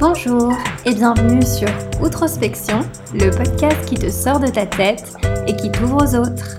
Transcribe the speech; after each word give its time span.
Bonjour 0.00 0.56
et 0.86 0.94
bienvenue 0.94 1.42
sur 1.42 1.68
Outrospection, 2.02 2.80
le 3.12 3.28
podcast 3.36 3.86
qui 3.86 3.96
te 3.96 4.08
sort 4.08 4.40
de 4.40 4.46
ta 4.46 4.64
tête 4.64 5.12
et 5.46 5.54
qui 5.54 5.70
t'ouvre 5.70 5.98
aux 6.02 6.14
autres. 6.14 6.58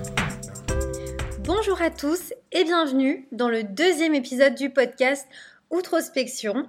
Bonjour 1.40 1.82
à 1.82 1.90
tous 1.90 2.32
et 2.52 2.62
bienvenue 2.62 3.26
dans 3.32 3.48
le 3.48 3.64
deuxième 3.64 4.14
épisode 4.14 4.54
du 4.54 4.70
podcast 4.70 5.26
Outrospection. 5.70 6.68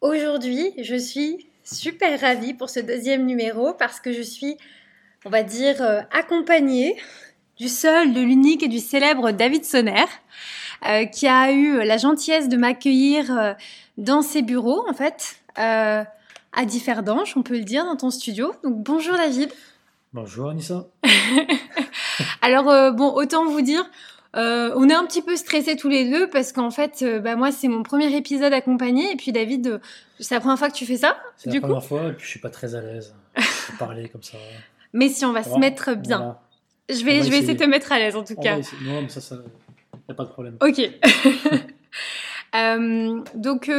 Aujourd'hui, 0.00 0.74
je 0.80 0.94
suis 0.94 1.48
super 1.64 2.20
ravie 2.20 2.54
pour 2.54 2.70
ce 2.70 2.78
deuxième 2.78 3.26
numéro 3.26 3.72
parce 3.72 3.98
que 3.98 4.12
je 4.12 4.22
suis, 4.22 4.56
on 5.24 5.30
va 5.30 5.42
dire, 5.42 5.82
euh, 5.82 6.02
accompagnée 6.12 6.96
du 7.58 7.66
seul, 7.66 8.12
de 8.12 8.20
l'unique 8.20 8.62
et 8.62 8.68
du 8.68 8.78
célèbre 8.78 9.32
David 9.32 9.64
Sonner, 9.64 10.04
euh, 10.88 11.04
qui 11.06 11.26
a 11.26 11.50
eu 11.50 11.82
la 11.82 11.96
gentillesse 11.96 12.48
de 12.48 12.56
m'accueillir 12.56 13.36
euh, 13.36 13.54
dans 13.98 14.22
ses 14.22 14.42
bureaux, 14.42 14.88
en 14.88 14.94
fait, 14.94 15.40
euh, 15.58 16.04
à 16.52 16.64
Differdange, 16.64 17.34
on 17.36 17.42
peut 17.42 17.56
le 17.56 17.64
dire, 17.64 17.84
dans 17.84 17.96
ton 17.96 18.10
studio. 18.10 18.52
Donc 18.62 18.82
bonjour 18.82 19.16
David. 19.16 19.50
Bonjour 20.12 20.50
Anissa. 20.50 20.86
Alors 22.42 22.68
euh, 22.70 22.90
bon, 22.90 23.12
autant 23.12 23.44
vous 23.46 23.60
dire, 23.60 23.88
euh, 24.36 24.70
on 24.76 24.88
est 24.88 24.94
un 24.94 25.06
petit 25.06 25.22
peu 25.22 25.34
stressés 25.36 25.76
tous 25.76 25.88
les 25.88 26.10
deux 26.10 26.28
parce 26.28 26.52
qu'en 26.52 26.70
fait, 26.70 27.00
euh, 27.02 27.20
bah, 27.20 27.36
moi 27.36 27.52
c'est 27.52 27.68
mon 27.68 27.82
premier 27.82 28.14
épisode 28.14 28.52
accompagné 28.52 29.10
et 29.12 29.16
puis 29.16 29.32
David, 29.32 29.66
euh, 29.66 29.78
c'est 30.20 30.34
la 30.34 30.40
première 30.40 30.58
fois 30.58 30.68
que 30.68 30.74
tu 30.74 30.84
fais 30.84 30.98
ça. 30.98 31.16
C'est 31.38 31.48
la 31.48 31.54
coup, 31.56 31.60
première 31.62 31.84
fois 31.84 32.08
et 32.08 32.12
puis 32.12 32.24
je 32.26 32.30
suis 32.30 32.40
pas 32.40 32.50
très 32.50 32.74
à 32.74 32.82
l'aise 32.82 33.14
de 33.36 33.42
parler 33.78 34.08
comme 34.10 34.22
ça. 34.22 34.36
mais 34.92 35.08
si 35.08 35.24
on 35.24 35.32
va 35.32 35.42
se 35.42 35.58
mettre 35.58 35.94
bien. 35.94 36.18
Voilà. 36.18 36.42
Je 36.88 37.04
vais, 37.04 37.18
va 37.18 37.24
je 37.24 37.30
vais 37.30 37.38
essayer 37.38 37.54
de 37.54 37.64
te 37.64 37.68
mettre 37.68 37.90
à 37.92 37.98
l'aise 37.98 38.14
en 38.14 38.24
tout 38.24 38.34
On 38.36 38.42
cas. 38.42 38.58
Non, 38.82 39.02
mais 39.02 39.08
ça, 39.08 39.20
ça, 39.20 39.36
y 40.08 40.12
a 40.12 40.14
pas 40.14 40.24
de 40.24 40.28
problème. 40.28 40.56
Ok. 40.60 40.80
Donc, 43.34 43.70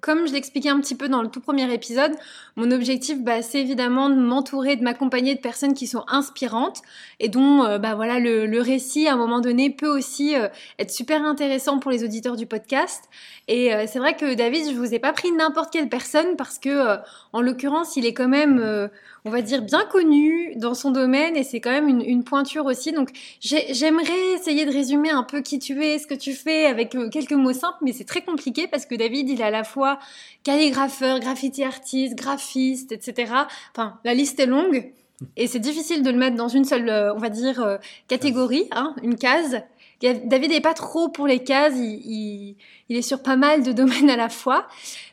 comme 0.00 0.26
je 0.26 0.32
l'expliquais 0.32 0.68
un 0.68 0.80
petit 0.80 0.94
peu 0.94 1.08
dans 1.08 1.22
le 1.22 1.28
tout 1.28 1.40
premier 1.40 1.72
épisode, 1.72 2.12
mon 2.56 2.70
objectif, 2.70 3.18
bah, 3.22 3.42
c'est 3.42 3.60
évidemment 3.60 4.08
de 4.08 4.14
m'entourer, 4.14 4.76
de 4.76 4.82
m'accompagner 4.82 5.34
de 5.34 5.40
personnes 5.40 5.74
qui 5.74 5.86
sont 5.86 6.04
inspirantes 6.08 6.82
et 7.20 7.28
dont, 7.28 7.64
euh, 7.64 7.78
bah, 7.78 7.94
voilà, 7.94 8.18
le, 8.18 8.60
récit 8.60 9.06
à 9.06 9.14
un 9.14 9.16
moment 9.16 9.40
donné 9.40 9.70
peut 9.70 9.88
aussi 9.88 10.34
euh, 10.34 10.48
être 10.78 10.90
super 10.90 11.24
intéressant 11.24 11.78
pour 11.78 11.90
les 11.90 12.04
auditeurs 12.04 12.36
du 12.36 12.46
podcast. 12.46 13.04
Et 13.48 13.74
euh, 13.74 13.84
c'est 13.86 13.98
vrai 13.98 14.16
que 14.16 14.34
David, 14.34 14.70
je 14.70 14.76
vous 14.76 14.94
ai 14.94 14.98
pas 14.98 15.12
pris 15.12 15.30
n'importe 15.32 15.72
quelle 15.72 15.88
personne 15.88 16.36
parce 16.36 16.58
que, 16.58 16.96
en 17.32 17.40
l'occurrence, 17.40 17.96
il 17.96 18.06
est 18.06 18.14
quand 18.14 18.28
même, 18.28 18.90
on 19.26 19.30
va 19.30 19.42
dire, 19.42 19.60
bien 19.62 19.84
connu 19.84 20.54
dans 20.56 20.74
son 20.74 20.90
domaine 20.92 21.36
et 21.36 21.42
c'est 21.42 21.60
quand 21.60 21.70
même 21.72 21.88
une, 21.88 22.00
une 22.00 22.22
pointure 22.24 22.64
aussi. 22.66 22.92
Donc, 22.92 23.10
j'ai- 23.40 23.74
j'aimerais 23.74 24.32
essayer 24.34 24.64
de 24.64 24.72
résumer 24.72 25.10
un 25.10 25.24
peu 25.24 25.40
qui 25.42 25.58
tu 25.58 25.84
es, 25.84 25.98
ce 25.98 26.06
que 26.06 26.14
tu 26.14 26.32
fais 26.32 26.66
avec 26.66 26.94
euh, 26.94 27.08
quelques 27.10 27.32
mots 27.32 27.52
simples, 27.52 27.78
mais 27.82 27.92
c'est 27.92 28.04
très 28.04 28.22
compliqué 28.22 28.68
parce 28.68 28.86
que 28.86 28.94
David, 28.94 29.28
il 29.28 29.40
est 29.40 29.44
à 29.44 29.50
la 29.50 29.64
fois 29.64 29.98
calligrapheur, 30.44 31.18
graffiti 31.20 31.64
artiste, 31.64 32.14
graphiste, 32.16 32.92
etc. 32.92 33.32
Enfin, 33.74 33.98
la 34.04 34.14
liste 34.14 34.38
est 34.38 34.46
longue 34.46 34.92
et 35.36 35.46
c'est 35.46 35.58
difficile 35.58 36.02
de 36.02 36.10
le 36.10 36.16
mettre 36.18 36.36
dans 36.36 36.48
une 36.48 36.64
seule, 36.64 36.88
euh, 36.88 37.14
on 37.14 37.18
va 37.18 37.28
dire, 37.30 37.60
euh, 37.62 37.78
catégorie, 38.06 38.68
hein, 38.72 38.94
une 39.02 39.16
case. 39.16 39.62
David 40.00 40.50
n'est 40.50 40.60
pas 40.60 40.74
trop 40.74 41.08
pour 41.08 41.26
les 41.26 41.42
cases, 41.42 41.74
il, 41.76 42.56
est 42.90 43.02
sur 43.02 43.22
pas 43.22 43.36
mal 43.36 43.62
de 43.62 43.72
domaines 43.80 44.10
à 44.10 44.16
la 44.16 44.28
fois. 44.28 44.66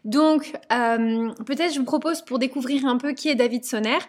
Donc, 0.05 0.53
euh, 0.71 1.29
peut-être 1.45 1.73
je 1.73 1.79
vous 1.79 1.85
propose 1.85 2.21
pour 2.21 2.39
découvrir 2.39 2.85
un 2.85 2.97
peu 2.97 3.13
qui 3.13 3.29
est 3.29 3.35
David 3.35 3.65
Sonner, 3.65 3.99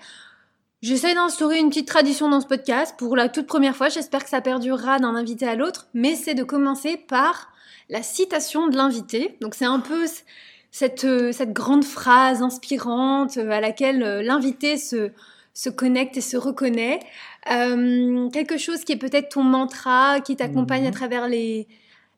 J'essaie 0.85 1.15
d'instaurer 1.15 1.61
une 1.61 1.71
petite 1.71 1.89
tradition 1.89 2.29
dans 2.29 2.43
ce 2.43 2.47
podcast 2.47 2.95
pour 2.99 3.17
la 3.17 3.31
toute 3.31 3.47
première 3.47 3.75
fois. 3.75 3.89
J'espère 3.89 4.23
que 4.23 4.29
ça 4.29 4.43
perdurera 4.43 4.99
d'un 4.99 5.15
invité 5.15 5.47
à 5.47 5.55
l'autre, 5.55 5.87
mais 5.95 6.15
c'est 6.15 6.35
de 6.35 6.45
commencer 6.45 6.99
par 6.99 7.49
la 7.89 8.03
citation 8.03 8.69
de 8.69 8.77
l'invité. 8.77 9.39
Donc 9.41 9.55
c'est 9.55 9.65
un 9.65 9.81
peu 9.81 10.05
euh, 10.05 11.33
cette 11.33 11.53
grande 11.55 11.87
phrase 11.87 12.43
inspirante 12.43 13.39
euh, 13.39 13.49
à 13.51 13.63
laquelle 13.63 14.21
l'invité 14.21 14.77
se 14.77 15.71
connecte 15.71 16.19
et 16.19 16.21
se 16.21 16.37
reconnaît. 16.37 17.01
Euh, 17.51 18.29
quelque 18.31 18.57
chose 18.59 18.85
qui 18.85 18.93
est 18.93 18.97
peut-être 18.99 19.29
ton 19.31 19.43
mantra, 19.43 20.21
qui 20.21 20.37
t'accompagne 20.37 20.83
Mhm. 20.83 20.89
à 20.89 20.93
travers 20.93 21.29
les, 21.29 21.67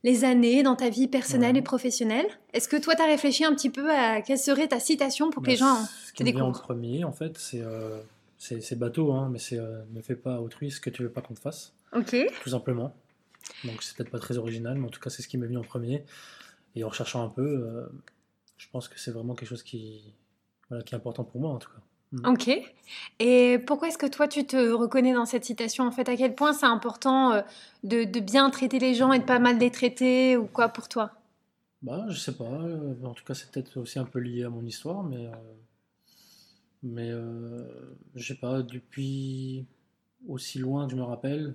les 0.04 0.24
années 0.24 0.62
dans 0.62 0.76
ta 0.76 0.88
vie 0.88 1.08
personnelle 1.08 1.54
Ouais. 1.54 1.60
et 1.60 1.62
professionnelle. 1.62 2.26
Est-ce 2.52 2.68
que 2.68 2.76
toi, 2.76 2.94
tu 2.94 3.02
as 3.02 3.06
réfléchi 3.06 3.44
un 3.44 3.54
petit 3.54 3.70
peu 3.70 3.90
à 3.90 4.20
quelle 4.22 4.38
serait 4.38 4.68
ta 4.68 4.78
citation 4.80 5.30
pour 5.30 5.42
que 5.42 5.46
Bah, 5.46 5.52
les 5.52 5.56
gens 5.58 5.76
ce 6.04 6.12
te 6.12 6.16
qui 6.18 6.24
me 6.24 6.30
vient 6.30 6.42
en 6.44 6.46
découvrent? 6.48 6.62
premier, 6.62 7.04
en 7.04 7.12
fait, 7.12 7.36
c'est 7.38 7.60
euh, 7.60 7.98
c'est 8.38 8.60
c'est 8.60 8.76
bateau, 8.78 9.12
hein, 9.12 9.28
mais 9.32 9.38
c'est 9.38 9.58
euh, 9.58 9.82
ne 9.92 10.00
fais 10.02 10.14
pas 10.16 10.36
à 10.36 10.40
autrui 10.40 10.70
ce 10.70 10.78
que 10.80 10.90
tu 10.90 11.02
veux 11.02 11.10
pas 11.10 11.22
qu'on 11.22 11.34
te 11.34 11.40
fasse, 11.40 11.72
Ok. 11.94 12.14
tout 12.42 12.50
simplement. 12.50 12.94
Donc 13.64 13.82
c'est 13.82 13.96
peut-être 13.96 14.10
pas 14.10 14.18
très 14.18 14.38
original, 14.38 14.76
mais 14.78 14.86
en 14.86 14.90
tout 14.90 15.00
cas 15.00 15.10
c'est 15.10 15.22
ce 15.22 15.28
qui 15.28 15.38
m'est 15.38 15.46
venu 15.46 15.58
en 15.58 15.62
premier. 15.64 16.04
Et 16.76 16.84
en 16.84 16.88
recherchant 16.88 17.24
un 17.24 17.28
peu, 17.28 17.42
euh, 17.42 17.86
je 18.58 18.66
pense 18.70 18.86
que 18.88 18.98
c'est 19.00 19.10
vraiment 19.10 19.34
quelque 19.34 19.48
chose 19.48 19.62
qui, 19.62 20.12
voilà, 20.68 20.84
qui 20.84 20.94
est 20.94 20.96
important 20.98 21.24
pour 21.24 21.40
moi 21.40 21.50
en 21.50 21.58
tout 21.58 21.70
cas. 21.70 21.80
Ok. 22.24 22.50
Et 23.18 23.58
pourquoi 23.66 23.88
est-ce 23.88 23.98
que 23.98 24.06
toi, 24.06 24.28
tu 24.28 24.46
te 24.46 24.56
reconnais 24.72 25.12
dans 25.12 25.26
cette 25.26 25.44
citation 25.44 25.84
En 25.84 25.90
fait, 25.90 26.08
à 26.08 26.16
quel 26.16 26.34
point 26.34 26.52
c'est 26.52 26.66
important 26.66 27.32
euh, 27.32 27.42
de, 27.84 28.04
de 28.04 28.20
bien 28.20 28.48
traiter 28.50 28.78
les 28.78 28.94
gens 28.94 29.12
et 29.12 29.18
de 29.18 29.24
pas 29.24 29.38
mal 29.38 29.58
les 29.58 29.70
traiter 29.70 30.36
ou 30.36 30.46
quoi 30.46 30.68
pour 30.68 30.88
toi? 30.88 31.12
Bah, 31.82 32.04
je 32.10 32.18
sais 32.18 32.36
pas. 32.36 32.44
euh, 32.44 32.94
En 33.04 33.14
tout 33.14 33.24
cas, 33.24 33.32
c'est 33.34 33.50
peut-être 33.50 33.78
aussi 33.78 33.98
un 33.98 34.04
peu 34.04 34.18
lié 34.18 34.44
à 34.44 34.50
mon 34.50 34.64
histoire, 34.66 35.02
mais, 35.02 35.26
euh, 35.26 35.30
mais 36.82 37.10
euh, 37.10 37.64
je 38.14 38.26
sais 38.26 38.38
pas. 38.38 38.62
Depuis 38.62 39.66
aussi 40.28 40.58
loin 40.58 40.86
que 40.86 40.92
je 40.92 40.96
me 40.96 41.02
rappelle, 41.04 41.54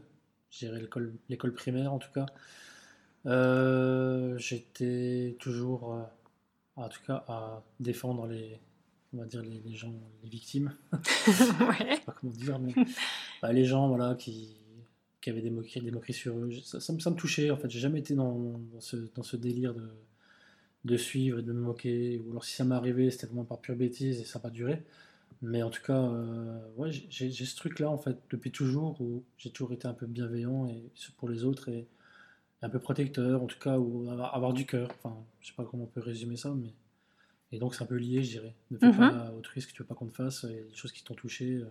je 0.51 0.59
dirais 0.59 0.81
l'école, 1.29 1.53
primaire 1.53 1.93
en 1.93 1.99
tout 1.99 2.11
cas, 2.13 2.25
euh, 3.25 4.37
j'étais 4.37 5.37
toujours, 5.39 5.97
en 6.75 6.89
tout 6.89 7.01
cas, 7.07 7.23
à 7.27 7.63
défendre 7.79 8.27
les, 8.27 8.59
on 9.13 9.17
va 9.17 9.25
dire 9.25 9.41
les, 9.41 9.59
les 9.59 9.75
gens, 9.75 9.93
les 10.23 10.29
victimes. 10.29 10.73
Ouais. 11.59 11.99
Pas 12.05 12.15
comment 12.19 12.33
dire, 12.33 12.59
mais 12.59 12.73
bah, 13.41 13.51
les 13.51 13.65
gens, 13.65 13.87
voilà, 13.87 14.15
qui, 14.15 14.55
qui 15.21 15.29
avaient 15.29 15.41
des 15.41 15.49
moqueries, 15.49 15.81
des 15.81 15.91
moqueries 15.91 16.13
sur 16.13 16.37
eux, 16.37 16.49
ça, 16.63 16.79
ça 16.79 16.93
me, 16.93 16.99
ça 16.99 17.09
me 17.11 17.15
touchait 17.15 17.51
en 17.51 17.57
fait. 17.57 17.69
J'ai 17.69 17.79
jamais 17.79 17.99
été 17.99 18.15
dans, 18.15 18.59
dans 18.73 18.79
ce, 18.79 18.95
dans 19.13 19.23
ce 19.23 19.37
délire 19.37 19.73
de, 19.73 19.89
de 20.85 20.97
suivre 20.97 21.39
et 21.39 21.43
de 21.43 21.51
me 21.51 21.61
moquer. 21.61 22.19
Ou 22.25 22.31
alors 22.31 22.43
si 22.45 22.55
ça 22.55 22.63
m'est 22.63 22.75
arrivé, 22.75 23.11
c'était 23.11 23.27
vraiment 23.27 23.45
par 23.45 23.59
pure 23.59 23.75
bêtise 23.75 24.19
et 24.19 24.23
ça 24.25 24.39
n'a 24.39 24.43
pas 24.43 24.49
duré. 24.49 24.83
Mais 25.41 25.63
en 25.63 25.69
tout 25.69 25.81
cas, 25.81 25.97
euh, 25.97 26.59
ouais, 26.77 26.91
j'ai 26.91 27.31
j'ai 27.31 27.45
ce 27.45 27.55
truc-là 27.55 27.89
en 27.89 27.97
fait 27.97 28.17
depuis 28.29 28.51
toujours 28.51 29.01
où 29.01 29.23
j'ai 29.37 29.49
toujours 29.49 29.73
été 29.73 29.87
un 29.87 29.93
peu 29.93 30.05
bienveillant 30.05 30.67
et 30.67 30.83
pour 31.17 31.29
les 31.29 31.45
autres 31.45 31.69
et 31.69 31.87
un 32.61 32.69
peu 32.69 32.79
protecteur 32.79 33.41
en 33.41 33.47
tout 33.47 33.57
cas 33.59 33.79
ou 33.79 34.09
avoir, 34.09 34.35
avoir 34.35 34.53
du 34.53 34.65
cœur. 34.65 34.89
Enfin, 35.03 35.17
je 35.39 35.47
sais 35.47 35.53
pas 35.55 35.65
comment 35.65 35.83
on 35.83 35.87
peut 35.87 36.01
résumer 36.01 36.37
ça, 36.37 36.53
mais 36.55 36.73
et 37.51 37.59
donc 37.59 37.75
c'est 37.75 37.83
un 37.83 37.87
peu 37.87 37.95
lié, 37.97 38.23
je 38.23 38.29
dirais. 38.31 38.53
Ne 38.71 38.77
fais 38.77 38.87
Mhm. 38.87 38.97
pas 39.11 39.31
autrui 39.37 39.61
ce 39.61 39.67
que 39.67 39.71
tu 39.73 39.81
veux 39.81 39.87
pas 39.87 39.95
qu'on 39.95 40.07
te 40.07 40.15
fasse 40.15 40.43
et 40.45 40.65
les 40.69 40.75
choses 40.75 40.91
qui 40.91 41.03
t'ont 41.03 41.15
touché, 41.15 41.45
euh, 41.55 41.65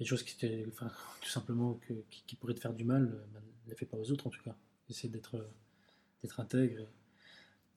les 0.00 0.06
choses 0.06 0.22
qui 0.22 0.36
enfin, 0.68 0.90
tout 1.22 1.28
simplement 1.28 1.74
que- 1.86 1.94
qui, 2.10 2.22
qui 2.26 2.36
pourraient 2.36 2.54
te 2.54 2.60
faire 2.60 2.74
du 2.74 2.84
mal, 2.84 3.04
euh, 3.04 3.24
ben, 3.34 3.40
ne 3.66 3.70
les 3.70 3.76
fais 3.76 3.86
pas 3.86 3.96
aux 3.96 4.10
autres 4.10 4.26
en 4.26 4.30
tout 4.30 4.42
cas. 4.42 4.54
Essaie 4.90 5.08
d'être 5.08 5.36
euh, 5.36 5.48
d'être 6.22 6.40
intègre 6.40 6.80
et, 6.80 6.88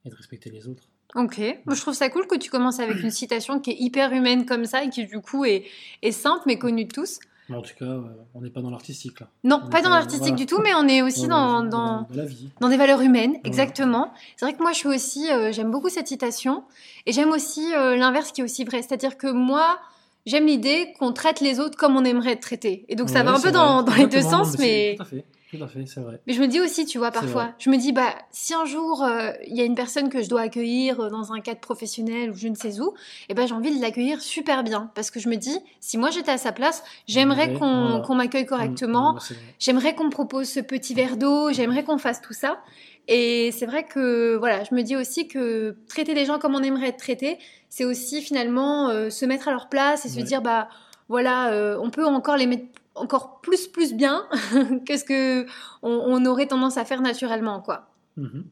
et 0.06 0.10
de 0.10 0.16
respecter 0.16 0.50
les 0.50 0.68
autres. 0.68 0.88
Ok. 1.16 1.40
Moi, 1.66 1.74
je 1.76 1.82
trouve 1.82 1.96
ça 1.96 2.08
cool 2.10 2.28
que 2.28 2.38
tu 2.38 2.52
commences 2.52 2.80
avec 2.80 3.02
une 3.02 3.10
citation 3.10 3.60
qui 3.60 3.72
est 3.72 3.78
hyper 3.80 4.14
humaine 4.14 4.46
comme 4.46 4.66
ça 4.66 4.84
et 4.84 4.90
qui, 4.92 5.08
du 5.08 5.20
coup, 5.22 5.44
est, 5.44 5.66
est 6.04 6.12
simple 6.12 6.44
mais 6.46 6.60
connue 6.60 6.86
de 6.86 6.92
tous. 6.94 7.20
Mais 7.50 7.56
en 7.58 7.62
tout 7.62 7.74
cas, 7.78 7.86
euh, 7.86 8.02
on 8.36 8.42
n'est 8.42 8.50
pas 8.52 8.62
dans 8.62 8.70
l'artistique 8.70 9.20
là. 9.20 9.28
Non, 9.44 9.62
On 9.66 9.70
pas 9.70 9.82
dans 9.82 9.90
pas- 9.90 9.96
l'artistique 9.96 10.22
voilà. 10.22 10.36
du 10.36 10.46
tout, 10.46 10.60
mais 10.62 10.74
on 10.76 10.88
est 10.88 11.02
aussi 11.02 11.28
dans, 11.28 11.64
dans, 11.64 11.68
dans, 11.70 12.02
dans 12.04 12.08
la 12.16 12.26
vie. 12.26 12.50
Dans 12.62 12.70
des 12.70 12.78
valeurs 12.78 13.02
humaines, 13.02 13.32
Voilà. 13.32 13.48
exactement. 13.48 14.12
C'est 14.38 14.46
vrai 14.46 14.54
que 14.54 14.62
moi, 14.62 14.72
je 14.72 14.78
suis 14.78 14.88
aussi, 14.88 15.32
euh, 15.32 15.52
j'aime 15.52 15.72
beaucoup 15.72 15.90
cette 15.90 16.08
citation, 16.08 16.64
et 17.06 17.12
j'aime 17.12 17.32
aussi 17.32 17.74
euh, 17.74 17.96
l'inverse 17.96 18.32
qui 18.32 18.42
est 18.42 18.44
aussi 18.44 18.64
vrai, 18.64 18.82
c'est-à-dire 18.82 19.18
que 19.18 19.28
moi, 19.32 19.80
j'aime 20.26 20.46
l'idée 20.46 20.94
qu'on 21.00 21.12
traite 21.12 21.42
les 21.42 21.60
autres 21.60 21.78
comme 21.78 21.96
on 21.98 22.04
aimerait 22.06 22.34
être 22.34 22.42
traité. 22.42 22.86
Et 22.88 22.96
donc 22.96 23.10
ça 23.10 23.24
va 23.24 23.32
un 23.32 23.40
peu 23.40 23.52
dans, 23.52 23.84
vrai. 23.84 23.92
dans 23.92 23.98
les 24.04 24.08
deux 24.08 24.22
sens, 24.22 24.52
c'est- 24.52 24.60
mais 24.60 24.96
Tout 24.98 25.02
à 25.04 25.06
fait, 25.06 25.26
tout 25.52 25.64
à 25.64 25.68
fait, 25.68 25.86
c'est 25.86 26.00
vrai. 26.00 26.22
mais 26.28 26.34
je 26.34 26.42
me 26.42 26.48
dis 26.48 26.60
aussi, 26.60 26.86
tu 26.86 26.98
vois, 27.00 27.12
parfois, 27.12 27.54
je 27.58 27.70
me 27.70 27.78
dis, 27.78 27.92
bah, 27.92 28.14
si 28.32 28.54
un 28.54 28.66
jour 28.66 29.04
euh, 29.04 29.32
il 29.48 29.56
y 29.58 29.62
a 29.62 29.64
une 29.64 29.76
personne 29.76 30.10
que 30.10 30.22
je 30.22 30.30
dois 30.30 30.42
accueillir 30.42 31.00
euh, 31.00 31.10
dans 31.10 31.34
un 31.34 31.40
cadre 31.40 31.60
professionnel 31.60 32.30
ou 32.32 32.36
je 32.36 32.48
ne 32.48 32.56
sais 32.56 32.80
où, 32.80 32.94
et 33.30 33.34
ben 33.34 33.48
j'ai 33.48 33.54
envie 33.54 33.76
de 33.76 33.82
l'accueillir 33.82 34.22
super 34.22 34.64
bien, 34.64 34.92
parce 34.96 35.10
que 35.12 35.20
je 35.20 35.28
me 35.28 35.36
dis, 35.36 35.58
si 35.80 35.98
moi 35.98 36.12
j'étais 36.12 36.32
à 36.32 36.38
sa 36.38 36.52
place, 36.52 36.84
j'aimerais 37.08 37.54
qu'on 37.54 38.02
voilà. 38.02 38.16
m'accueille 38.16 38.46
correctement, 38.46 39.14
Mm, 39.14 39.16
mm, 39.16 39.20
c'est 39.22 39.34
vrai. 39.34 39.44
J'aimerais 39.60 39.96
qu'on 39.96 40.06
me 40.06 40.10
propose 40.12 40.48
ce 40.50 40.60
petit 40.60 40.94
verre 40.94 41.18
d'eau, 41.18 41.52
j'aimerais 41.52 41.84
qu'on 41.84 41.98
fasse 41.98 42.22
tout 42.22 42.34
ça. 42.34 42.60
Et 43.08 43.52
c'est 43.52 43.66
vrai 43.66 43.86
que 43.86 44.36
voilà, 44.36 44.64
je 44.64 44.76
me 44.76 44.84
dis 44.84 44.96
aussi 44.96 45.28
que 45.28 45.78
traiter 45.88 46.14
les 46.14 46.26
gens 46.26 46.38
comme 46.38 46.54
on 46.54 46.62
aimerait 46.62 46.90
être 46.90 46.98
traité, 46.98 47.40
c'est 47.68 47.86
aussi 47.86 48.22
finalement 48.22 48.90
euh, 48.90 49.10
se 49.10 49.26
mettre 49.26 49.48
à 49.48 49.52
leur 49.52 49.68
place 49.68 50.06
et 50.06 50.10
se 50.10 50.20
dire 50.20 50.44
bah 50.44 50.70
voilà, 51.08 51.52
euh, 51.52 51.76
on 51.82 51.90
peut 51.90 52.06
encore 52.06 52.38
les 52.38 52.46
mettre 52.46 52.66
encore 53.00 53.42
plus 53.42 53.68
plus 53.68 53.94
bien 53.94 54.28
que 54.88 54.98
ce 54.98 55.04
que 55.04 55.46
on, 55.82 55.92
on 55.92 56.26
aurait 56.26 56.48
tendance 56.48 56.78
à 56.78 56.86
faire 56.86 57.02
naturellement 57.02 57.62
quoi. 57.62 57.88
Mhm. 58.18 58.46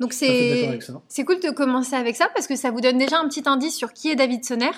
Donc 0.00 0.12
c'est 0.12 0.78
c'est 1.08 1.24
cool 1.24 1.40
de 1.40 1.50
commencer 1.50 1.94
avec 1.94 2.16
ça 2.16 2.28
parce 2.34 2.46
que 2.46 2.56
ça 2.56 2.70
vous 2.70 2.80
donne 2.80 2.98
déjà 2.98 3.18
un 3.18 3.28
petit 3.28 3.42
indice 3.46 3.76
sur 3.76 3.92
qui 3.92 4.10
est 4.10 4.16
David 4.16 4.44
Sonner. 4.44 4.70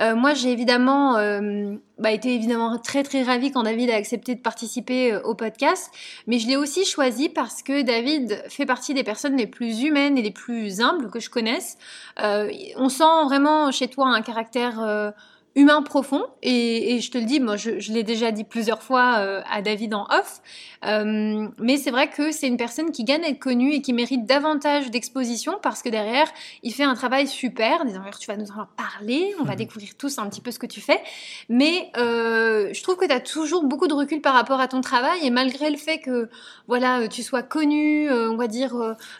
Euh, 0.00 0.16
moi, 0.16 0.34
j'ai 0.34 0.50
évidemment 0.50 1.16
euh, 1.18 1.76
bah, 1.98 2.10
été 2.10 2.34
évidemment 2.34 2.78
très 2.78 3.02
très 3.02 3.22
ravie 3.22 3.52
quand 3.52 3.62
David 3.62 3.90
a 3.90 3.94
accepté 3.94 4.34
de 4.34 4.40
participer 4.40 5.12
euh, 5.12 5.22
au 5.22 5.34
podcast, 5.34 5.90
mais 6.26 6.38
je 6.38 6.48
l'ai 6.48 6.56
aussi 6.56 6.84
choisi 6.84 7.28
parce 7.28 7.62
que 7.62 7.82
David 7.82 8.42
fait 8.48 8.66
partie 8.66 8.94
des 8.94 9.04
personnes 9.04 9.36
les 9.36 9.46
plus 9.46 9.82
humaines 9.82 10.18
et 10.18 10.22
les 10.22 10.32
plus 10.32 10.80
humbles 10.80 11.10
que 11.10 11.20
je 11.20 11.30
connaisse. 11.30 11.76
On 12.16 12.88
sent 12.88 13.24
vraiment 13.24 13.70
chez 13.70 13.88
toi 13.88 14.08
un 14.08 14.22
caractère 14.22 15.12
humain 15.56 15.82
profond 15.82 16.24
et, 16.42 16.94
et 16.96 17.00
je 17.00 17.10
te 17.10 17.18
le 17.18 17.24
dis, 17.24 17.38
moi 17.40 17.56
je, 17.56 17.78
je 17.78 17.92
l'ai 17.92 18.02
déjà 18.02 18.32
dit 18.32 18.44
plusieurs 18.44 18.82
fois 18.82 19.16
euh, 19.18 19.40
à 19.50 19.62
David 19.62 19.94
en 19.94 20.04
off, 20.10 20.40
euh, 20.84 21.48
mais 21.58 21.76
c'est 21.76 21.90
vrai 21.90 22.08
que 22.10 22.32
c'est 22.32 22.48
une 22.48 22.56
personne 22.56 22.90
qui 22.90 23.04
gagne 23.04 23.22
à 23.24 23.28
être 23.28 23.38
connue 23.38 23.72
et 23.72 23.80
qui 23.80 23.92
mérite 23.92 24.26
davantage 24.26 24.90
d'exposition 24.90 25.58
parce 25.62 25.82
que 25.82 25.88
derrière, 25.88 26.26
il 26.62 26.72
fait 26.72 26.82
un 26.84 26.94
travail 26.94 27.26
super. 27.28 27.84
D'ailleurs, 27.84 28.18
tu 28.18 28.26
vas 28.26 28.36
nous 28.36 28.50
en 28.50 28.66
parler, 28.76 29.32
on 29.40 29.44
va 29.44 29.52
Mhm. 29.52 29.58
découvrir 29.58 29.90
tous 29.96 30.18
un 30.18 30.28
petit 30.28 30.40
peu 30.40 30.50
ce 30.50 30.58
que 30.58 30.66
tu 30.66 30.80
fais. 30.80 31.00
Mais 31.48 31.90
euh, 31.96 32.70
je 32.72 32.82
trouve 32.82 32.96
que 32.96 33.06
tu 33.06 33.12
as 33.12 33.20
toujours 33.20 33.64
beaucoup 33.64 33.86
de 33.86 33.94
recul 33.94 34.20
par 34.20 34.34
rapport 34.34 34.60
à 34.60 34.68
ton 34.68 34.80
travail 34.80 35.24
et 35.24 35.30
malgré 35.30 35.70
le 35.70 35.76
fait 35.76 35.98
que 35.98 36.28
voilà, 36.66 37.06
tu 37.08 37.22
sois 37.22 37.42
connu, 37.42 38.10
on 38.10 38.36
va 38.36 38.46
dire, 38.48 38.72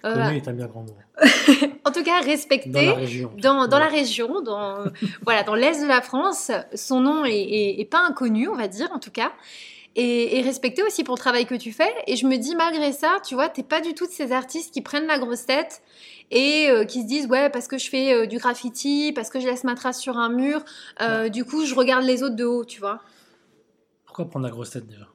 Connu 0.03 0.37
est 0.37 0.49
un 0.49 0.53
bien 0.53 0.67
grand 0.67 0.83
mot. 0.83 0.97
En 1.85 1.93
tout 1.93 2.03
cas 2.03 2.21
Dans 2.21 2.27
respecté 2.27 2.87
la 2.87 2.95
région. 2.95 3.33
dans, 3.39 3.67
dans 3.69 3.79
la 3.79 3.89
région, 3.89 4.41
dans, 4.43 4.91
voilà, 5.25 5.43
dans 5.45 5.55
l'est 5.55 5.81
de 5.83 5.87
la 5.87 6.03
France, 6.03 6.51
son 6.75 7.01
nom 7.01 7.25
est, 7.25 7.33
est- 7.39 7.81
est 7.81 7.85
pas 7.85 8.01
inconnu, 8.01 8.49
on 8.49 8.55
va 8.57 8.67
dire 8.69 8.91
en 8.93 8.99
tout 8.99 9.11
cas, 9.13 9.33
et, 9.97 10.39
et 10.39 10.43
respecté 10.43 10.83
aussi 10.83 11.05
pour 11.05 11.15
le 11.15 11.21
travail 11.21 11.47
que 11.47 11.55
tu 11.55 11.73
fais. 11.73 11.93
Et 12.09 12.17
je 12.17 12.27
me 12.27 12.37
dis 12.37 12.57
malgré 12.57 12.91
ça, 12.93 13.19
tu 13.25 13.35
vois, 13.37 13.49
t'es 13.49 13.63
pas 13.63 13.81
du 13.81 13.95
tout 13.95 14.07
de 14.07 14.13
ces 14.13 14.33
artistes 14.33 14.75
qui 14.75 14.83
prennent 14.83 15.07
la 15.07 15.19
grosse 15.21 15.47
tête 15.47 15.83
et 16.33 16.69
euh, 16.69 16.85
qui 16.85 17.03
se 17.03 17.07
disent 17.07 17.27
ouais 17.29 17.49
parce 17.51 17.69
que 17.69 17.79
je 17.79 17.89
fais 17.89 18.13
euh, 18.13 18.27
du 18.27 18.39
graffiti, 18.39 19.13
parce 19.15 19.31
que 19.31 19.39
je 19.39 19.47
laisse 19.47 19.63
ma 19.63 19.77
trace 19.77 20.01
sur 20.01 20.19
un 20.19 20.31
mur, 20.31 20.65
euh, 21.01 21.29
du 21.29 21.45
coup 21.45 21.65
je 21.65 21.75
regarde 21.77 22.05
les 22.05 22.23
autres 22.25 22.35
de 22.37 22.45
haut, 22.45 22.65
tu 22.65 22.81
vois. 22.81 23.01
Pourquoi 24.05 24.29
prendre 24.29 24.45
la 24.47 24.51
grosse 24.51 24.71
tête 24.71 24.87
déjà? 24.87 25.07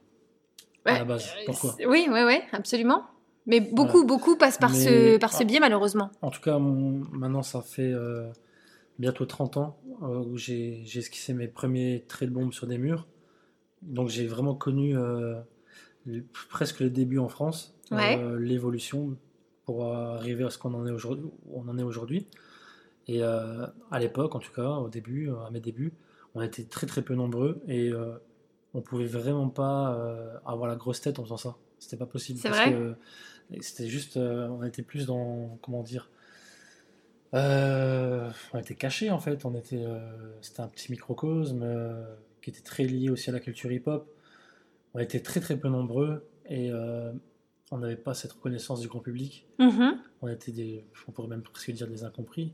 Ouais. 0.86 0.92
À 0.94 0.98
la 1.00 1.04
base, 1.04 1.28
pourquoi? 1.44 1.76
Oui, 1.86 2.06
oui, 2.10 2.20
oui, 2.24 2.38
absolument. 2.52 3.04
Mais 3.50 3.60
beaucoup, 3.60 4.04
beaucoup 4.06 4.36
passent 4.36 4.58
par 4.58 4.72
ce, 4.74 5.18
par 5.18 5.32
ce 5.32 5.42
ah. 5.42 5.44
biais 5.44 5.58
malheureusement. 5.60 6.10
En 6.22 6.30
tout 6.30 6.40
cas, 6.40 6.58
mon- 6.58 7.02
maintenant, 7.10 7.42
ça 7.42 7.62
fait 7.62 7.92
euh, 7.92 8.28
bientôt 9.00 9.26
30 9.26 9.56
ans 9.56 9.76
euh, 10.02 10.20
où 10.20 10.36
j'ai 10.36 10.84
esquissé 10.94 11.34
mes 11.34 11.48
premiers 11.48 12.04
traits 12.06 12.28
de 12.28 12.34
bombe 12.34 12.52
sur 12.52 12.68
des 12.68 12.78
murs. 12.78 13.08
Donc, 13.82 14.08
j'ai 14.08 14.26
vraiment 14.28 14.54
connu 14.54 14.96
euh, 14.96 15.40
le- 16.06 16.24
presque 16.48 16.78
le 16.78 16.90
début 16.90 17.18
en 17.18 17.28
France, 17.28 17.76
Ouais. 17.90 18.16
euh, 18.20 18.38
l'évolution 18.38 19.16
pour 19.64 19.84
arriver 19.92 20.44
à 20.44 20.50
ce 20.50 20.58
qu'on 20.58 20.72
en 20.74 20.86
est 20.86 20.92
aujourd'hui. 20.92 21.26
On 21.52 21.68
en 21.68 21.76
est 21.76 21.82
aujourd'hui. 21.82 22.28
Et 23.08 23.22
à 23.24 23.98
l'époque, 23.98 24.36
en 24.36 24.38
tout 24.38 24.52
cas, 24.52 24.68
au 24.68 24.88
début, 24.88 25.30
à 25.30 25.50
mes 25.50 25.58
débuts, 25.58 25.92
on 26.36 26.42
était 26.42 26.62
très 26.62 26.86
très 26.86 27.02
peu 27.02 27.14
nombreux 27.14 27.60
et 27.66 27.90
on 28.74 28.80
pouvait 28.82 29.06
vraiment 29.06 29.48
pas 29.48 29.96
avoir 30.46 30.68
la 30.68 30.76
grosse 30.76 31.00
tête 31.00 31.18
en 31.18 31.24
faisant 31.24 31.36
ça. 31.36 31.56
C'était 31.80 31.96
pas 31.96 32.06
possible. 32.06 32.38
Parce 32.42 32.56
vrai 32.56 32.72
que 32.72 32.94
c'était 33.60 33.88
juste, 33.88 34.16
euh, 34.16 34.48
on 34.48 34.62
était 34.64 34.82
plus 34.82 35.06
dans, 35.06 35.58
comment 35.62 35.82
dire, 35.82 36.08
euh, 37.34 38.30
on 38.52 38.58
était 38.58 38.74
cachés 38.74 39.10
en 39.10 39.18
fait. 39.18 39.44
On 39.44 39.54
était, 39.54 39.84
euh, 39.84 39.98
c'était 40.40 40.60
un 40.60 40.68
petit 40.68 40.90
microcosme 40.90 41.64
qui 42.42 42.50
était 42.50 42.62
très 42.62 42.84
lié 42.84 43.10
aussi 43.10 43.30
à 43.30 43.32
la 43.32 43.40
culture 43.40 43.70
hip-hop. 43.70 44.08
On 44.94 44.98
était 44.98 45.20
très 45.20 45.40
très 45.40 45.56
peu 45.56 45.68
nombreux 45.68 46.26
et 46.48 46.70
on 47.70 47.78
n'avait 47.78 47.96
pas 47.96 48.14
cette 48.14 48.32
reconnaissance 48.32 48.80
du 48.80 48.88
grand 48.88 49.00
public. 49.00 49.46
Mhm. 49.58 49.98
On 50.22 50.28
était 50.28 50.52
des, 50.52 50.84
on 51.06 51.12
pourrait 51.12 51.28
même 51.28 51.42
presque 51.42 51.70
dire 51.70 51.86
des 51.86 52.02
incompris. 52.02 52.52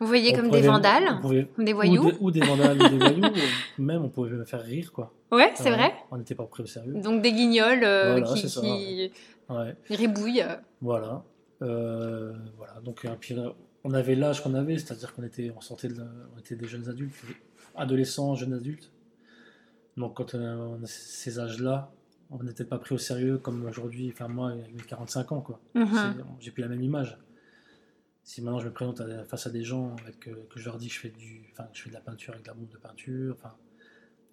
Vous 0.00 0.06
voyez 0.06 0.32
comme 0.32 0.50
des 0.50 0.62
vandales, 0.62 1.20
pouvait- 1.20 1.48
comme 1.54 1.64
des 1.64 1.72
ou 1.72 1.76
voyous. 1.76 2.12
ou 2.20 2.30
des 2.30 2.40
vandales 2.40 2.76
ou 2.80 2.88
des 2.88 2.98
voyous, 2.98 3.22
ou 3.78 3.82
même 3.82 4.04
on 4.04 4.08
pouvait 4.08 4.30
me 4.30 4.44
faire 4.44 4.62
rire 4.62 4.92
quoi. 4.92 5.12
Ouais, 5.32 5.50
c'est 5.56 5.70
vrai. 5.70 5.92
On 6.10 6.16
n'était 6.18 6.34
pas 6.34 6.44
pris 6.44 6.62
au 6.62 6.66
sérieux. 6.66 6.94
Donc 7.00 7.20
des 7.22 7.32
guignols 7.32 7.82
euh, 7.84 8.12
Voilà, 8.20 8.26
qui, 8.34 8.40
c'est 8.40 8.48
ça, 8.48 8.60
qui 8.60 9.10
Ouais, 9.48 9.76
ribouillent. 9.90 10.44
voilà. 10.80 11.24
Euh, 11.62 12.32
voilà. 12.56 12.74
Donc 12.84 13.04
puis, 13.20 13.34
on 13.84 13.92
avait 13.94 14.14
l'âge 14.14 14.42
qu'on 14.42 14.54
avait, 14.54 14.78
c'est-à-dire 14.78 15.14
qu'on 15.14 15.22
était, 15.24 15.50
on 15.56 15.60
sortait 15.60 15.88
de 15.88 16.02
on 16.34 16.38
était 16.38 16.54
des 16.56 16.66
jeunes 16.68 16.88
adultes, 16.88 17.14
adolescents, 17.76 18.34
jeunes 18.36 18.54
adultes. 18.54 18.90
Donc 19.96 20.16
quand 20.16 20.34
on 20.34 20.82
a, 20.82 20.86
ces 20.86 21.40
âges-là, 21.40 21.90
on 22.30 22.42
n'était 22.44 22.64
pas 22.64 22.78
pris 22.78 22.94
au 22.94 22.98
sérieux 22.98 23.38
comme 23.38 23.64
aujourd'hui. 23.66 24.10
Enfin 24.14 24.28
moi, 24.28 24.52
mes 24.54 24.82
45 24.86 25.32
ans 25.32 25.40
quoi. 25.40 25.58
Mhm. 25.74 25.88
C'est- 25.92 26.24
J'ai 26.40 26.50
plus 26.52 26.62
la 26.62 26.68
même 26.68 26.82
image. 26.82 27.18
Si 28.28 28.42
maintenant 28.42 28.58
je 28.60 28.66
me 28.66 28.72
présente 28.74 29.00
à- 29.00 29.24
face 29.24 29.46
à 29.46 29.50
des 29.50 29.64
gens 29.64 29.96
avec, 30.02 30.28
euh, 30.28 30.46
que 30.50 30.60
je 30.60 30.66
leur 30.66 30.76
dis 30.76 30.88
que 30.88 30.92
je 30.92 30.98
fais, 30.98 31.08
du, 31.08 31.48
enfin, 31.50 31.64
que 31.64 31.78
je 31.78 31.84
fais 31.84 31.88
de 31.88 31.94
la 31.94 32.02
peinture 32.02 32.34
avec 32.34 32.44
de 32.44 32.48
la 32.48 32.52
bombe 32.52 32.68
de 32.68 32.76
peinture, 32.76 33.34
enfin, 33.38 33.54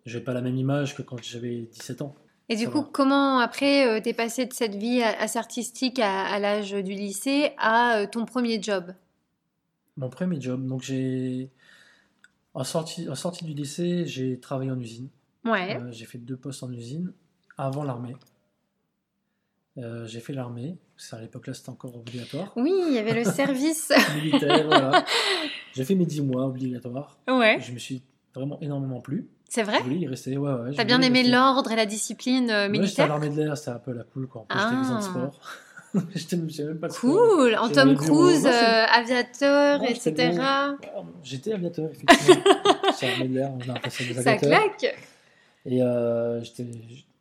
j'ai 0.05 0.19
pas 0.19 0.33
la 0.33 0.41
même 0.41 0.57
image 0.57 0.95
que 0.95 1.01
quand 1.01 1.15
j'avais 1.23 1.61
17 1.71 2.01
ans. 2.01 2.13
Et 2.49 2.57
du 2.57 2.65
Ça 2.65 2.71
coup, 2.71 2.81
va. 2.81 2.89
comment 2.91 3.39
après 3.39 3.87
euh, 3.87 4.01
t'es 4.01 4.11
passé 4.13 4.45
de 4.47 4.51
cette 4.51 4.75
vie 4.75 5.01
assez 5.01 5.39
artistique 5.39 5.99
à, 5.99 6.25
à 6.25 6.39
l'âge 6.39 6.73
du 6.73 6.91
lycée 6.91 7.53
à 7.57 7.99
euh, 7.99 8.05
ton 8.05 8.25
premier 8.25 8.61
job? 8.61 8.93
Mon 9.95 10.09
premier 10.09 10.41
job, 10.41 10.67
donc 10.67 10.81
j'ai. 10.81 11.49
En 12.53 12.65
sortie, 12.65 13.07
en 13.07 13.15
sortie 13.15 13.45
du 13.45 13.53
lycée, 13.53 14.05
j'ai 14.07 14.41
travaillé 14.41 14.71
en 14.71 14.79
usine. 14.79 15.07
Ouais. 15.45 15.77
Euh, 15.79 15.89
j'ai 15.93 16.05
fait 16.05 16.17
deux 16.17 16.35
postes 16.35 16.63
en 16.63 16.71
usine 16.73 17.13
avant 17.57 17.85
l'armée. 17.85 18.17
Euh, 19.77 20.07
j'ai 20.07 20.21
fait 20.21 20.31
l'armée, 20.33 20.77
à 21.11 21.19
l'époque 21.19 21.47
là 21.47 21.53
c'était 21.53 21.69
encore 21.69 21.95
obligatoire. 21.97 22.53
Oui, 22.55 22.71
il 22.87 22.93
y 22.93 22.97
avait 22.97 23.13
le 23.13 23.23
service. 23.29 23.91
Militaire, 24.15 24.65
voilà. 24.67 25.03
J'ai 25.73 25.83
fait 25.83 25.95
mes 25.95 26.05
10 26.05 26.21
mois 26.21 26.45
obligatoires. 26.45 27.17
ouais. 27.27 27.57
Je 27.59 27.71
me 27.73 27.77
suis 27.79 28.01
vraiment 28.33 28.57
énormément 28.61 29.01
plu. 29.01 29.27
C'est 29.49 29.63
vrai? 29.63 29.77
Je 29.79 29.83
voulais 29.83 29.97
y 29.97 30.07
rester, 30.07 30.37
ouais, 30.37 30.53
ouais. 30.53 30.71
T'as 30.75 30.85
bien 30.85 31.01
aimé 31.01 31.23
l'ordre 31.23 31.71
et 31.71 31.75
la 31.75 31.85
discipline 31.85 32.49
euh, 32.49 32.67
Ouais, 32.69 32.73
j'étais 32.73 32.77
à 32.77 32.81
militaire? 32.81 33.07
l'armée 33.09 33.29
de 33.29 33.35
l'air, 33.37 33.57
c'était 33.57 33.71
un 33.71 33.79
peu 33.79 33.91
la 33.91 34.03
cool 34.03 34.27
quoi. 34.27 34.41
En 34.41 34.45
plus, 34.45 34.59
j'étais 34.59 34.75
exempt 34.77 34.93
de 34.93 34.97
Ah. 34.97 35.01
sport. 35.01 35.39
j'étais 36.15 36.37
j'étais 36.47 36.63
même 36.63 36.79
pas 36.79 36.87
de 36.87 36.93
sport. 36.93 37.11
Cool. 37.11 37.55
En 37.55 37.69
Tom. 37.69 37.95
Cruise, 37.95 38.45
euh, 38.45 38.85
aviateur, 38.93 39.79
Non, 39.79 39.85
etc. 39.85 40.39
J'étais 41.23 41.53
aviateur, 41.53 41.89
effectivement. 41.91 42.35
J'étais 42.93 43.07
l'armée 43.09 43.27
de 43.27 43.33
l'air, 43.35 43.51
on 43.53 43.61
a 43.61 43.65
l'impression 43.65 44.05
des 44.05 44.13
Ça 44.21 44.31
aviateurs. 44.31 44.49
claque. 44.77 44.95
Et 45.65 45.81
euh, 45.81 46.41
j'étais 46.43 46.65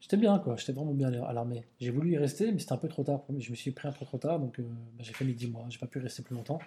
j'étais 0.05 0.19
bien, 0.19 0.39
quoi. 0.39 0.55
J'étais 0.57 0.73
vraiment 0.73 0.93
bien 0.93 1.11
à 1.25 1.33
l'armée. 1.33 1.65
J'ai 1.81 1.91
voulu 1.91 2.13
y 2.13 2.19
rester, 2.19 2.53
mais 2.53 2.59
c'était 2.59 2.75
un 2.75 2.77
peu 2.77 2.89
trop 2.89 3.03
tard. 3.05 3.23
pour. 3.23 3.41
Je 3.41 3.51
me 3.51 3.57
suis 3.57 3.71
pris 3.71 3.89
un 3.89 3.93
peu 3.93 4.05
trop 4.05 4.19
tard, 4.19 4.39
donc 4.39 4.61
euh, 4.61 4.63
bah, 4.63 5.01
j'ai 5.03 5.15
fait 5.15 5.25
mes 5.25 5.33
10 5.33 5.49
mois. 5.51 5.65
J'ai 5.71 5.79
pas 5.79 5.87
pu 5.87 5.99
rester 5.99 6.23
plus 6.23 6.35
longtemps. 6.37 6.59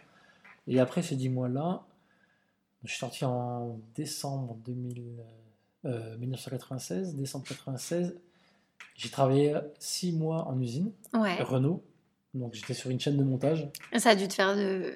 Et 0.68 0.80
après 0.80 1.04
ces 1.04 1.16
10 1.16 1.30
mois-là, 1.30 1.84
je 2.84 2.90
suis 2.90 3.00
sorti 3.00 3.26
en 3.26 3.80
décembre 3.96 4.58
2000, 4.66 5.04
euh, 5.86 6.18
1996. 6.18 7.16
Décembre 7.16 7.46
96, 7.48 8.16
j'ai 8.96 9.10
travaillé 9.10 9.56
6 9.78 10.14
mois 10.14 10.48
en 10.48 10.60
usine, 10.60 10.92
Ouais. 11.14 11.42
Renault. 11.44 11.84
Donc 12.34 12.56
j'étais 12.56 12.74
sur 12.74 12.90
une 12.90 13.00
chaîne 13.00 13.18
de 13.18 13.24
montage. 13.24 13.70
Ça 13.98 14.10
a 14.10 14.16
dû 14.16 14.28
te 14.28 14.34
faire 14.34 14.56
de... 14.56 14.96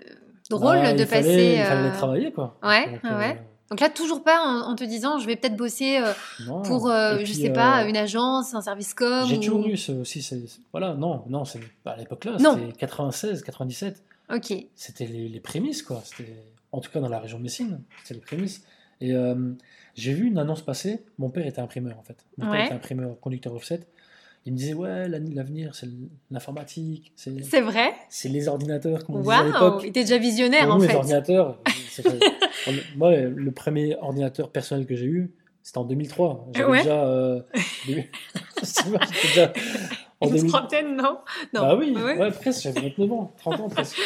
drôle 0.49 0.77
de 0.77 1.03
il 1.03 1.07
passer. 1.07 1.07
Fallait, 1.07 1.55
il 1.57 1.61
euh, 1.61 1.65
fallait 1.65 1.91
travailler, 1.91 2.31
quoi. 2.31 2.57
Ouais, 2.63 2.91
Donc, 2.91 3.03
ouais. 3.03 3.41
Donc 3.71 3.79
là, 3.79 3.89
toujours 3.89 4.21
pas 4.23 4.39
en, 4.45 4.69
en 4.71 4.75
te 4.75 4.83
disant, 4.83 5.17
je 5.17 5.25
vais 5.25 5.35
peut-être 5.37 5.55
bosser 5.55 5.97
euh, 5.97 6.11
non. 6.45 6.61
pour, 6.61 6.89
euh, 6.89 7.15
Et 7.15 7.25
je 7.25 7.31
puis, 7.31 7.41
sais 7.41 7.53
pas, 7.53 7.83
euh, 7.83 7.87
une 7.87 7.95
agence, 7.97 8.53
un 8.53 8.61
service 8.61 8.93
com. 8.93 9.25
J'ai 9.27 9.37
ou- 9.37 9.39
toujours 9.39 9.65
eu 9.67 9.77
ce, 9.77 9.93
aussi, 9.93 10.27
voilà, 10.73 10.93
non, 10.93 11.23
non, 11.29 11.45
c'est 11.45 11.61
à 11.85 11.95
l'époque 11.95 12.25
là, 12.25 12.37
c'était 12.37 12.73
96, 12.73 13.41
97, 13.43 14.03
Ok. 14.33 14.53
c'était 14.75 15.05
les, 15.07 15.29
les 15.29 15.39
prémices, 15.39 15.81
quoi. 15.83 16.01
C'était, 16.03 16.35
en 16.73 16.81
tout 16.81 16.91
cas 16.91 16.99
dans 16.99 17.07
la 17.09 17.19
région 17.19 17.37
de 17.37 17.43
Messine, 17.43 17.79
c'était 18.03 18.15
les 18.15 18.19
prémices. 18.19 18.61
Et 18.99 19.13
euh, 19.13 19.35
j'ai 19.95 20.13
vu 20.13 20.27
une 20.27 20.37
annonce 20.37 20.61
passer, 20.61 21.03
mon 21.17 21.29
père 21.29 21.47
était 21.47 21.61
imprimeur 21.61 21.97
en 21.97 22.03
fait. 22.03 22.17
Mon 22.37 22.47
Ouais. 22.51 22.57
père 22.57 22.65
était 22.67 22.75
imprimeur, 22.75 23.17
conducteur 23.21 23.53
offset. 23.53 23.79
Il 24.45 24.53
me 24.53 24.57
disait, 24.57 24.73
ouais, 24.73 25.07
l'avenir, 25.07 25.75
c'est 25.75 25.87
l'informatique, 26.31 27.11
c'est 27.15 27.61
vrai 27.61 27.93
c'est 28.09 28.27
les 28.27 28.47
ordinateurs, 28.47 29.05
comme 29.05 29.17
on 29.17 29.19
disait 29.21 29.33
à 29.33 29.37
Waouh 29.43 29.53
l'époque. 29.53 29.79
Il 29.83 29.89
était 29.89 30.01
déjà 30.01 30.17
visionnaire 30.17 30.65
Pour 30.65 30.73
en 30.73 30.77
nous, 30.77 30.81
les 30.83 30.89
fait. 30.89 30.95
ordinateurs, 30.95 31.57
moi, 32.95 33.15
le 33.15 33.51
premier 33.51 33.95
ordinateur 33.97 34.51
personnel 34.51 34.85
que 34.85 34.95
j'ai 34.95 35.05
eu, 35.05 35.31
c'était 35.63 35.77
en 35.77 35.85
2003. 35.85 36.49
J'avais 36.55 36.69
Ouais. 36.71 36.77
déjà. 36.79 37.03
euh, 37.05 37.41
déjà 37.87 39.53
en 40.19 40.27
Une 40.27 40.33
2000 40.35 40.51
trentaine, 40.51 40.95
non? 40.95 41.19
Non. 41.53 41.61
Bah 41.61 41.75
oui, 41.75 41.91
Ouais. 41.95 42.17
ouais, 42.17 42.31
presque, 42.31 42.63
j'avais 42.63 42.81
29 42.81 43.11
ans, 43.11 43.33
30 43.37 43.59
ans 43.59 43.69
presque. 43.69 43.97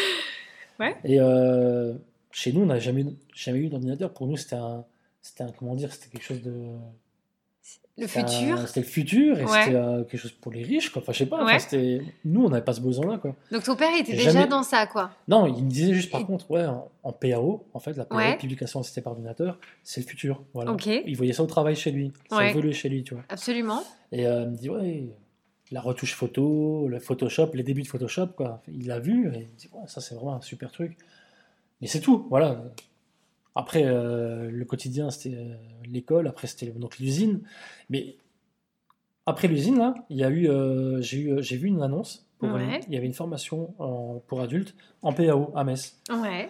Et 1.06 1.20
euh, 1.20 1.94
chez 2.32 2.52
nous, 2.52 2.62
on 2.64 2.66
n'a 2.66 2.80
jamais, 2.80 3.06
jamais 3.34 3.60
eu 3.60 3.70
d'ordinateur. 3.70 4.12
Pour 4.14 4.28
nous, 4.28 4.36
c'était 4.36 4.56
un, 4.58 4.84
c'était 5.22 5.44
un, 5.44 5.52
comment 5.58 5.76
dire, 5.76 5.94
c'était 5.94 6.10
quelque 6.10 6.26
chose 6.26 6.42
de. 6.42 6.54
Le 7.98 8.08
futur. 8.08 8.68
C'était 8.68 8.82
le 8.82 8.86
futur 8.86 9.40
et 9.40 9.46
Ouais. 9.46 9.64
c'était 9.64 9.76
euh, 9.78 10.04
quelque 10.04 10.20
chose 10.20 10.34
pour 10.34 10.52
les 10.52 10.64
riches, 10.64 10.90
quoi. 10.90 11.02
Enfin, 11.02 11.14
je 11.14 11.20
sais 11.20 11.26
pas, 11.28 11.46
Ouais. 11.46 11.60
c'était, 11.60 12.02
nous, 12.26 12.44
on 12.46 12.50
n'avait 12.50 12.64
pas 12.66 12.74
ce 12.74 12.82
besoin-là, 12.82 13.20
quoi. 13.20 13.36
Donc 13.52 13.64
ton 13.64 13.78
père 13.78 13.90
était 13.98 14.12
déjà 14.12 14.32
jamais- 14.32 14.48
dans 14.48 14.64
ça, 14.64 14.86
quoi. 14.86 15.12
Non, 15.30 15.48
il 15.48 15.64
me 15.64 15.70
disait 15.70 15.94
juste 15.94 16.12
par 16.12 16.26
contre, 16.26 16.52
ouais, 16.52 16.66
en, 16.66 16.90
en 17.04 17.14
PAO, 17.14 17.64
en 17.74 17.80
fait, 17.80 17.94
la 17.96 18.04
PAO, 18.04 18.18
Ouais. 18.18 18.38
publication 18.38 18.82
assistée 18.82 19.00
par 19.00 19.14
ordinateur, 19.14 19.58
c'est 19.84 20.02
le 20.02 20.08
futur. 20.08 20.42
Voilà. 20.54 20.72
Ok. 20.74 20.88
Il 20.88 21.16
voyait 21.16 21.32
ça 21.32 21.42
au 21.44 21.48
travail 21.48 21.78
chez 21.78 21.92
lui, 21.92 22.12
ça 22.30 22.46
évoluait 22.50 22.74
chez 22.74 22.90
lui, 22.90 23.04
tu 23.04 23.14
vois. 23.14 23.24
Absolument. 23.30 23.82
Et 24.12 24.28
euh, 24.28 24.44
il 24.44 24.50
me 24.50 24.58
dit, 24.58 24.70
ouais, 24.70 25.06
la 25.72 25.80
retouche 25.80 26.16
photo, 26.16 26.88
le 26.90 27.00
Photoshop, 27.00 27.52
les 27.54 27.64
débuts 27.64 27.84
de 27.84 27.88
Photoshop, 27.88 28.28
quoi. 28.36 28.62
Il 28.68 28.88
l'a 28.88 29.00
vu 29.00 29.30
et 29.34 29.48
il 29.52 29.56
dit 29.56 29.70
ouais, 29.74 29.88
ça 29.88 30.02
c'est 30.02 30.16
vraiment 30.16 30.36
un 30.36 30.42
super 30.42 30.70
truc. 30.70 30.98
Mais 31.80 31.88
c'est 31.88 32.02
tout, 32.02 32.28
voilà. 32.30 32.62
Après, 33.56 33.84
euh, 33.86 34.50
le 34.52 34.66
quotidien, 34.66 35.10
c'était 35.12 35.36
euh, 35.38 35.56
l'école, 35.86 36.28
après 36.28 36.48
c'était 36.48 36.68
donc 36.72 37.00
l'usine. 37.00 37.42
Mais 37.90 38.18
après 39.26 39.48
l'usine, 39.48 39.78
là, 39.78 39.96
il 40.10 40.18
y 40.18 40.24
a 40.24 40.30
eu, 40.30 40.50
euh, 40.50 41.02
j'ai 41.02 41.20
eu, 41.22 41.42
j'ai 41.44 41.58
vu 41.58 41.68
une 41.68 41.82
annonce. 41.82 42.22
Pour 42.38 42.52
Ouais. 42.52 42.82
il 42.90 42.94
y 42.94 42.98
avait 42.98 43.06
une 43.06 43.14
formation 43.14 43.74
en- 43.80 44.20
pour 44.28 44.42
adultes 44.42 44.76
en 45.02 45.14
PAO 45.14 45.54
à 45.56 45.64
Metz. 45.64 45.98
Ouais. 46.10 46.50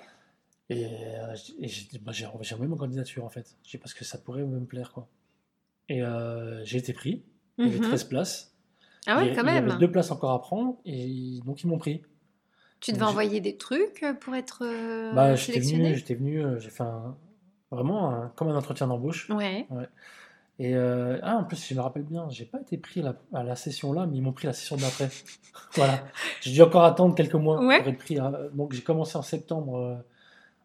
Et, 0.71 0.81
et 0.81 1.67
j'ai 1.67 1.99
bah, 1.99 2.11
j'ai 2.11 2.25
envoyé 2.25 2.67
ma 2.67 2.75
candidature 2.75 3.23
en 3.23 3.29
fait. 3.29 3.55
Parce 3.79 3.93
que 3.93 4.03
ça 4.03 4.17
pourrait 4.17 4.43
me 4.43 4.65
plaire 4.65 4.91
quoi. 4.91 5.07
Et 5.89 6.01
j'ai 6.63 6.79
été 6.79 6.91
pris. 6.91 7.23
Il 7.59 7.65
y 7.65 7.69
avait 7.69 7.77
Mhm. 7.77 7.83
13 7.83 8.03
places. 8.05 8.55
Ah 9.05 9.17
ouais, 9.19 9.27
il 9.27 9.33
y, 9.33 9.35
quand 9.35 9.43
il 9.43 9.49
y 9.49 9.53
même. 9.53 9.69
avait 9.69 9.77
deux 9.79 9.91
places 9.91 10.09
encore 10.09 10.31
à 10.31 10.41
prendre 10.41 10.79
et 10.85 11.39
donc 11.45 11.63
ils 11.63 11.67
m'ont 11.67 11.77
pris. 11.77 12.01
Tu 12.85 12.91
devais 12.93 13.03
envoyer 13.05 13.41
des 13.41 13.57
trucs 13.57 14.05
pour 14.21 14.35
être 14.35 14.59
euh, 14.63 15.11
bah, 15.13 15.35
j'étais 15.35 15.53
venu, 15.59 15.69
sélectionné? 15.71 15.95
j'étais 15.95 16.13
venu, 16.15 16.45
euh, 16.45 16.59
j'ai 16.59 16.69
fait 16.69 16.83
un- 16.83 17.15
vraiment 17.71 18.09
un- 18.11 18.31
comme 18.35 18.47
un 18.49 18.55
entretien 18.55 18.85
d'embauche. 18.87 19.27
Ouais. 19.31 19.67
Et 20.59 20.75
euh, 20.75 21.17
ah, 21.23 21.37
en 21.37 21.43
plus, 21.43 21.67
je 21.67 21.73
me 21.73 21.81
rappelle 21.81 22.03
bien, 22.03 22.29
j'ai 22.29 22.45
pas 22.45 22.61
été 22.61 22.77
pris 22.77 23.01
à 23.01 23.03
la, 23.03 23.15
à 23.39 23.43
la 23.43 23.55
session 23.55 23.91
là, 23.91 24.05
mais 24.05 24.17
ils 24.17 24.21
m'ont 24.21 24.31
pris 24.33 24.45
la 24.47 24.53
session 24.53 24.75
d'après. 24.77 25.09
voilà. 25.75 26.03
J'ai 26.41 26.51
dû 26.51 26.61
encore 26.61 26.83
attendre 26.85 27.15
quelques 27.15 27.33
mois 27.33 27.59
Ouais. 27.65 27.79
pour 27.79 27.87
être 27.89 27.97
pris. 27.97 28.19
hein. 28.19 28.31
Donc 28.53 28.71
j'ai 28.73 28.83
commencé 28.83 29.17
en 29.17 29.23
septembre, 29.23 29.77
euh, 29.77 29.95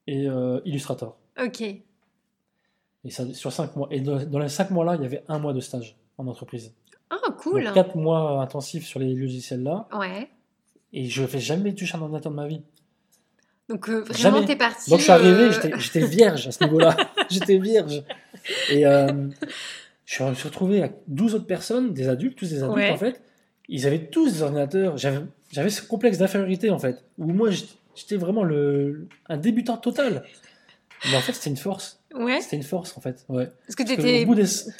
et 0.07 0.27
euh, 0.29 0.61
Illustrator. 0.65 1.17
Ok. 1.43 1.61
Et 1.63 3.11
ça, 3.11 3.25
sur 3.35 3.53
5 3.53 3.75
mois. 3.77 3.89
Et 3.91 4.01
dans, 4.01 4.23
dans 4.25 4.39
les 4.39 4.49
5 4.49 4.71
mois-là, 4.71 4.97
il 4.97 5.03
y 5.03 5.07
avait 5.07 5.25
un 5.29 5.39
mois 5.39 5.53
de 5.53 5.61
stage 5.61 5.97
en 6.19 6.27
entreprise. 6.29 6.73
Oh, 7.13 7.33
cool. 7.43 7.65
Donc 7.65 7.75
4 7.75 7.97
mois 7.97 8.41
intensifs 8.41 8.87
sur 8.87 9.01
les 9.01 9.15
logiciels-là. 9.15 9.89
Ouais. 9.95 10.31
Et 10.93 11.07
je 11.09 11.23
n'ai 11.23 11.41
jamais 11.41 11.75
touché 11.75 11.97
un 11.97 12.01
ordinateur 12.03 12.33
de 12.33 12.37
ma 12.37 12.47
vie. 12.47 12.63
Donc 13.69 13.89
euh, 13.89 14.01
vraiment, 14.03 14.45
t'es 14.45 14.57
parti. 14.57 14.91
Donc 14.91 14.99
je 14.99 15.05
suis 15.05 15.13
arrivé, 15.13 15.45
euh, 15.45 15.79
j'étais- 15.79 16.05
vierge 16.07 16.49
à 16.49 16.53
ce 16.53 16.65
niveau-là. 16.65 16.97
j'étais 17.31 17.59
vierge. 17.59 18.03
Et 18.71 18.85
euh, 18.87 19.29
je 20.05 20.25
me 20.25 20.35
suis 20.35 20.49
retrouvé 20.49 20.81
avec 20.81 20.95
12 21.07 21.37
autres 21.37 21.47
personnes, 21.47 21.93
des 21.95 22.09
adultes, 22.09 22.37
tous 22.37 22.49
des 22.51 22.63
adultes 22.65 22.77
Ouais. 22.77 22.91
en 22.91 22.97
fait. 22.97 23.21
Ils 23.69 23.87
avaient 23.87 24.07
tous 24.07 24.33
des 24.33 24.43
ordinateurs. 24.43 24.97
J'avais 24.99 25.71
ce 25.71 25.83
complexe 25.83 26.19
d'infériorité 26.19 26.71
en 26.71 26.81
fait. 26.81 27.05
Où 27.19 27.27
moi 27.33 27.51
j'étais- 27.53 27.69
j'étais 27.95 28.17
vraiment 28.17 28.43
le, 28.43 29.07
un 29.29 29.37
débutant 29.37 29.77
total. 29.77 30.25
Mais 31.09 31.17
en 31.17 31.21
fait 31.21 31.33
c'était 31.33 31.51
une 31.51 31.57
force. 31.57 32.00
Ouais. 32.15 32.41
C'était 32.41 32.57
une 32.57 32.63
force 32.65 32.97
en 32.99 33.01
fait. 33.01 33.25
Ouais. 33.29 33.49
Parce 33.67 33.77
que 33.77 33.83
t'étais 33.85 34.25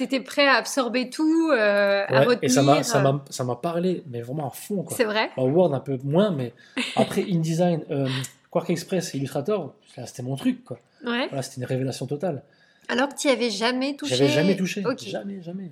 des- 0.07 0.21
prêt 0.21 0.47
à 0.49 0.55
absorber 0.55 1.11
tout, 1.11 1.51
euh, 1.53 2.05
à 2.09 2.13
Ouais, 2.13 2.27
retenir. 2.27 2.39
et 2.43 2.49
ça 2.49 2.63
m'a 3.01 3.23
ça 3.31 3.45
m'a 3.45 3.57
parlé, 3.57 4.03
mais 4.09 4.21
vraiment 4.21 4.49
à 4.49 4.51
fond 4.51 4.83
quoi. 4.83 4.97
C'est 4.97 5.05
vrai. 5.05 5.31
En 5.37 5.45
Word 5.49 5.73
un 5.75 5.81
peu 5.81 5.97
moins, 6.03 6.31
mais 6.31 6.53
après 6.97 7.23
InDesign, 7.31 7.83
euh, 7.91 8.09
Quark 8.51 8.69
Express 8.71 9.15
et 9.15 9.19
Illustrator, 9.19 9.75
c'était 10.07 10.23
mon 10.25 10.35
truc 10.35 10.65
quoi. 10.65 10.81
Ouais. 11.07 11.29
Voilà, 11.29 11.43
c'était 11.43 11.59
une 11.59 11.67
révélation 11.67 12.07
totale. 12.07 12.43
Alors 12.89 13.09
que 13.09 13.15
tu 13.17 13.29
avais 13.29 13.51
jamais 13.51 13.95
touché. 13.95 14.17
J'avais 14.17 14.31
jamais 14.31 14.57
touché. 14.57 14.85
Ok. 14.85 14.99
Jamais, 15.05 15.41
jamais. 15.43 15.71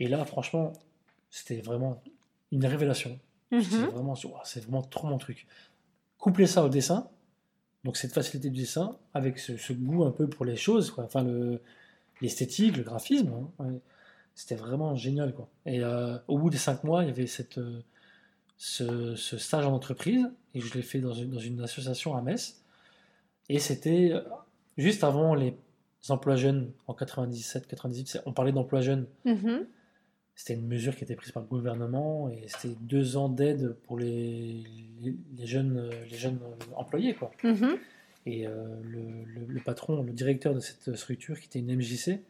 Et 0.00 0.08
là, 0.08 0.24
franchement, 0.24 0.72
c'était 1.30 1.60
vraiment 1.60 2.02
une 2.50 2.66
révélation. 2.66 3.16
Mhm. 3.52 3.62
C'est 3.62 3.76
vraiment, 3.78 4.14
c'est 4.44 4.60
vraiment 4.64 4.82
trop 4.82 5.06
mon 5.06 5.18
truc. 5.18 5.46
Coupler 6.18 6.46
ça 6.46 6.64
au 6.64 6.68
dessin, 6.68 7.06
donc 7.88 7.96
cette 7.96 8.12
facilité 8.12 8.50
du 8.50 8.60
dessin, 8.60 8.98
avec 9.14 9.38
ce, 9.38 9.72
goût 9.72 10.04
un 10.04 10.10
peu 10.10 10.28
pour 10.28 10.44
les 10.44 10.56
choses, 10.56 10.90
quoi. 10.90 11.04
enfin 11.04 11.24
le- 11.24 11.62
l'esthétique, 12.20 12.76
le 12.76 12.82
graphisme, 12.82 13.32
hein, 13.58 13.64
c'était 14.34 14.56
vraiment 14.56 14.94
génial. 14.94 15.32
Quoi. 15.32 15.48
Et 15.64 15.82
euh, 15.82 16.18
au 16.28 16.36
bout 16.36 16.50
des 16.50 16.58
cinq 16.58 16.84
mois, 16.84 17.02
il 17.02 17.06
y 17.06 17.10
avait 17.10 17.24
euh, 17.56 17.80
ce, 18.58 19.16
stage 19.38 19.64
en 19.64 19.72
entreprise, 19.72 20.28
et 20.54 20.60
je 20.60 20.74
l'ai 20.74 20.82
fait 20.82 20.98
dans 20.98 21.14
une, 21.14 21.62
association 21.62 22.14
à 22.14 22.20
Metz. 22.20 22.60
Et 23.48 23.58
c'était 23.58 24.10
euh, 24.12 24.20
juste 24.76 25.02
avant 25.02 25.34
les 25.34 25.56
emplois 26.10 26.36
jeunes 26.36 26.70
en 26.88 26.92
97-98, 26.92 28.06
c'est- 28.06 28.20
on 28.26 28.34
parlait 28.34 28.52
d'emplois 28.52 28.82
jeunes. 28.82 29.06
Mhm. 29.24 29.66
C'était 30.40 30.54
une 30.54 30.68
mesure 30.68 30.94
qui 30.94 31.02
était 31.02 31.16
prise 31.16 31.32
par 31.32 31.42
le 31.42 31.48
gouvernement 31.48 32.28
et 32.30 32.44
c'était 32.46 32.76
deux 32.80 33.16
ans 33.16 33.28
d'aide 33.28 33.74
pour 33.88 33.98
les, 33.98 34.62
les, 35.02 35.14
les 35.36 35.46
jeunes, 35.46 35.90
les 36.08 36.16
jeunes 36.16 36.38
employés. 36.76 37.14
Quoi. 37.14 37.32
Mhm. 37.42 37.76
Et 38.24 38.46
euh, 38.46 38.52
le, 38.84 39.00
le- 39.34 39.46
le 39.52 39.60
patron, 39.60 40.00
le 40.00 40.12
directeur 40.12 40.54
de 40.54 40.60
cette 40.60 40.94
structure, 40.94 41.40
qui 41.40 41.46
était 41.46 41.58
une 41.58 41.74
MJC, 41.74 42.20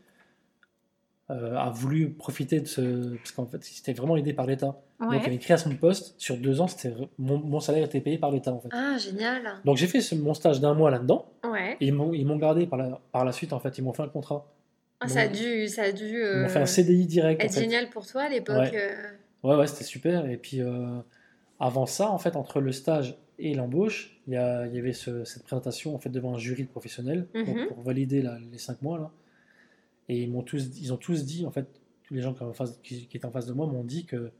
euh, 1.30 1.54
a 1.56 1.68
voulu 1.68 2.08
profiter 2.08 2.60
de 2.60 2.66
ce. 2.66 3.14
Parce 3.16 3.32
qu'en 3.32 3.44
fait, 3.44 3.62
c'était 3.62 3.92
vraiment 3.92 4.16
aidé 4.16 4.32
par 4.32 4.46
l'État. 4.46 4.80
Donc 5.00 5.10
il 5.12 5.16
avait 5.26 5.34
une 5.34 5.38
création 5.38 5.68
de 5.68 5.74
poste. 5.76 6.14
Sur 6.18 6.38
deux 6.38 6.62
ans, 6.62 6.66
c'était 6.66 6.94
mon, 7.18 7.36
mon 7.38 7.60
salaire 7.60 7.84
était 7.84 8.00
payé 8.00 8.16
par 8.16 8.30
l'État. 8.30 8.52
En 8.54 8.60
fait. 8.60 8.70
Ah, 8.72 8.96
génial. 8.96 9.42
Donc 9.66 9.76
j'ai 9.76 9.86
fait 9.86 10.00
ce- 10.00 10.14
mon 10.14 10.32
stage 10.32 10.60
d'un 10.62 10.72
mois 10.72 10.90
là-dedans. 10.90 11.26
Ouais. 11.44 11.76
Et 11.80 11.88
ils 11.88 11.92
m'ont 11.94 12.14
ils 12.14 12.24
m'ont 12.26 12.36
gardé 12.38 12.66
par 12.66 12.78
la, 12.78 12.98
par 13.12 13.26
la 13.26 13.32
suite. 13.32 13.52
En 13.52 13.60
fait, 13.60 13.76
ils 13.76 13.84
m'ont 13.84 13.92
fait 13.92 14.02
un 14.02 14.08
contrat. 14.08 14.46
Ah, 15.00 15.08
ça 15.08 15.20
a 15.22 15.28
dû, 15.28 15.68
ça 15.68 15.82
a 15.82 15.92
dû 15.92 16.16
euh, 16.22 16.42
m'ont 16.42 16.48
fait 16.48 16.58
un 16.58 16.66
CDI 16.66 17.06
direct. 17.06 17.40
en 17.40 17.44
être 17.44 17.54
fait. 17.54 17.60
génial 17.60 17.88
pour 17.90 18.06
toi 18.06 18.22
à 18.22 18.28
l'époque. 18.28 18.56
Ouais. 18.56 18.72
euh. 18.74 19.10
Ouais, 19.44 19.54
ouais, 19.56 19.66
c'était 19.68 19.84
super. 19.84 20.28
Et 20.28 20.36
puis, 20.36 20.60
euh, 20.60 20.98
avant 21.60 21.86
ça, 21.86 22.10
en 22.10 22.18
fait, 22.18 22.34
entre 22.34 22.60
le 22.60 22.72
stage 22.72 23.16
et 23.38 23.54
l'embauche, 23.54 24.18
il 24.26 24.32
y, 24.32 24.34
y 24.34 24.38
avait 24.78 24.92
ce- 24.92 25.22
cette 25.24 25.44
présentation 25.44 25.94
en 25.94 25.98
fait, 25.98 26.10
devant 26.10 26.34
un 26.34 26.38
jury 26.38 26.64
de 26.64 26.68
professionnels 26.68 27.26
donc, 27.34 27.46
Mhm. 27.46 27.66
pour 27.68 27.80
valider 27.82 28.20
la- 28.22 28.38
les 28.50 28.58
cinq 28.58 28.82
mois. 28.82 28.98
Là. 28.98 29.10
Et 30.08 30.22
ils, 30.22 30.30
m'ont 30.30 30.42
tous, 30.42 30.68
ils 30.80 30.92
ont 30.92 30.96
tous 30.96 31.24
dit, 31.24 31.46
en 31.46 31.50
fait, 31.52 31.66
tous 32.02 32.14
les 32.14 32.20
gens 32.22 32.34
qui 32.82 33.08
étaient 33.14 33.24
en 33.26 33.30
face 33.30 33.46
de 33.46 33.52
moi 33.52 33.66
m'ont 33.66 33.84
dit 33.84 34.04
que, 34.06 34.30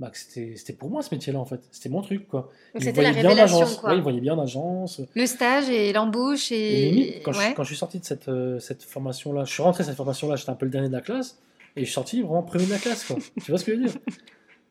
bah, 0.00 0.10
c'était 0.14 0.72
pour 0.72 0.90
moi 0.90 1.02
ce 1.02 1.14
métier-là, 1.14 1.38
en 1.38 1.44
fait. 1.44 1.60
C'était 1.70 1.88
mon 1.90 2.00
truc, 2.02 2.26
quoi. 2.26 2.50
C'était 2.78 3.02
la 3.02 3.12
bien 3.12 3.30
en 3.30 3.36
agence. 3.38 3.76
quoi. 3.76 3.90
Ouais, 3.90 3.94
ils 3.96 3.98
me 3.98 4.02
voyaient 4.02 4.20
bien 4.20 4.34
en 4.34 4.40
agence. 4.42 5.00
Le 5.14 5.26
stage 5.26 5.68
et 5.68 5.92
l'embauche 5.92 6.50
Et 6.50 6.88
et. 6.88 6.90
limite, 6.90 7.22
quand, 7.22 7.32
je, 7.32 7.38
ouais. 7.38 7.54
quand 7.54 7.62
je 7.62 7.68
suis 7.68 7.76
sorti 7.76 8.00
de 8.00 8.04
cette, 8.04 8.28
euh, 8.28 8.58
cette 8.58 8.82
formation-là, 8.82 9.44
je 9.44 9.52
suis 9.52 9.62
rentré 9.62 9.84
de 9.84 9.88
cette 9.88 9.96
formation-là, 9.96 10.34
j'étais 10.36 10.50
un 10.50 10.54
peu 10.54 10.64
le 10.66 10.72
dernier 10.72 10.88
de 10.88 10.92
la 10.94 11.02
classe, 11.02 11.38
et 11.76 11.80
je 11.80 11.84
suis 11.84 11.92
sorti 11.94 12.22
vraiment 12.22 12.42
premier 12.42 12.64
de 12.66 12.70
la 12.70 12.78
classe, 12.78 13.04
quoi. 13.04 13.16
tu 13.44 13.50
vois 13.52 13.58
ce 13.58 13.64
que 13.64 13.72
je 13.72 13.76
veux 13.78 13.84
dire? 13.84 13.94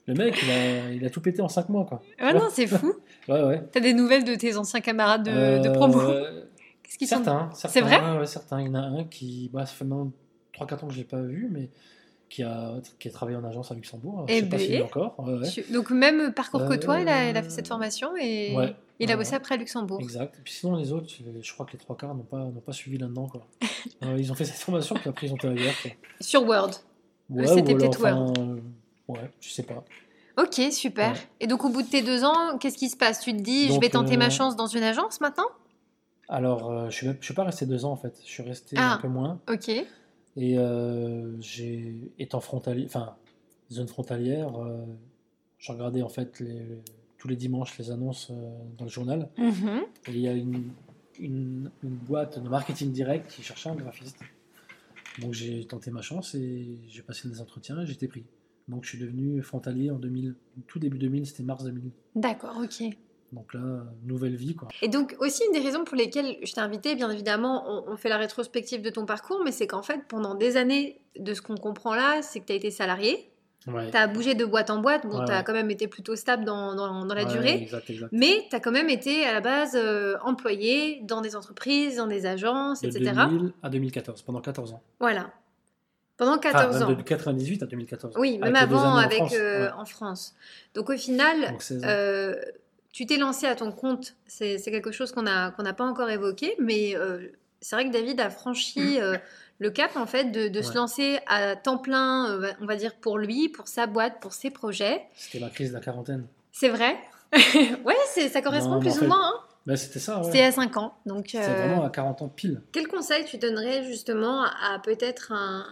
Le 0.07 0.15
mec, 0.15 0.35
il 0.43 0.49
a, 0.51 0.91
il 0.91 1.05
a 1.05 1.09
tout 1.11 1.21
pété 1.21 1.41
en 1.43 1.47
5 1.47 1.69
mois, 1.69 1.85
quoi. 1.85 2.01
Ah 2.17 2.33
non, 2.33 2.47
c'est 2.51 2.65
fou. 2.67 2.93
Ouais, 3.27 3.43
ouais. 3.43 3.61
T'as 3.71 3.79
des 3.79 3.93
nouvelles 3.93 4.23
de 4.23 4.33
tes 4.33 4.57
anciens 4.57 4.81
camarades 4.81 5.21
de, 5.23 5.61
de 5.61 5.69
Euh, 5.69 5.71
promo? 5.73 5.99
Qu'est-ce 6.81 6.97
qu'ils 6.97 7.07
sont 7.07 7.17
Certains. 7.23 7.51
C'est 7.53 7.81
vrai? 7.81 8.25
certains. 8.25 8.59
Il 8.61 8.65
y 8.65 8.69
en 8.69 8.73
a 8.73 8.79
un 8.79 9.03
qui, 9.03 9.51
bah, 9.53 9.67
ça 9.67 9.73
fait 9.75 9.85
maintenant 9.85 10.11
3-4 10.57 10.85
ans 10.85 10.87
que 10.87 10.93
je 10.93 10.97
ne 10.97 11.03
l'ai 11.03 11.07
pas 11.07 11.21
vu, 11.21 11.47
mais 11.51 11.69
qui 12.29 12.43
a, 12.43 12.73
qui 12.99 13.07
a 13.07 13.11
travaillé 13.11 13.37
en 13.37 13.43
agence 13.43 13.71
à 13.71 13.75
Luxembourg. 13.75 14.25
Je 14.27 14.33
Eh 14.33 14.39
sais 14.41 14.45
pas 14.47 14.57
ben. 14.57 14.71
est 14.71 14.81
encore. 14.81 15.15
Ouais, 15.19 15.33
ouais. 15.39 15.49
Tu- 15.49 15.63
Donc 15.71 15.89
même 15.91 16.31
parcours 16.33 16.67
que 16.67 16.75
toi, 16.75 16.99
il 17.01 17.09
a, 17.09 17.33
fait 17.33 17.39
Euh, 17.39 17.49
cette 17.49 17.67
formation 17.67 18.15
et 18.17 18.55
Ouais, 18.55 18.75
il 18.99 19.11
a 19.11 19.17
bossé 19.17 19.33
après 19.35 19.55
à 19.55 19.57
Luxembourg. 19.57 19.99
Exact. 20.01 20.35
Et 20.37 20.41
puis 20.43 20.53
sinon, 20.53 20.75
les 20.75 20.91
autres, 20.91 21.07
je 21.09 21.23
je 21.41 21.53
crois 21.53 21.65
que 21.65 21.71
les 21.73 21.79
trois 21.79 21.97
quarts 21.97 22.13
n'ont 22.13 22.23
pas, 22.23 22.47
pas 22.65 22.71
suivi 22.73 22.97
là-dedans. 22.97 23.27
Euh, 24.03 24.17
ils 24.19 24.29
ont 24.31 24.35
fait 24.35 24.43
cette 24.45 24.57
formation, 24.57 24.95
puis 24.95 25.09
après, 25.09 25.27
ils 25.27 25.33
ont 25.33 25.37
été 25.37 25.47
ailleurs. 25.47 25.73
Quoi. 25.81 25.91
Sur 26.19 26.43
Word. 26.45 26.71
Ouais, 27.29 27.47
C'était 27.47 27.73
peut-être 27.75 27.99
enfin, 27.99 28.33
euh, 28.37 28.59
Ouais, 29.07 29.31
je 29.39 29.49
sais 29.49 29.63
pas. 29.63 29.83
Ok, 30.37 30.61
super. 30.71 31.13
Et 31.39 31.47
donc 31.47 31.63
au 31.63 31.69
bout 31.69 31.81
de 31.81 31.87
tes 31.87 32.01
deux 32.01 32.23
ans, 32.25 32.57
qu'est-ce 32.59 32.77
qui 32.77 32.89
se 32.89 32.97
passe? 32.97 33.21
Tu 33.21 33.31
te 33.33 33.41
dis, 33.41 33.67
je 33.73 33.79
vais 33.79 33.89
tenter 33.89 34.15
euh, 34.15 34.17
ma 34.17 34.29
chance 34.29 34.55
dans 34.57 34.67
une 34.67 34.83
agence 34.83 35.19
maintenant? 35.21 35.47
Alors, 36.27 36.69
euh, 36.71 36.89
je 36.89 36.95
suis, 36.95 37.07
je 37.19 37.25
suis 37.25 37.33
pas 37.33 37.43
resté 37.43 37.65
deux 37.65 37.85
ans 37.85 37.91
en 37.91 37.95
fait. 37.97 38.13
Je 38.23 38.29
suis 38.29 38.43
resté 38.43 38.75
Ah. 38.77 38.95
un 38.95 38.97
peu 38.97 39.07
moins. 39.07 39.39
Ok. 39.49 39.71
Et 40.35 40.57
euh, 40.57 41.39
j'ai 41.41 42.11
étant 42.17 42.39
frontalier, 42.39 42.85
enfin 42.85 43.15
zone 43.71 43.87
frontalière, 43.87 44.55
euh, 44.57 44.85
je 45.57 45.71
regardais 45.71 46.01
en 46.01 46.09
fait 46.09 46.39
les, 46.39 46.81
tous 47.17 47.27
les 47.27 47.35
dimanches 47.35 47.77
les 47.77 47.91
annonces 47.91 48.29
euh, 48.31 48.49
dans 48.77 48.85
le 48.85 48.89
journal. 48.89 49.29
Mhm. 49.37 49.81
Et 50.07 50.11
il 50.11 50.19
y 50.19 50.27
a 50.27 50.33
une, 50.33 50.71
une, 51.19 51.71
une 51.83 51.95
boîte 51.95 52.41
de 52.41 52.47
marketing 52.47 52.91
direct 52.91 53.31
qui 53.31 53.43
cherchait 53.43 53.69
un 53.69 53.75
graphiste. 53.75 54.19
Donc 55.19 55.33
j'ai 55.33 55.65
tenté 55.65 55.91
ma 55.91 56.01
chance 56.01 56.35
et 56.35 56.77
j'ai 56.87 57.01
passé 57.01 57.27
des 57.27 57.41
entretiens 57.41 57.83
et 57.85 57.91
été 57.91 58.07
pris. 58.07 58.23
Donc 58.67 58.83
je 58.83 58.89
suis 58.89 58.99
devenu 58.99 59.41
frontalier 59.41 59.89
en 59.91 59.97
2000, 59.97 60.35
tout 60.67 60.79
début 60.79 60.99
2000, 60.99 61.25
c'était 61.25 61.43
mars 61.43 61.63
2000. 61.63 61.91
D'accord, 62.15 62.57
ok. 62.63 62.83
Donc 63.31 63.53
là, 63.53 63.59
nouvelle 64.05 64.35
vie 64.35 64.55
quoi. 64.55 64.67
Et 64.81 64.87
donc 64.87 65.15
aussi 65.19 65.43
une 65.45 65.53
des 65.53 65.65
raisons 65.65 65.83
pour 65.83 65.95
lesquelles 65.95 66.37
je 66.43 66.51
t'ai 66.53 66.61
invité, 66.61 66.95
bien 66.95 67.09
évidemment, 67.11 67.63
on, 67.87 67.91
on 67.93 67.97
fait 67.97 68.09
la 68.09 68.17
rétrospective 68.17 68.81
de 68.81 68.89
ton 68.89 69.05
parcours, 69.05 69.41
mais 69.45 69.51
c'est 69.51 69.67
qu'en 69.67 69.83
fait, 69.83 70.01
pendant 70.07 70.33
des 70.35 70.57
années, 70.57 70.99
de 71.17 71.33
ce 71.33 71.41
qu'on 71.41 71.55
comprend 71.57 71.93
là, 71.93 72.21
c'est 72.21 72.39
que 72.39 72.45
tu 72.45 72.53
as 72.53 72.55
été 72.55 72.71
salarié. 72.71 73.29
Ouais. 73.67 73.91
Tu 73.91 73.97
as 73.97 74.07
bougé 74.07 74.35
de 74.35 74.45
boîte 74.45 74.69
en 74.69 74.79
boîte. 74.79 75.05
Bon, 75.05 75.19
Ouais, 75.19 75.25
tu 75.25 75.31
as 75.33 75.37
ouais. 75.39 75.43
quand 75.43 75.51
même 75.53 75.69
été 75.69 75.87
plutôt 75.89 76.15
stable 76.15 76.45
dans, 76.45 76.75
dans- 76.75 77.05
dans 77.05 77.13
la 77.13 77.25
durée. 77.25 77.55
Exact, 77.63 77.89
exact. 77.89 78.09
Mais 78.13 78.45
tu 78.49 78.55
as 78.55 78.59
quand 78.61 78.71
même 78.71 78.89
été 78.89 79.25
à 79.25 79.33
la 79.33 79.41
base 79.41 79.73
euh, 79.75 80.15
employé 80.23 81.01
dans 81.03 81.19
des 81.21 81.35
entreprises, 81.35 81.97
dans 81.97 82.07
des 82.07 82.25
agences, 82.25 82.81
De 82.81 82.87
etc. 82.87 83.11
2000 83.29 83.51
à 83.61 83.69
2014, 83.69 84.21
pendant 84.21 84.39
14 84.39 84.71
ans. 84.73 84.81
Voilà. 85.01 85.29
Pendant 86.15 86.37
14 86.37 86.75
Enfin, 86.77 86.85
ans. 86.85 86.93
de 86.93 87.01
98 87.01 87.63
à 87.63 87.65
2014. 87.65 88.15
Oui, 88.17 88.37
même 88.39 88.55
Avec 88.55 88.61
avant 88.63 88.81
en 88.93 88.95
avec 88.95 89.17
France, 89.19 89.33
euh, 89.37 89.69
en 89.77 89.85
France. 89.85 90.35
Donc 90.73 90.89
au 90.89 90.97
final, 90.97 91.51
Donc 91.51 91.61
16 91.61 91.83
ans. 91.83 91.87
euh, 91.87 92.35
tu 92.91 93.05
t'es 93.05 93.17
lancé 93.17 93.45
à 93.45 93.55
ton 93.55 93.71
compte. 93.71 94.15
C'est 94.27 94.57
c'est 94.57 94.71
quelque 94.71 94.91
chose 94.91 95.11
qu'on 95.11 95.21
n'a 95.23 95.51
pas 95.51 95.83
encore 95.85 96.09
évoqué, 96.09 96.55
mais 96.59 96.95
euh, 96.95 97.27
c'est 97.61 97.75
vrai 97.75 97.85
que 97.87 97.91
David 97.93 98.19
a 98.19 98.29
franchi 98.29 98.97
euh, 99.01 99.17
le 99.59 99.69
cap 99.71 99.95
en 99.97 100.05
fait 100.05 100.25
de, 100.31 100.47
de 100.47 100.61
se 100.61 100.73
lancer 100.73 101.19
à 101.27 101.55
temps 101.55 101.77
plein, 101.77 102.29
euh, 102.31 102.51
on 102.61 102.65
va 102.65 102.75
dire 102.75 102.95
pour 102.95 103.17
lui, 103.17 103.49
pour 103.49 103.67
sa 103.67 103.87
boîte, 103.87 104.19
pour 104.21 104.33
ses 104.33 104.49
projets. 104.51 105.03
C'était 105.15 105.39
ma 105.39 105.49
crise 105.49 105.69
de 105.69 105.75
la 105.75 105.81
quarantaine. 105.81 106.25
C'est 106.51 106.69
vrai. 106.69 106.97
ouais, 107.85 107.95
c'est- 108.07 108.29
ça 108.29 108.41
correspond 108.41 108.75
Non, 108.75 108.79
plus 108.79 108.91
en 108.99 109.03
ou 109.03 109.07
moins. 109.07 109.27
hein. 109.27 109.39
Ben, 109.67 109.75
c'était 109.75 109.99
ça, 109.99 110.17
ouais. 110.19 110.23
C'était 110.23 110.41
à 110.43 110.51
5 110.51 110.77
ans. 110.77 110.95
Donc, 111.05 111.35
euh, 111.35 111.41
vraiment 111.41 111.83
à 111.85 111.89
40 111.91 112.21
ans 112.23 112.27
pile. 112.29 112.61
quel 112.71 112.87
conseil 112.87 113.23
tu 113.25 113.37
donnerais 113.37 113.83
justement 113.83 114.43
à 114.43 114.79
peut-être 114.83 115.31
un- 115.31 115.65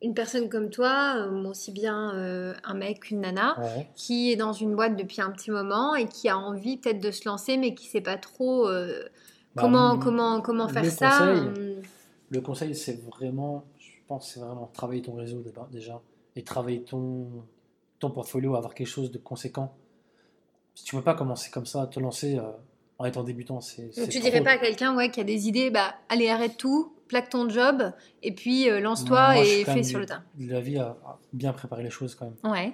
une 0.00 0.14
personne 0.14 0.48
comme 0.48 0.70
toi, 0.70 1.14
euh, 1.16 1.44
aussi 1.44 1.72
bien 1.72 2.14
euh, 2.14 2.54
un 2.64 2.74
mec 2.74 3.00
qu'une 3.00 3.20
nana, 3.22 3.56
Ouais. 3.60 3.88
qui 3.96 4.30
est 4.32 4.36
dans 4.36 4.52
une 4.52 4.74
boîte 4.76 4.96
depuis 4.96 5.20
un 5.20 5.30
petit 5.30 5.50
moment 5.50 5.94
et 5.96 6.06
qui 6.06 6.28
a 6.28 6.38
envie 6.38 6.76
peut-être 6.76 7.00
de 7.00 7.10
se 7.10 7.28
lancer, 7.28 7.56
mais 7.56 7.74
qui 7.74 7.86
sait 7.86 8.00
pas 8.00 8.16
trop 8.16 8.68
euh, 8.68 9.02
Bah, 9.56 9.62
comment, 9.62 9.98
comment, 9.98 10.40
comment 10.40 10.68
faire 10.68 10.84
le 10.84 10.90
ça. 10.90 11.08
conseil, 11.10 11.82
Le 12.30 12.40
conseil, 12.40 12.74
c'est 12.76 13.02
vraiment, 13.04 13.64
je 13.78 13.90
pense, 14.06 14.30
c'est 14.32 14.40
vraiment 14.40 14.70
travailler 14.72 15.02
ton 15.02 15.14
réseau 15.14 15.42
déjà 15.72 16.00
et 16.36 16.44
travailler 16.44 16.82
ton, 16.82 17.26
ton 17.98 18.10
portfolio, 18.10 18.54
avoir 18.54 18.74
quelque 18.74 18.86
chose 18.86 19.10
de 19.10 19.18
conséquent. 19.18 19.74
Si 20.76 20.84
tu 20.84 20.94
peux 20.94 21.02
pas 21.02 21.14
commencer 21.14 21.50
comme 21.50 21.66
ça, 21.66 21.88
te 21.88 21.98
lancer 21.98 22.38
euh, 22.38 22.42
en 22.98 23.04
étant 23.04 23.24
débutant, 23.24 23.60
c'est 23.60 23.90
tu 23.90 24.00
trop. 24.00 24.20
dirais 24.20 24.42
pas 24.44 24.52
à 24.52 24.58
quelqu'un 24.58 24.94
ouais, 24.94 25.10
qui 25.10 25.20
a 25.20 25.24
des 25.24 25.48
idées, 25.48 25.70
bah 25.70 25.94
allez 26.08 26.28
arrête 26.28 26.56
tout, 26.56 26.92
plaque 27.08 27.30
ton 27.30 27.48
job 27.48 27.92
et 28.22 28.32
puis 28.34 28.68
euh, 28.70 28.80
lance-toi 28.80 29.36
suis 29.44 29.48
et 29.60 29.64
fais 29.64 29.82
sur 29.82 29.98
du- 29.98 30.02
le 30.02 30.06
tas. 30.06 30.22
La 30.38 30.60
vie 30.60 30.78
a 30.78 30.96
bien 31.32 31.52
préparé 31.52 31.82
les 31.82 31.90
choses 31.90 32.14
quand 32.14 32.26
même. 32.26 32.52
Ouais. 32.52 32.72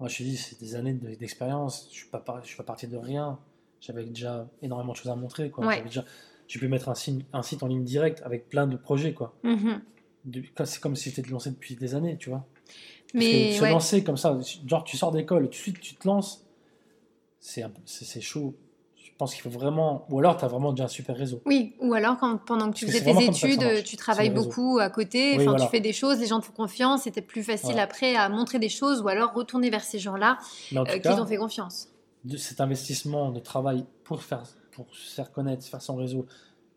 Moi, 0.00 0.08
je 0.08 0.18
te 0.18 0.22
dis, 0.22 0.36
c'est 0.36 0.58
des 0.60 0.74
années 0.74 0.92
de- 0.94 1.14
d'expérience. 1.14 1.88
Je 1.90 1.96
suis 1.96 2.08
pas, 2.08 2.18
par- 2.18 2.42
je 2.42 2.48
suis 2.48 2.56
pas 2.56 2.62
parti 2.64 2.86
de 2.86 2.96
rien. 2.96 3.38
J'avais 3.80 4.04
déjà 4.04 4.48
énormément 4.62 4.92
de 4.92 4.96
choses 4.96 5.10
à 5.10 5.16
montrer. 5.16 5.50
Quoi. 5.50 5.66
Ouais. 5.66 5.76
J'avais 5.76 5.88
déjà, 5.88 6.04
j'ai 6.48 6.58
pu 6.58 6.68
mettre 6.68 6.88
un, 6.88 6.94
signe- 6.94 7.24
un 7.32 7.42
site 7.42 7.62
en 7.62 7.66
ligne 7.66 7.84
direct 7.84 8.22
avec 8.24 8.48
plein 8.48 8.66
de 8.66 8.76
projets. 8.76 9.12
Quoi. 9.14 9.34
De- 10.24 10.42
C'est 10.64 10.80
comme 10.80 10.96
si 10.96 11.10
j'étais 11.10 11.28
lancé 11.30 11.50
depuis 11.50 11.76
des 11.76 11.94
années, 11.94 12.16
tu 12.18 12.30
vois. 12.30 12.46
Parce 13.12 13.14
Mais 13.24 13.50
que 13.50 13.56
se 13.56 13.62
ouais. 13.62 13.70
lancer 13.70 14.02
comme 14.04 14.16
ça, 14.16 14.38
genre 14.66 14.82
tu 14.84 14.96
sors 14.96 15.12
d'école 15.12 15.44
et 15.44 15.46
tout 15.46 15.52
de 15.52 15.54
suite 15.54 15.80
tu 15.80 15.94
te 15.94 16.06
lances, 16.06 16.44
peu- 17.68 17.80
c'est 17.84 18.20
chaud. 18.20 18.54
Je 19.16 19.18
pense 19.18 19.32
qu'il 19.32 19.40
faut 19.40 19.48
vraiment. 19.48 20.04
Ou 20.10 20.18
alors 20.18 20.36
tu 20.36 20.44
as 20.44 20.48
vraiment 20.48 20.72
déjà 20.74 20.84
un 20.84 20.88
super 20.88 21.16
réseau. 21.16 21.40
Oui, 21.46 21.74
ou 21.80 21.94
alors 21.94 22.18
quand, 22.18 22.36
pendant 22.36 22.70
que 22.70 22.76
tu 22.76 22.84
Parce 22.84 22.98
faisais 22.98 23.12
tes 23.14 23.14
ça 23.14 23.32
ça 23.32 23.48
études, 23.48 23.82
tu 23.84 23.96
travailles 23.96 24.28
beaucoup 24.28 24.78
à 24.78 24.90
côté, 24.90 25.38
Oui, 25.38 25.44
voilà. 25.44 25.64
tu 25.64 25.70
fais 25.70 25.80
des 25.80 25.94
choses, 25.94 26.20
les 26.20 26.26
gens 26.26 26.38
te 26.40 26.44
font 26.44 26.52
confiance, 26.52 27.04
c'était 27.04 27.22
plus 27.22 27.42
facile 27.42 27.68
Voilà. 27.70 27.84
après 27.84 28.14
à 28.14 28.28
montrer 28.28 28.58
des 28.58 28.68
choses 28.68 29.00
ou 29.00 29.08
alors 29.08 29.32
retourner 29.32 29.70
vers 29.70 29.82
ces 29.84 29.98
gens-là 29.98 30.36
euh, 30.74 30.84
qui 30.84 31.00
t'ont 31.00 31.24
fait 31.24 31.38
confiance. 31.38 31.88
de 32.24 32.36
cet 32.36 32.60
investissement 32.60 33.30
de 33.30 33.40
travail 33.40 33.86
pour, 34.04 34.22
faire, 34.22 34.42
pour 34.72 34.84
se 34.94 35.14
faire 35.14 35.32
connaître, 35.32 35.64
faire 35.64 35.80
son 35.80 35.96
réseau 35.96 36.26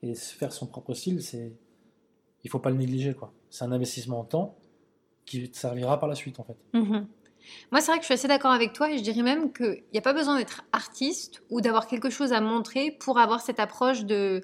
et 0.02 0.16
se 0.16 0.34
faire 0.34 0.54
son 0.54 0.66
propre 0.66 0.94
style, 0.94 1.22
c'est 1.22 1.52
il 2.46 2.50
faut 2.50 2.60
pas 2.60 2.70
le 2.70 2.78
négliger. 2.78 3.14
quoi. 3.16 3.34
C'est 3.50 3.66
un 3.66 3.72
investissement 3.74 4.22
en 4.22 4.24
temps 4.24 4.56
qui 5.26 5.50
te 5.52 5.58
servira 5.58 6.00
par 6.00 6.08
la 6.08 6.16
suite 6.16 6.40
en 6.40 6.46
fait. 6.46 6.56
Mhm. 6.72 7.06
Moi, 7.72 7.82
c'est 7.82 7.88
vrai 7.92 7.98
que 7.98 8.04
je 8.04 8.06
suis 8.06 8.14
assez 8.14 8.28
d'accord 8.28 8.52
avec 8.52 8.74
toi 8.74 8.92
et 8.92 8.98
je 8.98 9.04
dirais 9.04 9.22
même 9.22 9.52
qu'il 9.54 9.84
n'y 9.94 10.00
a 10.00 10.02
pas 10.02 10.14
besoin 10.14 10.38
d'être 10.38 10.64
artiste 10.72 11.42
ou 11.50 11.62
d'avoir 11.62 11.88
quelque 11.88 12.10
chose 12.10 12.34
à 12.34 12.42
montrer 12.42 12.92
pour 13.00 13.20
avoir 13.20 13.42
cette 13.42 13.60
approche 13.60 14.06
de 14.06 14.42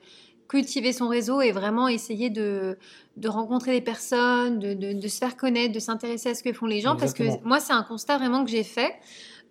cultiver 0.47 0.93
son 0.93 1.07
réseau 1.07 1.41
et 1.41 1.51
vraiment 1.51 1.87
essayer 1.87 2.29
de, 2.29 2.77
de 3.17 3.27
rencontrer 3.27 3.71
des 3.71 3.81
personnes, 3.81 4.59
de, 4.59 4.73
de- 4.75 4.93
de 4.93 5.07
se 5.07 5.17
faire 5.17 5.35
connaître, 5.37 5.73
de 5.73 5.79
s'intéresser 5.79 6.29
à 6.29 6.35
ce 6.35 6.43
que 6.43 6.53
font 6.53 6.67
les 6.67 6.81
gens. 6.81 6.95
Parce 6.97 7.13
que 7.13 7.23
moi, 7.43 7.59
c'est 7.59 7.73
un 7.73 7.81
constat 7.83 8.17
vraiment 8.19 8.43
que 8.45 8.51
j'ai 8.51 8.63
fait. 8.63 8.93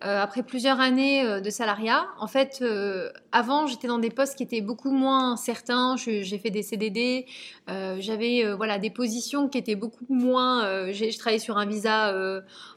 Euh, 0.05 0.21
après 0.21 0.43
plusieurs 0.43 0.79
années 0.79 1.25
euh, 1.25 1.41
de 1.41 1.49
salariat, 1.49 2.05
en 2.19 2.27
fait, 2.27 2.59
euh, 2.61 3.09
avant, 3.31 3.65
j'étais 3.65 3.87
dans 3.87 3.97
des 3.97 4.11
postes 4.11 4.35
qui 4.35 4.43
étaient 4.43 4.61
beaucoup 4.61 4.91
moins 4.91 5.35
certains. 5.35 5.95
J'ai 5.97 6.37
fait 6.37 6.51
des 6.51 6.61
CDD, 6.61 7.25
j'avais 7.67 8.53
voilà 8.53 8.77
des 8.77 8.89
positions 8.89 9.49
qui 9.49 9.57
étaient 9.57 9.75
beaucoup 9.75 10.05
moins. 10.09 10.91
je 10.91 11.17
travaillais 11.17 11.39
sur 11.39 11.57
un 11.57 11.65
visa, 11.65 12.13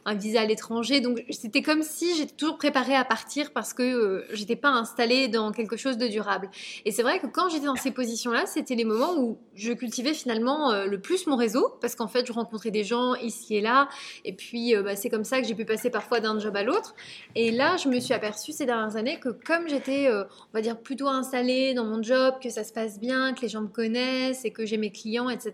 un 0.05 0.15
visa 0.15 0.41
à 0.41 0.45
l'étranger, 0.45 1.01
donc 1.01 1.23
c'était 1.31 1.63
comme 1.63 1.83
si 1.83 2.17
j'étais 2.17 2.35
toujours 2.35 2.59
préparée 2.59 2.97
à 2.97 3.05
partir 3.05 3.53
parce 3.53 3.75
que 3.75 4.25
j'étais 4.33 4.57
pas 4.57 4.71
installée 4.71 5.29
dans 5.29 5.53
quelque 5.53 5.77
chose 5.77 5.99
de 5.99 6.09
durable. 6.09 6.51
Et 6.85 6.91
c'est 6.91 7.03
vrai 7.03 7.21
que 7.21 7.27
quand 7.27 7.49
j'étais 7.51 7.67
dans 7.67 7.77
ces 7.77 7.91
positions-là, 7.91 8.47
c'était 8.47 8.75
les 8.75 8.85
moments 8.85 9.17
où 9.17 9.39
je 9.55 9.73
cultivais 9.73 10.15
finalement 10.15 10.73
le 10.85 11.01
plus 11.01 11.27
mon 11.27 11.37
réseau 11.37 11.77
parce 11.81 11.95
qu'en 11.95 12.09
fait, 12.09 12.27
je 12.27 12.33
rencontrais 12.33 12.71
des 12.71 12.85
gens 12.85 13.15
ici 13.15 13.57
et 13.57 13.61
là, 13.61 13.89
et 14.25 14.33
puis 14.33 14.75
bah, 14.83 14.97
c'est 14.97 15.11
comme 15.11 15.25
ça 15.25 15.41
que 15.41 15.47
j'ai 15.47 15.55
pu 15.55 15.65
passer 15.65 15.91
parfois 15.91 16.21
d'un 16.21 16.39
job 16.39 16.57
à 16.57 16.63
l'autre. 16.63 16.95
Et 17.35 17.51
là, 17.51 17.77
je 17.77 17.89
me 17.89 18.01
suis 18.01 18.15
aperçue 18.15 18.53
ces 18.53 18.67
dernières 18.67 18.97
années 18.97 19.19
que 19.19 19.29
comme 19.29 19.69
j'étais, 19.69 20.09
euh, 20.09 20.25
on 20.25 20.53
va 20.55 20.61
dire, 20.61 20.79
plutôt 20.79 21.09
installée 21.09 21.75
dans 21.75 21.85
mon 21.85 22.03
job, 22.03 22.35
que 22.43 22.51
ça 22.51 22.65
se 22.65 22.73
passe 22.73 22.99
bien, 22.99 23.35
que 23.35 23.43
les 23.43 23.49
gens 23.49 23.63
me 23.63 23.69
connaissent 23.69 24.45
et 24.45 24.51
que 24.51 24.67
j'ai 24.67 24.77
mes 24.77 24.91
clients, 24.91 25.31
etc., 25.31 25.53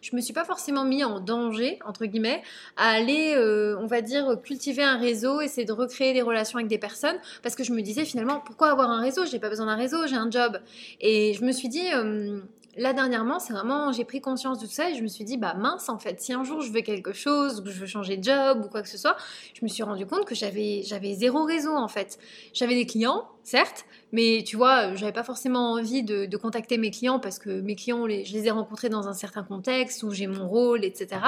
je 0.00 0.14
me 0.14 0.20
suis 0.20 0.32
pas 0.32 0.44
forcément 0.44 0.84
mis 0.84 1.04
en 1.04 1.20
danger, 1.20 1.78
entre 1.84 2.06
guillemets, 2.06 2.42
à 2.76 2.90
aller, 2.90 3.34
euh, 3.36 3.76
on 3.80 3.86
va 3.86 4.00
dire, 4.00 4.40
cultiver 4.42 4.82
un 4.82 4.98
réseau, 4.98 5.40
essayer 5.40 5.66
de 5.66 5.72
recréer 5.72 6.12
des 6.12 6.22
relations 6.22 6.58
avec 6.58 6.68
des 6.68 6.78
personnes, 6.78 7.16
parce 7.42 7.54
que 7.54 7.64
je 7.64 7.72
me 7.72 7.82
disais 7.82 8.04
finalement, 8.04 8.40
pourquoi 8.40 8.70
avoir 8.70 8.90
un 8.90 9.00
réseau? 9.00 9.24
J'ai 9.24 9.38
pas 9.38 9.48
besoin 9.48 9.66
d'un 9.66 9.76
réseau, 9.76 10.06
j'ai 10.06 10.16
un 10.16 10.30
job. 10.30 10.58
Et 11.00 11.34
je 11.34 11.44
me 11.44 11.52
suis 11.52 11.68
dit, 11.68 11.86
euh, 11.94 12.40
là 12.76 12.92
dernièrement, 12.92 13.38
c'est 13.38 13.52
vraiment, 13.52 13.92
j'ai 13.92 14.04
pris 14.04 14.20
conscience 14.20 14.58
de 14.58 14.66
tout 14.66 14.72
ça 14.72 14.90
et 14.90 14.94
je 14.94 15.02
me 15.02 15.08
suis 15.08 15.24
dit, 15.24 15.36
bah 15.36 15.54
mince, 15.54 15.88
en 15.88 15.98
fait, 15.98 16.20
si 16.20 16.32
un 16.32 16.44
jour 16.44 16.60
je 16.60 16.72
veux 16.72 16.80
quelque 16.80 17.12
chose, 17.12 17.60
ou 17.60 17.64
que 17.64 17.70
je 17.70 17.78
veux 17.80 17.86
changer 17.86 18.16
de 18.16 18.24
job 18.24 18.62
ou 18.64 18.68
quoi 18.68 18.82
que 18.82 18.88
ce 18.88 18.98
soit, 18.98 19.16
je 19.54 19.60
me 19.62 19.68
suis 19.68 19.82
rendu 19.82 20.06
compte 20.06 20.24
que 20.24 20.34
j'avais, 20.34 20.82
zéro 21.14 21.44
réseau 21.44 21.74
en 21.74 21.88
fait. 21.88 22.18
J'avais 22.54 22.74
des 22.74 22.86
clients, 22.86 23.26
certes, 23.42 23.84
mais 24.12 24.44
tu 24.46 24.56
vois, 24.56 24.94
j'avais 24.94 25.12
pas 25.12 25.24
forcément 25.24 25.72
envie 25.72 26.02
de, 26.02 26.36
contacter 26.36 26.78
mes 26.78 26.90
clients 26.90 27.20
parce 27.20 27.38
que 27.38 27.60
mes 27.60 27.76
clients, 27.76 28.08
je 28.08 28.32
les 28.32 28.46
ai 28.46 28.50
rencontrés 28.50 28.88
dans 28.88 29.06
un 29.06 29.14
certain 29.14 29.44
contexte 29.44 30.02
où 30.02 30.10
j'ai 30.10 30.26
mon 30.26 30.48
rôle, 30.48 30.84
etc. 30.84 31.20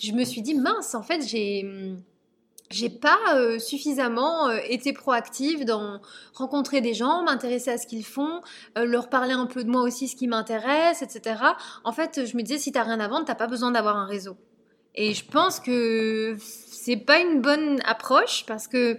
Je 0.00 0.12
me 0.12 0.24
suis 0.24 0.42
dit, 0.42 0.54
mince, 0.54 0.94
en 0.94 1.02
fait, 1.02 1.26
j'ai 1.26 1.96
j'ai 2.72 2.90
pas 2.90 3.18
euh, 3.34 3.58
suffisamment 3.58 4.48
euh, 4.48 4.58
été 4.68 4.92
proactive 4.92 5.64
dans 5.64 6.00
rencontrer 6.34 6.80
des 6.80 6.94
gens, 6.94 7.22
m'intéresser 7.22 7.70
à 7.70 7.78
ce 7.78 7.86
qu'ils 7.86 8.04
font, 8.04 8.40
euh, 8.78 8.84
leur 8.84 9.08
parler 9.08 9.32
un 9.32 9.46
peu 9.46 9.64
de 9.64 9.70
moi 9.70 9.82
aussi, 9.82 10.08
ce 10.08 10.16
qui 10.16 10.28
m'intéresse, 10.28 11.02
etc. 11.02 11.36
En 11.84 11.92
fait, 11.92 12.26
je 12.26 12.36
me 12.36 12.42
disais, 12.42 12.58
si 12.58 12.72
t'as 12.72 12.82
rien 12.82 13.00
à 13.00 13.08
vendre, 13.08 13.24
t'as 13.24 13.34
pas 13.34 13.46
besoin 13.46 13.70
d'avoir 13.70 13.96
un 13.96 14.06
réseau. 14.06 14.36
Et 14.94 15.14
je 15.14 15.24
pense 15.24 15.60
que 15.60 16.36
c'est 16.38 16.96
pas 16.96 17.18
une 17.18 17.40
bonne 17.40 17.80
approche 17.84 18.44
parce 18.46 18.68
que 18.68 18.98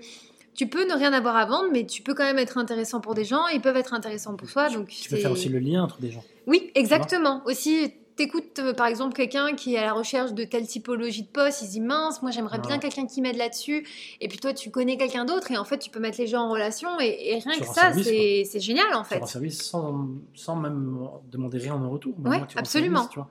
tu 0.55 0.67
peux 0.67 0.87
ne 0.87 0.93
rien 0.93 1.13
avoir 1.13 1.35
à 1.35 1.45
vendre, 1.45 1.69
mais 1.71 1.85
tu 1.85 2.01
peux 2.01 2.13
quand 2.13 2.23
même 2.23 2.39
être 2.39 2.57
intéressant 2.57 2.99
pour 2.99 3.13
des 3.13 3.25
gens, 3.25 3.47
ils 3.47 3.61
peuvent 3.61 3.77
être 3.77 3.93
intéressants 3.93 4.35
pour 4.35 4.51
toi. 4.51 4.69
Donc 4.69 4.87
Tu 4.89 5.09
peux 5.09 5.17
faire 5.17 5.31
aussi 5.31 5.49
le 5.49 5.59
lien 5.59 5.83
entre 5.83 5.99
des 5.99 6.11
gens. 6.11 6.23
oui, 6.47 6.71
exactement. 6.75 7.41
Aussi, 7.45 7.93
t'écoutes 8.15 8.59
euh, 8.59 8.73
par 8.73 8.87
exemple 8.87 9.13
quelqu'un 9.13 9.53
qui 9.55 9.75
est 9.75 9.77
à 9.77 9.83
la 9.85 9.93
recherche 9.93 10.33
de 10.33 10.43
telle 10.43 10.67
typologie 10.67 11.23
de 11.23 11.27
poste, 11.27 11.61
il 11.61 11.65
se 11.67 11.71
dit 11.71 11.81
mince, 11.81 12.21
moi 12.21 12.31
j'aimerais 12.31 12.59
bien 12.59 12.75
Ouais. 12.75 12.79
quelqu'un 12.79 13.05
qui 13.05 13.21
m'aide 13.21 13.37
là-dessus. 13.37 13.87
Et 14.21 14.27
puis 14.27 14.37
toi, 14.39 14.53
tu 14.53 14.69
connais 14.71 14.97
quelqu'un 14.97 15.25
d'autre 15.25 15.51
et 15.51 15.57
en 15.57 15.65
fait, 15.65 15.77
tu 15.79 15.89
peux 15.89 15.99
mettre 15.99 16.19
les 16.19 16.27
gens 16.27 16.41
en 16.43 16.49
relation 16.51 16.99
et, 16.99 17.17
et 17.21 17.39
rien 17.39 17.53
Sur 17.53 17.65
que 17.65 17.71
un 17.71 17.73
ça, 17.73 17.93
c'est 17.93 18.43
c'est 18.45 18.59
génial 18.59 18.85
en 18.93 19.03
Tu 19.03 19.13
rends 19.15 19.25
fait. 19.25 19.31
service 19.31 19.61
sans, 19.63 20.07
sans 20.33 20.55
même 20.55 20.97
demander 21.31 21.57
rien 21.57 21.75
en 21.75 21.89
retour. 21.89 22.15
Rends 22.23 22.45
absolument. 22.55 22.97
service, 22.99 23.09
tu 23.11 23.19
vois. 23.19 23.29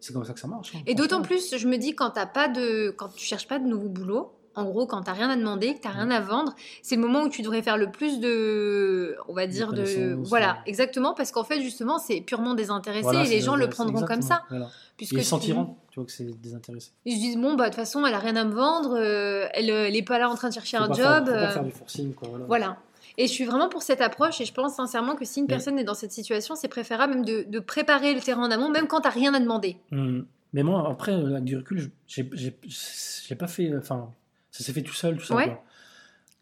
C'est 0.00 0.12
comme 0.12 0.24
ça 0.24 0.32
que 0.32 0.40
ça 0.40 0.48
marche. 0.48 0.72
hein, 0.74 0.80
Et 0.86 0.94
d'autant 0.94 1.22
plus, 1.22 1.56
je 1.56 1.68
me 1.68 1.76
dis 1.76 1.94
quand 1.94 2.10
t'as 2.10 2.26
pas 2.26 2.48
de, 2.48 2.90
quand 2.96 3.08
tu 3.10 3.24
cherches 3.24 3.46
pas 3.46 3.58
de 3.60 3.66
nouveau 3.66 3.88
boulot. 3.88 4.32
En 4.54 4.64
gros, 4.64 4.86
quand 4.86 5.02
t'as 5.02 5.12
rien 5.14 5.30
à 5.30 5.36
demander, 5.36 5.74
que 5.74 5.80
t'as 5.80 5.90
rien 5.90 6.10
à 6.10 6.20
vendre, 6.20 6.54
c'est 6.82 6.96
le 6.96 7.00
moment 7.02 7.22
où 7.22 7.28
tu 7.30 7.40
devrais 7.42 7.62
faire 7.62 7.76
le 7.78 7.90
plus 7.90 8.20
de, 8.20 9.16
on 9.28 9.32
va 9.32 9.46
dire 9.46 9.72
de, 9.72 10.14
voilà, 10.24 10.58
exactement, 10.66 11.14
parce 11.14 11.30
qu'en 11.32 11.44
fait 11.44 11.60
justement 11.62 11.98
c'est 11.98 12.20
purement 12.20 12.54
désintéressé 12.54 13.02
Voilà, 13.02 13.24
et 13.24 13.28
les 13.28 13.40
gens 13.40 13.56
le 13.56 13.68
prendront 13.68 14.04
comme 14.04 14.20
ça, 14.22 14.42
voilà. 14.50 14.68
puisque 14.98 15.14
Ils 15.14 15.24
sentiront, 15.24 15.76
tu 15.90 16.00
vois, 16.00 16.04
que 16.06 16.12
c'est 16.12 16.38
désintéressé. 16.40 16.90
Ils 17.06 17.16
se 17.16 17.20
disent 17.20 17.36
bon 17.38 17.54
bah 17.54 17.64
de 17.64 17.68
toute 17.70 17.76
façon 17.76 18.04
elle 18.04 18.14
a 18.14 18.18
rien 18.18 18.36
à 18.36 18.44
me 18.44 18.52
vendre, 18.52 18.94
euh, 18.98 19.46
elle, 19.54 19.70
euh, 19.70 19.88
elle 19.88 19.96
est 19.96 20.02
pas 20.02 20.18
là 20.18 20.28
en 20.28 20.34
train 20.34 20.48
de 20.50 20.54
chercher 20.54 20.76
Faut 20.76 20.84
un 20.84 20.88
pas 20.88 20.94
job. 20.94 21.04
Faire, 21.04 21.20
faut 21.26 21.30
pas 21.32 21.36
euh, 21.38 21.50
faire 21.54 21.64
du 21.64 21.70
forcing, 21.70 22.12
quoi. 22.14 22.28
Voilà. 22.28 22.44
voilà. 22.46 22.76
Et 23.18 23.26
je 23.26 23.32
suis 23.32 23.44
vraiment 23.44 23.68
pour 23.68 23.82
cette 23.82 24.00
approche 24.00 24.40
et 24.40 24.44
je 24.44 24.52
pense 24.54 24.74
sincèrement 24.74 25.16
que 25.16 25.24
si 25.24 25.40
une 25.40 25.46
Mais- 25.46 25.54
personne 25.54 25.78
est 25.78 25.84
dans 25.84 25.94
cette 25.94 26.12
situation, 26.12 26.54
c'est 26.56 26.68
préférable 26.68 27.14
même 27.14 27.24
de, 27.24 27.44
de 27.48 27.58
préparer 27.58 28.14
le 28.14 28.20
terrain 28.20 28.42
en 28.46 28.50
amont, 28.50 28.68
même 28.70 28.86
quand 28.86 29.00
t'as 29.00 29.10
rien 29.10 29.32
à 29.34 29.40
demander. 29.40 29.76
Hum. 29.92 30.26
Mais 30.54 30.62
moi, 30.62 30.86
après, 30.90 31.12
euh, 31.12 31.30
avec 31.32 31.44
du 31.44 31.56
recul, 31.56 31.90
j'ai 32.06 33.34
pas 33.38 33.46
fait. 33.46 33.74
Enfin, 33.76 34.10
ça 34.52 34.62
s'est 34.62 34.72
fait 34.72 34.82
tout 34.82 34.94
seul, 34.94 35.16
tout 35.16 35.24
ça. 35.24 35.34
Ouais. 35.34 35.56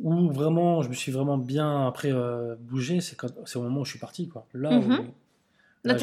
Où 0.01 0.31
vraiment, 0.31 0.83
je 0.83 0.89
me 0.89 0.95
suis 0.95 1.13
vraiment 1.13 1.37
bien 1.39 1.87
après 1.87 2.11
euh, 2.13 2.55
bougé, 2.59 3.01
c'est 3.01 3.17
au 3.57 3.63
moment 3.63 3.81
où 3.81 3.85
je 3.85 3.91
suis 3.91 3.99
parti, 3.99 4.29
quoi. 4.29 4.47
Là, 4.55 4.71
où- 4.79 4.89
Là, 5.85 5.95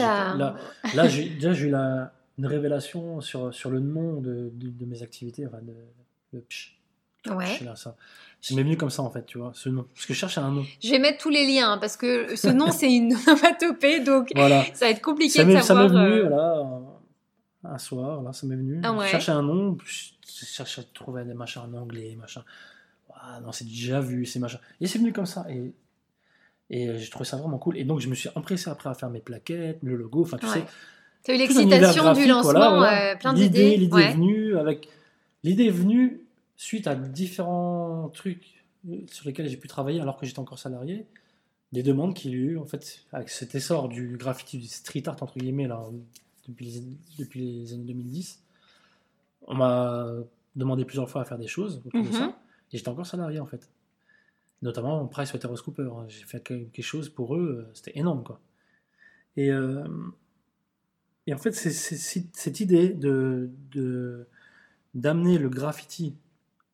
là, 0.96 1.08
j'ai- 1.08 1.30
là, 1.40 1.54
eu 1.54 1.70
la, 1.70 2.12
une 2.40 2.46
révélation 2.48 3.22
sur, 3.22 3.54
sur 3.54 3.70
le 3.70 3.80
nom 3.80 4.20
de, 4.22 4.50
de, 4.54 4.70
de 4.70 4.86
mes 4.86 5.04
activités, 5.04 5.46
enfin, 5.48 5.60
de, 5.62 5.74
Le 6.34 6.42
psh. 6.42 6.74
Ouais. 7.30 7.46
Psh, 7.46 7.62
là, 7.62 7.76
ça. 7.76 7.96
Ça 8.40 8.56
m'est 8.56 8.64
venu 8.64 8.78
comme 8.78 8.90
ça, 8.92 9.02
en 9.02 9.10
fait, 9.10 9.26
tu 9.26 9.38
vois, 9.40 9.52
ce 9.56 9.68
nom. 9.70 9.86
Parce 9.94 10.06
que 10.06 10.14
je 10.14 10.20
cherchais 10.20 10.40
un 10.42 10.52
nom. 10.52 10.64
Je 10.84 10.90
vais 10.92 11.00
mettre 11.00 11.18
tous 11.18 11.30
les 11.30 11.46
liens 11.46 11.74
hein, 11.74 11.78
parce 11.80 11.98
que 11.98 12.36
ce 12.36 12.48
nom 12.48 12.72
c'est 12.72 12.92
une 12.94 13.14
onomatopée 13.28 14.00
donc 14.00 14.30
Voilà. 14.36 14.64
ça 14.76 14.86
va 14.86 14.92
être 14.92 15.02
compliqué 15.02 15.40
Ça 15.40 15.44
de 15.44 15.48
m'est 15.50 15.62
ça 15.62 15.74
m'est 15.74 15.82
savoir. 15.88 16.06
venu, 16.06 16.20
euh, 16.20 16.30
voilà, 16.30 16.77
un- 17.78 17.80
soir, 17.80 18.22
là, 18.24 18.34
ça 18.34 18.46
m'est 18.48 18.56
venu. 18.56 18.80
Ah 18.84 18.94
ouais. 18.94 19.06
Je 19.06 19.12
cherchais 19.12 19.32
un 19.32 19.42
nom, 19.44 19.78
je 19.86 20.10
cherchais 20.46 20.82
à 20.82 20.84
trouver 20.94 21.24
des 21.26 21.34
machins 21.34 21.62
en 21.62 21.74
anglais, 21.74 22.16
machin. 22.20 22.44
Ah 23.14 23.40
non, 23.42 23.52
c'est 23.52 23.66
déjà 23.66 24.00
vu, 24.00 24.26
c'est 24.26 24.40
machin. 24.40 24.60
Et 24.82 24.88
c'est 24.88 25.00
venu 25.00 25.12
comme 25.14 25.26
ça. 25.26 25.46
Et, 25.50 25.74
et 26.70 26.90
euh, 26.90 26.98
j'ai 26.98 27.10
trouvé 27.10 27.26
ça 27.26 27.38
vraiment 27.38 27.58
cool. 27.58 27.78
Et 27.78 27.84
donc, 27.84 28.00
je 28.00 28.08
me 28.10 28.16
suis 28.16 28.30
empressé 28.36 28.70
après 28.70 28.90
à 28.90 28.94
faire 28.94 29.10
mes 29.10 29.20
plaquettes, 29.22 29.80
le 29.82 29.96
logo, 29.96 30.22
enfin, 30.24 30.38
tu 30.38 30.46
Ouais. 30.46 30.54
sais. 30.54 30.66
T'as 31.24 31.34
eu 31.36 31.48
tout 31.48 31.58
un 31.58 31.62
univers 31.62 31.80
l'excitation 31.82 32.14
du 32.14 32.28
lancement, 32.28 32.52
voilà, 32.52 32.70
voilà. 32.78 33.12
euh, 33.14 33.16
plein 33.18 33.34
d'idées. 33.34 33.76
L'idée 33.78 33.94
Ouais. 33.94 34.04
est 34.06 34.14
venue 34.14 34.58
avec. 34.58 34.88
L'idée 35.44 35.66
est 35.66 35.72
venue 35.72 36.22
suite 36.56 36.88
à 36.88 36.96
différents 36.96 38.10
trucs 38.14 38.64
euh, 38.90 38.98
sur 39.12 39.26
lesquels 39.28 39.48
j'ai 39.50 39.58
pu 39.58 39.68
travailler 39.68 40.00
alors 40.00 40.18
que 40.18 40.26
j'étais 40.26 40.40
encore 40.40 40.60
salarié. 40.60 41.06
Des 41.74 41.84
demandes 41.84 42.14
qu'il 42.14 42.32
y 42.32 42.34
a 42.36 42.38
eu, 42.38 42.58
en 42.58 42.66
fait, 42.66 43.04
avec 43.12 43.30
cet 43.30 43.54
essor 43.56 43.90
du 43.90 44.16
graffiti, 44.18 44.58
du 44.58 44.68
street 44.68 45.04
art, 45.08 45.18
entre 45.22 45.38
guillemets, 45.38 45.68
là, 45.68 45.82
depuis 46.48 46.66
les, 46.66 46.84
depuis 47.20 47.42
les 47.42 47.74
années 47.74 47.84
2010. 47.84 48.42
On 49.48 49.56
m'a 49.56 50.08
demandé 50.56 50.86
plusieurs 50.86 51.10
fois 51.10 51.22
à 51.22 51.26
faire 51.26 51.38
des 51.38 51.48
choses 51.48 51.82
autour 51.86 52.02
de 52.04 52.12
ça. 52.12 52.40
Et 52.74 52.78
j'étais 52.78 52.90
encore 52.90 53.06
salarié, 53.06 53.40
en 53.40 53.46
fait. 53.46 53.70
Notamment 54.62 55.06
Price 55.08 55.32
Cooper. 55.64 55.90
hein. 55.94 56.06
J'ai 56.08 56.24
fait 56.26 56.42
quelque 56.44 56.82
chose 56.82 57.10
pour 57.10 57.36
eux, 57.36 57.68
euh, 57.68 57.72
c'était 57.74 57.98
énorme, 57.98 58.24
quoi. 58.24 58.40
Et, 59.38 59.52
euh, 59.52 59.86
et 61.28 61.34
en 61.34 61.38
fait, 61.38 61.52
cette 61.54 62.60
idée 62.60 62.90
de 62.90 63.50
de- 63.72 64.28
d'amener 64.94 65.38
le 65.38 65.50
graffiti 65.50 66.16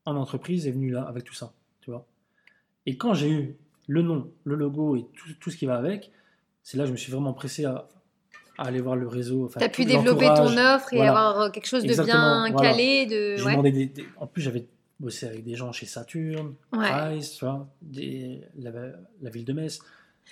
en 0.06 0.16
entreprise 0.16 0.66
est 0.68 0.72
venue 0.72 0.92
là, 0.92 1.04
avec 1.04 1.24
tout 1.26 1.34
ça, 1.34 1.54
tu 1.82 1.92
vois. 1.92 2.06
Et 2.86 2.96
quand 2.98 3.14
j'ai 3.14 3.30
eu 3.32 3.58
le 3.88 4.02
nom, 4.02 4.32
le 4.46 4.56
logo 4.56 4.96
et 4.96 5.06
tout, 5.14 5.34
tout 5.40 5.50
ce 5.52 5.58
qui 5.58 5.66
va 5.66 5.76
avec, 5.78 6.12
c'est 6.62 6.78
là 6.78 6.84
que 6.84 6.88
je 6.88 6.92
me 6.94 6.98
suis 6.98 7.12
vraiment 7.12 7.34
pressé 7.34 7.66
à, 7.66 7.90
à 8.58 8.66
aller 8.68 8.82
voir 8.82 8.96
le 8.96 9.08
réseau. 9.08 9.46
enfin, 9.46 9.60
T'as 9.60 9.70
pu 9.70 9.84
tout 9.84 9.90
développer 9.90 10.28
ton 10.28 10.56
offre 10.58 10.94
et 10.94 10.98
Voilà. 10.98 11.12
avoir 11.28 11.52
quelque 11.52 11.66
chose 11.68 11.84
de 11.84 11.94
bien 12.04 12.50
voilà. 12.52 12.70
calé, 12.72 13.06
de 13.06 13.36
J'ai 13.38 13.44
ouais. 13.44 13.52
demandé 13.52 13.72
des, 13.72 13.86
des- 13.88 14.06
En 14.20 14.28
plus, 14.28 14.42
j'avais 14.42 14.66
bossé 15.00 15.26
avec 15.26 15.44
des 15.44 15.56
gens 15.56 15.72
chez 15.72 15.86
Saturn, 15.86 16.54
Ouais. 16.72 16.88
Price, 16.90 17.32
tu 17.38 17.46
vois, 17.46 17.68
des- 17.82 18.42
la, 18.58 18.72
la 19.22 19.30
ville 19.30 19.46
de 19.46 19.54
Metz. 19.54 19.80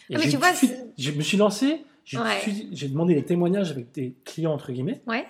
Et 0.10 0.16
Ah, 0.16 0.20
mais 0.20 0.30
tu 0.30 0.38
vois, 0.38 0.52
je 0.98 1.12
me 1.12 1.22
suis 1.22 1.38
lancé, 1.38 1.84
j'ai 2.06 2.18
Ouais. 2.20 2.88
demandé 2.90 3.16
des 3.16 3.26
témoignages 3.26 3.72
avec 3.72 3.92
des 3.92 4.14
clients, 4.24 4.54
entre 4.54 4.72
guillemets, 4.72 5.02
Ouais. 5.08 5.26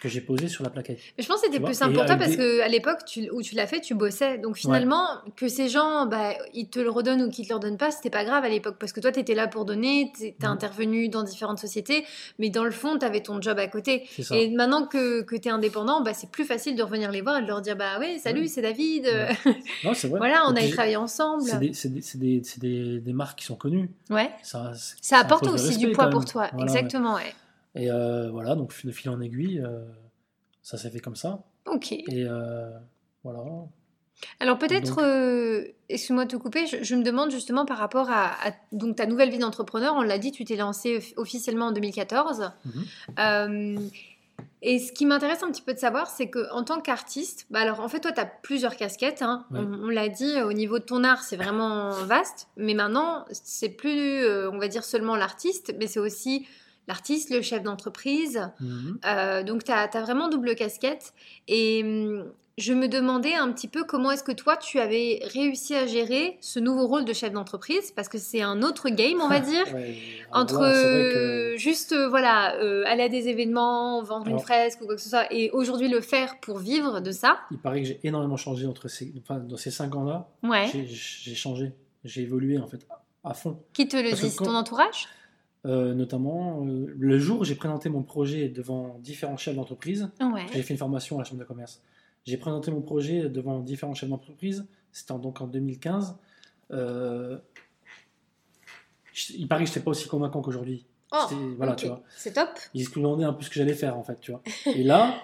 Que 0.00 0.08
j'ai 0.08 0.20
posés 0.20 0.48
sur 0.48 0.64
la 0.64 0.70
plaquette. 0.70 0.98
Mais 1.18 1.22
je 1.22 1.28
pense 1.28 1.40
que 1.40 1.46
c'était 1.46 1.60
plus 1.62 1.74
simple 1.74 1.94
pour 1.94 2.06
toi 2.06 2.16
parce 2.16 2.30
des- 2.30 2.36
que 2.36 2.60
à 2.62 2.68
l'époque 2.68 3.04
tu- 3.06 3.28
où 3.30 3.42
tu 3.42 3.54
l'as 3.54 3.66
fait, 3.66 3.80
tu 3.80 3.94
bossais. 3.94 4.38
Donc 4.38 4.56
finalement, 4.56 5.06
que 5.36 5.46
ces 5.48 5.68
gens, 5.68 6.06
bah, 6.06 6.32
ils 6.54 6.68
te 6.68 6.78
le 6.80 6.88
redonnent 6.90 7.22
ou 7.22 7.28
qu'ils 7.30 7.44
te 7.44 7.50
le 7.50 7.56
redonnent 7.56 7.76
pas, 7.76 7.90
c'était 7.90 8.08
pas 8.10 8.24
grave 8.24 8.44
à 8.44 8.48
l'époque 8.48 8.76
parce 8.78 8.92
que 8.92 9.00
toi, 9.00 9.12
tu 9.12 9.20
étais 9.20 9.34
là 9.34 9.46
pour 9.46 9.64
donner, 9.64 10.10
tu 10.16 10.26
Mhm. 10.40 10.44
intervenu 10.52 11.08
dans 11.08 11.22
différentes 11.22 11.58
sociétés, 11.58 12.04
mais 12.38 12.48
dans 12.50 12.64
le 12.64 12.70
fond, 12.70 12.98
tu 12.98 13.04
avais 13.04 13.20
ton 13.22 13.40
job 13.42 13.58
à 13.58 13.66
côté. 13.66 14.08
Et 14.32 14.50
maintenant 14.50 14.86
que, 14.86 15.22
que 15.22 15.36
tu 15.36 15.48
es 15.48 15.50
indépendant, 15.50 16.00
bah, 16.02 16.14
c'est 16.14 16.30
plus 16.30 16.44
facile 16.44 16.76
de 16.76 16.82
revenir 16.82 17.10
les 17.10 17.20
voir 17.20 17.38
et 17.38 17.42
de 17.42 17.46
leur 17.46 17.60
dire 17.60 17.76
Bah 17.76 17.98
ouais, 17.98 18.18
salut, 18.18 18.48
c'est 18.48 18.62
David. 18.62 19.04
Ouais. 19.06 19.28
Non, 19.84 19.92
c'est 19.94 20.08
vrai. 20.08 20.18
voilà, 20.18 20.44
on 20.48 20.54
a 20.56 20.66
travaillé 20.68 20.96
ensemble. 20.96 21.42
C'est 21.42 21.58
des, 21.58 22.00
des- 22.14 22.42
des- 22.58 23.00
des- 23.00 23.12
marques 23.12 23.38
qui 23.40 23.44
sont 23.44 23.54
connues. 23.56 23.90
Ouais. 24.08 24.30
Ça, 24.42 24.72
Ça 25.02 25.18
apporte 25.18 25.46
aussi 25.46 25.76
du 25.76 25.92
poids 25.92 26.08
pour 26.08 26.24
toi. 26.24 26.48
Voilà, 26.52 26.72
ouais. 26.72 26.78
Exactement, 26.78 27.14
ouais. 27.16 27.34
Et 27.74 27.90
euh, 27.90 28.30
voilà, 28.30 28.54
donc 28.56 28.74
de 28.84 28.90
fil 28.92 29.10
en 29.10 29.20
aiguille, 29.20 29.60
euh, 29.64 29.84
ça 30.62 30.76
s'est 30.78 30.90
fait 30.90 31.00
comme 31.00 31.16
ça. 31.16 31.42
Ok. 31.66 31.92
Et 31.92 32.04
euh, 32.26 32.70
voilà. 33.22 33.42
Alors 34.38 34.58
peut-être, 34.58 35.00
euh, 35.02 35.64
excuse-moi 35.88 36.24
de 36.26 36.30
te 36.32 36.36
couper, 36.36 36.66
je, 36.66 36.82
je 36.82 36.94
me 36.94 37.02
demande 37.02 37.30
justement 37.30 37.64
par 37.64 37.78
rapport 37.78 38.10
à, 38.10 38.26
à- 38.48 38.52
donc 38.72 38.96
ta 38.96 39.06
nouvelle 39.06 39.30
vie 39.30 39.38
d'entrepreneur, 39.38 39.94
on 39.96 40.02
l'a 40.02 40.18
dit, 40.18 40.30
tu 40.30 40.44
t'es 40.44 40.56
lancé 40.56 40.98
off- 40.98 41.12
officiellement 41.16 41.66
en 41.66 41.72
2014. 41.72 42.50
Mhm. 42.66 42.84
Euh, 43.18 43.78
et 44.62 44.78
ce 44.78 44.92
qui 44.92 45.06
m'intéresse 45.06 45.42
un 45.42 45.50
petit 45.50 45.62
peu 45.62 45.72
de 45.72 45.78
savoir, 45.78 46.08
c'est 46.10 46.28
que 46.28 46.52
en 46.52 46.64
tant 46.64 46.80
qu'artiste, 46.82 47.46
bah 47.50 47.60
alors 47.60 47.80
en 47.80 47.88
fait 47.88 48.00
toi 48.00 48.12
tu 48.12 48.20
as 48.20 48.26
plusieurs 48.26 48.76
casquettes, 48.76 49.22
hein. 49.22 49.46
Ouais. 49.50 49.60
on, 49.60 49.84
on 49.84 49.88
l'a 49.88 50.08
dit, 50.10 50.42
au 50.42 50.52
niveau 50.52 50.78
de 50.78 50.84
ton 50.84 51.02
art 51.02 51.22
c'est 51.22 51.36
vraiment 51.36 51.90
vaste, 52.04 52.48
mais 52.58 52.74
maintenant 52.74 53.24
c'est 53.32 53.70
plus, 53.70 54.22
euh, 54.22 54.50
on 54.50 54.58
va 54.58 54.68
dire 54.68 54.84
seulement 54.84 55.16
l'artiste, 55.16 55.74
mais 55.78 55.86
c'est 55.86 56.00
aussi 56.00 56.46
l'artiste, 56.88 57.30
le 57.30 57.42
chef 57.42 57.62
d'entreprise, 57.62 58.50
Mhm. 58.60 58.98
euh, 59.06 59.42
donc, 59.42 59.64
tu 59.64 59.72
as, 59.72 59.86
vraiment 60.00 60.28
double 60.28 60.54
casquette. 60.54 61.12
Et 61.48 61.82
hum, 61.84 62.32
je 62.58 62.74
me 62.74 62.88
demandais 62.88 63.32
un 63.34 63.50
petit 63.52 63.68
peu 63.68 63.84
comment 63.84 64.10
est-ce 64.10 64.24
que 64.24 64.32
toi, 64.32 64.56
tu 64.58 64.80
avais 64.80 65.20
réussi 65.32 65.74
à 65.74 65.86
gérer 65.86 66.36
ce 66.42 66.58
nouveau 66.58 66.86
rôle 66.86 67.06
de 67.06 67.12
chef 67.14 67.32
d'entreprise, 67.32 67.90
parce 67.92 68.08
que 68.08 68.18
c'est 68.18 68.42
un 68.42 68.62
autre 68.62 68.90
game, 68.90 69.18
on 69.22 69.28
va 69.28 69.40
dire. 69.40 69.64
Ouais, 69.74 69.96
Entre 70.32 70.60
là, 70.60 70.70
que- 70.72 71.16
euh, 71.54 71.56
juste 71.56 71.92
euh, 71.92 72.08
voilà 72.08 72.56
euh, 72.56 72.82
aller 72.86 73.04
à 73.04 73.08
des 73.08 73.28
événements, 73.28 74.02
vendre 74.02 74.26
une 74.28 74.38
fresque 74.40 74.80
ou 74.82 74.86
quoi 74.86 74.96
que 74.96 75.00
ce 75.00 75.08
soit, 75.08 75.32
et 75.32 75.50
aujourd'hui 75.52 75.88
le 75.88 76.00
faire 76.02 76.38
pour 76.40 76.58
vivre 76.58 77.00
de 77.00 77.12
ça. 77.12 77.38
Il 77.50 77.58
paraît 77.58 77.80
que 77.80 77.88
j'ai 77.88 78.00
énormément 78.04 78.36
changé 78.36 78.66
entre 78.66 78.88
ces, 78.88 79.10
enfin, 79.22 79.38
dans 79.38 79.56
ces 79.56 79.70
cinq 79.70 79.94
ans-là. 79.96 80.28
Ouais. 80.42 80.66
J'ai- 80.72 81.34
changé, 81.34 81.72
j'ai 82.04 82.22
évolué 82.22 82.58
en 82.58 82.66
fait 82.66 82.86
à 83.24 83.32
fond. 83.32 83.58
Qui 83.72 83.88
te 83.88 83.96
le 83.96 84.12
dit? 84.12 84.36
Ton 84.36 84.54
entourage? 84.54 85.08
Euh, 85.66 85.92
notamment, 85.92 86.64
euh, 86.66 86.86
le 86.98 87.18
jour 87.18 87.40
où 87.40 87.44
j'ai 87.44 87.54
présenté 87.54 87.90
mon 87.90 88.02
projet 88.02 88.48
devant 88.48 88.98
différents 89.00 89.36
chefs 89.36 89.54
d'entreprise, 89.54 90.08
Ouais. 90.20 90.46
j'ai 90.54 90.62
fait 90.62 90.72
une 90.72 90.78
formation 90.78 91.16
à 91.16 91.18
la 91.22 91.24
Chambre 91.24 91.40
de 91.40 91.44
commerce. 91.44 91.82
J'ai 92.26 92.38
présenté 92.38 92.70
mon 92.70 92.80
projet 92.80 93.28
devant 93.28 93.60
différents 93.60 93.94
chefs 93.94 94.08
d'entreprise, 94.08 94.66
c'était 94.90 95.12
en- 95.12 95.18
donc 95.18 95.40
en 95.42 95.46
2015. 95.46 96.16
Euh, 96.70 97.38
je- 99.12 99.34
il 99.34 99.48
paraît 99.48 99.64
que 99.64 99.68
je 99.70 99.74
n'étais 99.74 99.84
pas 99.84 99.90
aussi 99.90 100.08
convaincant 100.08 100.40
qu'aujourd'hui. 100.40 100.86
Oh, 101.12 101.16
C'était- 101.28 101.40
voilà, 101.56 101.72
ok. 101.72 101.78
tu 101.78 101.86
vois. 101.88 102.02
C'est 102.16 102.32
top. 102.32 102.48
Ils 102.74 102.86
se 102.86 102.94
demandaient 102.94 103.24
un 103.24 103.32
peu 103.32 103.42
ce 103.42 103.48
que 103.50 103.56
j'allais 103.56 103.74
faire 103.74 103.96
en 103.98 104.04
fait, 104.04 104.18
tu 104.20 104.30
vois. 104.30 104.42
Et 104.66 104.84
là, 104.84 105.22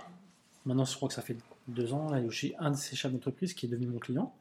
maintenant 0.64 0.84
je 0.84 0.94
crois 0.96 1.08
que 1.08 1.14
ça 1.14 1.22
fait 1.22 1.36
deux 1.68 1.92
ans, 1.92 2.10
là, 2.10 2.20
je 2.28 2.36
suis 2.36 2.54
un 2.58 2.72
de 2.72 2.76
ces 2.76 2.96
chefs 2.96 3.12
d'entreprise 3.12 3.54
qui 3.54 3.66
est 3.66 3.68
devenu 3.68 3.86
mon 3.86 3.98
client, 3.98 4.34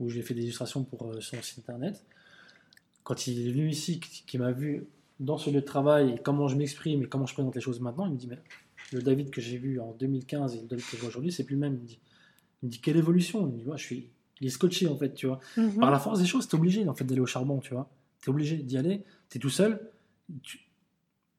où 0.00 0.08
j'ai 0.08 0.22
fait 0.22 0.34
des 0.34 0.42
illustrations 0.42 0.82
pour 0.84 1.12
son 1.20 1.40
site 1.42 1.58
internet. 1.58 2.02
Quand 3.04 3.26
il 3.26 3.46
est 3.46 3.52
venu 3.52 3.68
ici, 3.68 4.00
qui 4.00 4.38
m'a 4.38 4.50
vu 4.52 4.86
dans 5.20 5.38
ce 5.38 5.48
lieu 5.50 5.60
de 5.60 5.66
travail 5.66 6.10
et 6.12 6.18
comment 6.18 6.48
je 6.48 6.56
m'exprime 6.56 7.02
et 7.02 7.06
comment 7.06 7.26
je 7.26 7.34
présente 7.34 7.54
les 7.54 7.60
choses 7.60 7.80
maintenant, 7.80 8.06
il 8.06 8.12
me 8.12 8.16
dit 8.16 8.26
mais 8.28 8.38
le 8.92 9.02
David 9.02 9.30
que 9.30 9.40
j'ai 9.40 9.56
vu 9.58 9.80
en 9.80 9.92
2015 9.98 10.54
et 10.54 10.60
le 10.60 10.66
David 10.66 10.84
que 10.84 10.92
je 10.96 11.00
vois 11.00 11.08
aujourd'hui, 11.08 11.32
c'est 11.32 11.44
plus 11.44 11.54
le 11.54 11.60
même. 11.60 11.74
Il 11.74 11.80
me 11.82 11.86
dit, 11.86 11.98
il 12.62 12.66
me 12.66 12.70
dit 12.70 12.80
quelle 12.80 12.96
évolution? 12.96 13.40
Il 13.46 13.52
me 13.54 13.58
dit 13.58 13.64
ouais, 13.64 13.78
je 13.78 13.82
suis, 13.84 14.10
il 14.40 14.46
est 14.46 14.50
scotché 14.50 14.86
en 14.88 14.96
fait, 14.96 15.14
tu 15.14 15.26
vois. 15.26 15.40
Mhm. 15.56 15.78
Par 15.78 15.90
la 15.90 15.98
force 15.98 16.20
des 16.20 16.26
choses, 16.26 16.46
t'es 16.48 16.54
obligé 16.54 16.86
en 16.88 16.94
fait 16.94 17.04
d'aller 17.04 17.20
au 17.20 17.26
charbon, 17.26 17.58
tu 17.58 17.72
vois. 17.74 17.88
T'es 18.20 18.28
obligé 18.28 18.56
d'y 18.56 18.76
aller. 18.78 19.02
T'es 19.28 19.38
tout 19.38 19.50
seul. 19.50 19.80
Tu- 20.42 20.60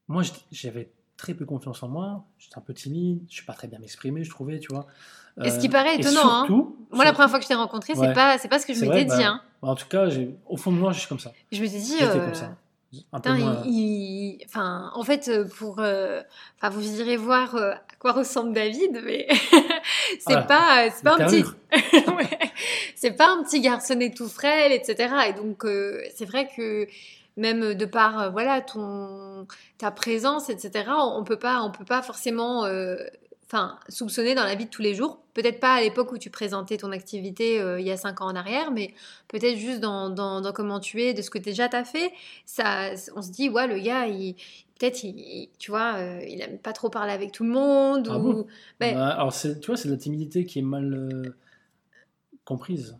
Moi, 0.08 0.22
j'avais 0.50 0.90
très 1.16 1.34
peu 1.34 1.44
confiance 1.44 1.82
en 1.82 1.88
moi. 1.88 2.24
J'étais 2.38 2.56
un 2.58 2.62
peu 2.62 2.72
timide. 2.74 3.20
Je 3.28 3.36
sais 3.38 3.44
pas 3.44 3.52
très 3.52 3.68
bien 3.68 3.78
m'exprimer, 3.78 4.24
je 4.24 4.30
trouvais, 4.30 4.58
tu 4.58 4.72
vois. 4.72 4.86
Et 5.44 5.50
ce 5.50 5.56
Euh, 5.56 5.60
qui 5.60 5.68
paraît 5.68 5.96
et 5.96 6.00
étonnant, 6.00 6.44
hein. 6.44 6.46
Moi, 6.92 7.04
la 7.04 7.12
première 7.12 7.28
fois 7.30 7.38
que 7.38 7.44
je 7.44 7.48
t'ai 7.48 7.54
rencontré, 7.54 7.94
c'est 7.94 8.00
Ouais. 8.00 8.12
pas, 8.14 8.38
c'est 8.38 8.48
pas 8.48 8.58
ce 8.58 8.66
que 8.66 8.74
je 8.74 8.80
m'étais 8.80 9.04
dit. 9.04 9.08
bah, 9.10 9.18
hein. 9.28 9.42
En 9.62 9.74
tout 9.74 9.86
cas, 9.88 10.08
au 10.46 10.56
fond 10.56 10.72
de 10.72 10.76
moi, 10.78 10.92
je 10.92 11.00
suis 11.00 11.08
comme 11.08 11.18
ça. 11.18 11.32
Je 11.52 11.60
me 11.62 11.66
suis 11.66 11.78
dit. 11.80 11.96
Euh, 12.02 12.24
comme 12.26 12.34
ça. 12.34 12.56
Un 13.12 13.20
peu 13.20 13.30
Putain, 13.32 13.44
moins- 13.44 13.62
il- 13.66 14.38
il- 14.40 14.44
enfin, 14.46 14.90
en 14.94 15.02
fait, 15.04 15.28
euh, 15.28 15.44
pour, 15.44 15.78
euh, 15.80 16.22
enfin, 16.56 16.70
vous 16.70 17.00
irez 17.00 17.16
voir 17.18 17.54
euh, 17.54 17.72
à 17.72 17.80
quoi 17.98 18.12
ressemble 18.12 18.54
David, 18.54 19.02
mais 19.04 19.26
c'est 20.20 20.34
Ah, 20.34 20.42
pas, 20.42 20.86
euh, 20.86 20.90
c'est 20.94 21.04
pas 21.04 21.14
un 21.14 21.26
petit. 21.26 21.44
Ouais. 22.16 22.38
c'est 22.96 23.10
pas 23.12 23.28
un 23.30 23.42
petit 23.42 23.60
garçonnet 23.60 24.10
tout 24.10 24.28
frêle, 24.28 24.72
etc. 24.72 25.14
Et 25.28 25.32
donc, 25.34 25.64
c'est 26.16 26.24
vrai 26.24 26.48
que 26.56 26.86
même 27.36 27.74
de 27.74 27.84
par, 27.84 28.32
voilà, 28.32 28.62
ton, 28.62 29.46
ta 29.76 29.90
présence, 29.90 30.48
etc. 30.48 30.86
On 31.14 31.22
peut 31.24 31.38
pas, 31.38 31.60
on 31.62 31.70
peut 31.70 31.84
pas 31.84 32.00
forcément, 32.02 32.64
enfin, 33.50 33.78
soupçonner 33.88 34.34
dans 34.34 34.44
la 34.44 34.54
vie 34.54 34.66
de 34.66 34.70
tous 34.70 34.82
les 34.82 34.94
jours. 34.94 35.20
Peut-être 35.34 35.58
pas 35.58 35.74
à 35.74 35.80
l'époque 35.80 36.12
où 36.12 36.18
tu 36.18 36.28
présentais 36.30 36.76
ton 36.76 36.92
activité 36.92 37.60
euh, 37.60 37.80
il 37.80 37.86
y 37.86 37.90
a 37.90 37.96
cinq 37.96 38.20
ans 38.20 38.26
en 38.26 38.36
arrière, 38.36 38.70
mais 38.70 38.92
peut-être 39.28 39.56
juste 39.56 39.80
dans, 39.80 40.10
dans, 40.10 40.40
dans 40.40 40.52
comment 40.52 40.80
tu 40.80 41.02
es, 41.02 41.14
de 41.14 41.22
ce 41.22 41.30
que 41.30 41.38
déjà 41.38 41.68
t'as 41.68 41.84
fait. 41.84 42.12
Ça, 42.44 42.90
on 43.16 43.22
se 43.22 43.30
dit, 43.30 43.48
ouais, 43.48 43.66
le 43.66 43.78
gars, 43.78 44.06
il, 44.06 44.34
peut-être, 44.78 45.02
il, 45.04 45.18
il- 45.18 45.48
tu 45.58 45.70
vois, 45.70 45.94
euh, 45.96 46.20
il 46.28 46.42
aime 46.42 46.58
pas 46.58 46.72
trop 46.72 46.90
parler 46.90 47.12
avec 47.12 47.32
tout 47.32 47.44
le 47.44 47.50
monde. 47.50 48.08
Ah 48.10 48.18
ou... 48.18 48.22
bon? 48.22 48.46
Ben, 48.80 48.94
Bah, 48.94 49.08
alors, 49.08 49.34
tu 49.34 49.48
vois, 49.66 49.76
c'est 49.76 49.88
de 49.88 49.94
la 49.94 49.98
timidité 49.98 50.44
qui 50.44 50.58
est 50.58 50.62
mal 50.62 50.92
euh, 50.92 51.34
comprise. 52.44 52.96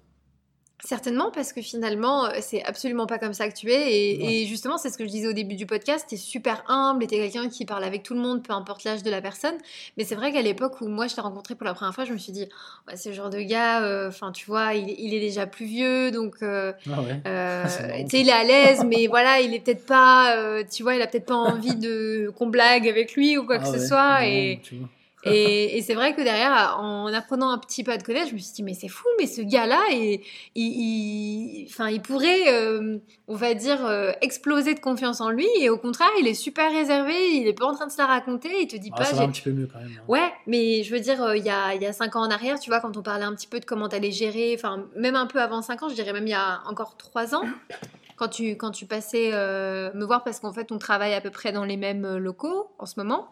Certainement, 0.85 1.33
parce 1.33 1.53
que 1.53 1.61
finalement, 1.61 2.27
euh, 2.27 2.31
c'est 2.41 2.63
absolument 2.65 3.07
pas 3.07 3.19
comme 3.19 3.33
ça 3.33 3.49
que 3.49 3.55
tu 3.55 3.71
es. 3.73 4.15
Et, 4.15 4.19
Ouais. 4.19 4.33
et 4.35 4.47
justement, 4.47 4.79
c'est 4.79 4.91
ce 4.91 4.97
que 4.99 5.05
je 5.05 5.11
disais 5.11 5.27
au 5.27 5.33
début 5.33 5.57
du 5.57 5.67
podcast, 5.67 6.07
tu 6.09 6.15
es 6.15 6.19
super 6.19 6.63
humble 6.69 7.03
et 7.03 7.07
tu 7.09 7.17
es 7.17 7.19
quelqu'un 7.19 7.49
qui 7.49 7.65
parle 7.65 7.83
avec 7.83 8.05
tout 8.05 8.15
le 8.15 8.21
monde, 8.21 8.43
peu 8.45 8.53
importe 8.53 8.85
l'âge 8.85 9.03
de 9.03 9.11
la 9.11 9.21
personne. 9.21 9.57
Mais 9.97 10.05
c'est 10.05 10.15
vrai 10.15 10.31
qu'à 10.33 10.41
l'époque 10.41 10.81
où 10.81 10.87
moi 10.89 11.09
je 11.09 11.17
t'ai 11.17 11.21
rencontré 11.21 11.57
pour 11.57 11.65
la 11.67 11.75
première 11.75 11.93
fois, 11.95 12.05
je 12.05 12.13
me 12.13 12.19
suis 12.19 12.31
dit, 12.33 12.49
c'est 12.95 13.09
le 13.09 13.15
genre 13.17 13.29
de 13.31 13.41
gars, 13.41 13.83
euh, 13.83 14.09
enfin, 14.09 14.31
tu 14.31 14.47
vois, 14.47 14.75
il, 14.75 14.89
il 15.01 15.15
est 15.15 15.21
déjà 15.21 15.47
plus 15.47 15.67
vieux, 15.67 16.11
donc. 16.13 16.37
euh, 16.43 16.73
Ah 16.93 17.03
ouais. 17.03 17.21
euh, 17.27 17.65
marrant, 17.89 18.05
tu 18.05 18.11
sais, 18.11 18.21
il 18.21 18.29
est 18.29 18.33
à 18.33 18.45
l'aise, 18.45 18.85
mais 18.87 19.09
voilà, 19.09 19.41
il 19.41 19.53
est 19.55 19.61
peut-être 19.61 19.85
pas, 19.85 20.37
euh, 20.37 20.63
tu 20.71 20.85
vois, 20.85 20.95
il 20.95 21.03
a 21.03 21.07
peut-être 21.09 21.27
pas 21.27 21.35
envie 21.35 21.75
de 21.77 22.33
qu'on 22.39 22.47
blague 22.47 22.87
avec 22.87 23.15
lui 23.15 23.37
ou 23.37 23.45
quoi 23.45 23.59
que 23.59 23.65
Ah 23.67 23.73
ce 23.79 23.85
soit. 23.87 24.27
Et, 24.27 24.61
tu 24.63 24.77
vois. 24.77 24.89
Et, 25.25 25.77
et 25.77 25.83
c'est 25.83 25.95
vrai 25.95 26.15
que 26.15 26.23
derrière, 26.23 26.77
en 26.79 27.13
apprenant 27.13 27.51
un 27.51 27.59
petit 27.59 27.83
peu 27.83 27.91
à 27.91 27.99
te 27.99 28.05
connaître, 28.05 28.29
je 28.29 28.35
me 28.35 28.39
suis 28.39 28.53
dit, 28.53 28.63
mais 28.63 28.75
c'est 28.75 28.87
fou, 28.89 29.05
mais 29.19 29.27
ce 29.27 29.43
gars-là, 29.43 29.81
il, 29.91 30.21
il, 30.55 31.67
il- 31.69 32.03
pourrait, 32.03 32.49
euh, 32.55 32.99
on 33.27 33.35
va 33.35 33.55
dire, 33.55 33.85
euh, 33.85 34.13
exploser 34.23 34.75
de 34.75 34.81
confiance 34.81 35.21
en 35.21 35.31
lui. 35.31 35.47
Et 35.61 35.71
au 35.71 35.77
contraire, 35.77 36.09
il 36.21 36.27
est 36.29 36.35
super 36.35 36.71
réservé, 36.71 37.15
il 37.35 37.47
est 37.49 37.53
pas 37.53 37.67
en 37.67 37.75
train 37.75 37.87
de 37.87 37.93
se 37.93 37.99
la 37.99 38.07
raconter, 38.07 38.49
il 38.63 38.69
te 38.69 38.77
dit 38.77 38.91
Ah, 38.95 38.99
pas. 38.99 39.05
ça 39.07 39.17
va 39.17 39.23
un 39.25 39.29
petit 39.31 39.43
peu 39.43 39.51
mieux 39.51 39.69
quand 39.71 39.81
même. 39.81 39.89
hein. 39.99 40.05
Ouais, 40.07 40.33
mais 40.47 40.85
je 40.85 40.93
veux 40.95 41.01
dire, 41.01 41.21
euh, 41.23 41.37
il 41.37 41.45
y, 41.45 41.51
a, 41.51 41.75
y 41.75 41.85
a 41.87 41.93
cinq 41.93 42.15
ans 42.15 42.21
en 42.23 42.31
arrière, 42.31 42.61
tu 42.61 42.71
vois, 42.71 42.81
quand 42.81 42.97
on 42.97 43.03
parlait 43.03 43.25
un 43.25 43.35
petit 43.35 43.49
peu 43.49 43.59
de 43.59 43.65
comment 43.65 43.89
t'allais 43.89 44.13
gérer, 44.13 44.55
enfin, 44.57 44.87
même 44.97 45.17
un 45.17 45.27
peu 45.27 45.41
avant 45.41 45.63
cinq 45.63 45.83
ans, 45.83 45.89
je 45.89 45.95
dirais 45.95 46.13
même 46.13 46.27
il 46.27 46.31
y 46.31 46.35
a 46.35 46.61
encore 46.69 46.97
trois 46.97 47.35
ans, 47.35 47.43
quand 48.19 48.29
tu, 48.29 48.57
quand 48.57 48.71
tu 48.73 48.85
passais 48.87 49.31
euh, 49.33 49.93
me 49.95 50.05
voir, 50.05 50.25
parce 50.25 50.41
qu'en 50.41 50.53
fait, 50.53 50.73
on 50.73 50.79
travaille 50.79 51.15
à 51.15 51.21
peu 51.21 51.31
près 51.31 51.53
dans 51.53 51.65
les 51.65 51.77
mêmes 51.77 52.05
euh, 52.05 52.19
locaux 52.19 52.71
en 52.79 52.87
ce 52.87 52.95
moment. 52.99 53.29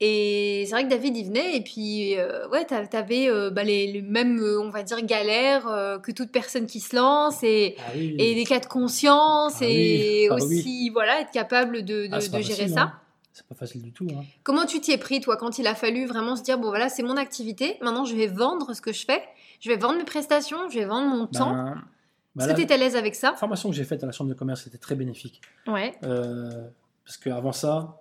Et 0.00 0.64
c'est 0.66 0.72
vrai 0.72 0.84
que 0.84 0.90
David, 0.90 1.16
il 1.16 1.26
venait, 1.26 1.56
et 1.56 1.60
puis, 1.62 2.18
euh, 2.18 2.48
ouais, 2.48 2.64
t'a- 2.64 2.86
t'avais 2.86 3.28
euh, 3.30 3.50
bah, 3.50 3.62
les, 3.64 3.86
les 3.86 4.02
mêmes, 4.02 4.38
on 4.60 4.68
va 4.70 4.82
dire, 4.82 5.00
galères 5.02 5.64
que 6.02 6.12
toute 6.12 6.30
personne 6.32 6.66
qui 6.66 6.80
se 6.80 6.94
lance, 6.96 7.42
et, 7.42 7.76
Ah 7.78 7.92
oui. 7.96 8.14
et 8.18 8.34
des 8.34 8.44
cas 8.44 8.58
de 8.60 8.66
conscience, 8.66 9.62
Ah 9.62 9.66
et 9.66 10.28
oui. 10.28 10.28
Ah 10.30 10.34
aussi, 10.34 10.90
voilà, 10.90 11.20
être 11.20 11.30
capable 11.30 11.84
de, 11.84 12.04
gérer 12.20 12.28
facile, 12.28 12.68
ça. 12.70 12.80
hein. 12.82 12.92
C'est 13.32 13.46
pas 13.46 13.54
facile 13.54 13.82
du 13.82 13.92
tout. 13.92 14.06
hein. 14.10 14.24
Comment 14.44 14.64
tu 14.66 14.80
t'y 14.80 14.92
es 14.92 14.98
pris, 14.98 15.20
toi, 15.20 15.36
quand 15.36 15.58
il 15.58 15.66
a 15.66 15.74
fallu 15.74 16.06
vraiment 16.06 16.36
se 16.36 16.42
dire, 16.42 16.58
bon 16.58 16.68
voilà, 16.68 16.88
c'est 16.88 17.02
mon 17.02 17.16
activité, 17.16 17.76
maintenant 17.82 18.04
je 18.06 18.16
vais 18.16 18.26
vendre 18.28 18.72
ce 18.74 18.80
que 18.80 18.92
je 18.92 19.04
fais, 19.04 19.22
je 19.60 19.68
vais 19.70 19.76
vendre 19.76 19.98
mes 19.98 20.04
prestations, 20.04 20.70
je 20.70 20.78
vais 20.78 20.84
vendre 20.86 21.08
mon 21.14 21.26
temps. 21.26 21.54
Bah, 22.36 22.44
Est-ce 22.44 22.52
que 22.54 22.60
la 22.60 22.66
tu 22.66 22.72
es 22.72 22.74
à 22.74 22.78
l'aise 22.78 22.94
avec 22.96 23.14
ça? 23.14 23.34
formation 23.34 23.70
que 23.70 23.74
j'ai 23.74 23.84
faite 23.84 24.02
à 24.02 24.06
la 24.06 24.12
chambre 24.12 24.30
de 24.30 24.34
commerce 24.34 24.66
était 24.66 24.78
très 24.78 24.94
bénéfique. 24.94 25.40
Ouais. 25.66 25.92
Euh, 26.04 26.68
parce 27.04 27.16
qu'avant 27.16 27.52
ça, 27.52 28.00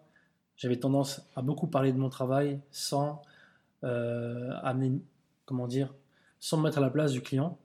j'avais 0.58 0.78
tendance 0.78 1.22
à 1.36 1.42
beaucoup 1.42 1.68
parler 1.68 1.92
de 1.92 1.98
mon 1.98 2.10
travail 2.10 2.60
sans 2.72 3.22
euh, 3.84 4.52
amener, 4.64 5.00
comment 5.46 5.68
dire, 5.68 5.94
sans 6.40 6.58
me 6.58 6.64
mettre 6.64 6.78
à 6.78 6.82
la 6.82 6.90
place 6.90 7.12
du 7.12 7.22
client, 7.22 7.58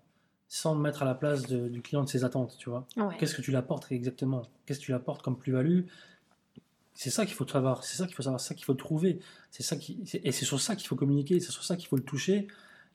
sans 0.49 0.75
me 0.75 0.81
mettre 0.83 1.03
à 1.03 1.05
la 1.05 1.15
place 1.15 1.43
de- 1.47 1.69
du 1.69 1.83
client 1.83 2.03
de 2.05 2.09
ses 2.09 2.25
attentes, 2.25 2.57
tu 2.59 2.71
vois. 2.71 2.87
ouais. 2.97 3.17
Qu'est-ce 3.19 3.35
que 3.35 3.43
tu 3.43 3.51
l'apportes 3.53 3.91
exactement? 3.93 4.43
Qu'est-ce 4.67 4.81
que 4.81 4.85
tu 4.87 4.91
l'apportes 4.93 5.23
comme 5.23 5.39
plus-value? 5.39 5.83
C'est 6.95 7.11
ça 7.11 7.25
qu'il 7.25 7.35
faut 7.35 7.47
savoir, 7.49 7.83
c'est 7.85 7.97
ça 7.97 8.07
qu'il 8.07 8.15
faut 8.15 8.23
savoir, 8.23 8.41
c'est 8.41 8.49
ça 8.49 8.55
qu'il 8.55 8.65
faut 8.65 8.75
trouver, 8.75 9.21
c'est 9.51 9.63
ça 9.63 9.77
qui, 9.77 10.03
et 10.23 10.33
c'est 10.33 10.45
sur 10.45 10.61
ça 10.61 10.77
qu'il 10.77 10.87
faut 10.89 10.97
communiquer, 10.97 11.41
c'est 11.41 11.53
sur 11.53 11.65
ça 11.65 11.77
qu'il 11.77 11.89
faut 11.89 11.97
le 11.97 12.03
toucher, 12.03 12.47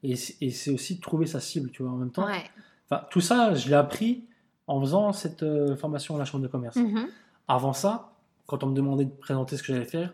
et 0.04 0.16
c'est 0.16 0.36
et 0.42 0.52
c'est 0.52 0.70
aussi 0.72 0.96
de 0.96 1.02
trouver 1.02 1.26
sa 1.26 1.40
cible, 1.40 1.72
tu 1.72 1.82
vois, 1.82 1.92
en 1.92 1.96
même 1.96 2.12
temps. 2.12 2.26
Ouais. 2.28 2.44
Enfin, 2.90 3.06
tout 3.10 3.22
ça, 3.22 3.54
je 3.56 3.68
l'ai 3.68 3.74
appris 3.76 4.26
en 4.68 4.80
faisant 4.82 5.12
cette 5.14 5.44
euh, 5.44 5.76
formation 5.76 6.16
à 6.16 6.20
la 6.20 6.26
chambre 6.26 6.44
de 6.44 6.48
commerce. 6.48 6.76
Mhm. 6.76 7.08
Avant 7.48 7.74
ça, 7.74 8.14
quand 8.48 8.64
on 8.64 8.68
me 8.68 8.76
demandait 8.76 9.06
de 9.06 9.12
présenter 9.12 9.58
ce 9.58 9.64
que 9.64 9.74
j'allais 9.74 9.86
faire, 9.86 10.14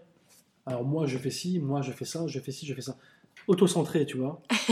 alors 0.66 0.84
moi 0.84 1.06
je 1.08 1.18
fais 1.18 1.32
ci, 1.32 1.60
moi 1.60 1.82
je 1.82 1.92
fais 1.92 2.06
ça, 2.06 2.26
je 2.28 2.40
fais 2.40 2.52
ci, 2.52 2.66
je 2.66 2.74
fais 2.74 2.82
ça. 2.82 2.96
Auto-centré, 3.48 4.06
tu 4.06 4.18
vois. 4.18 4.42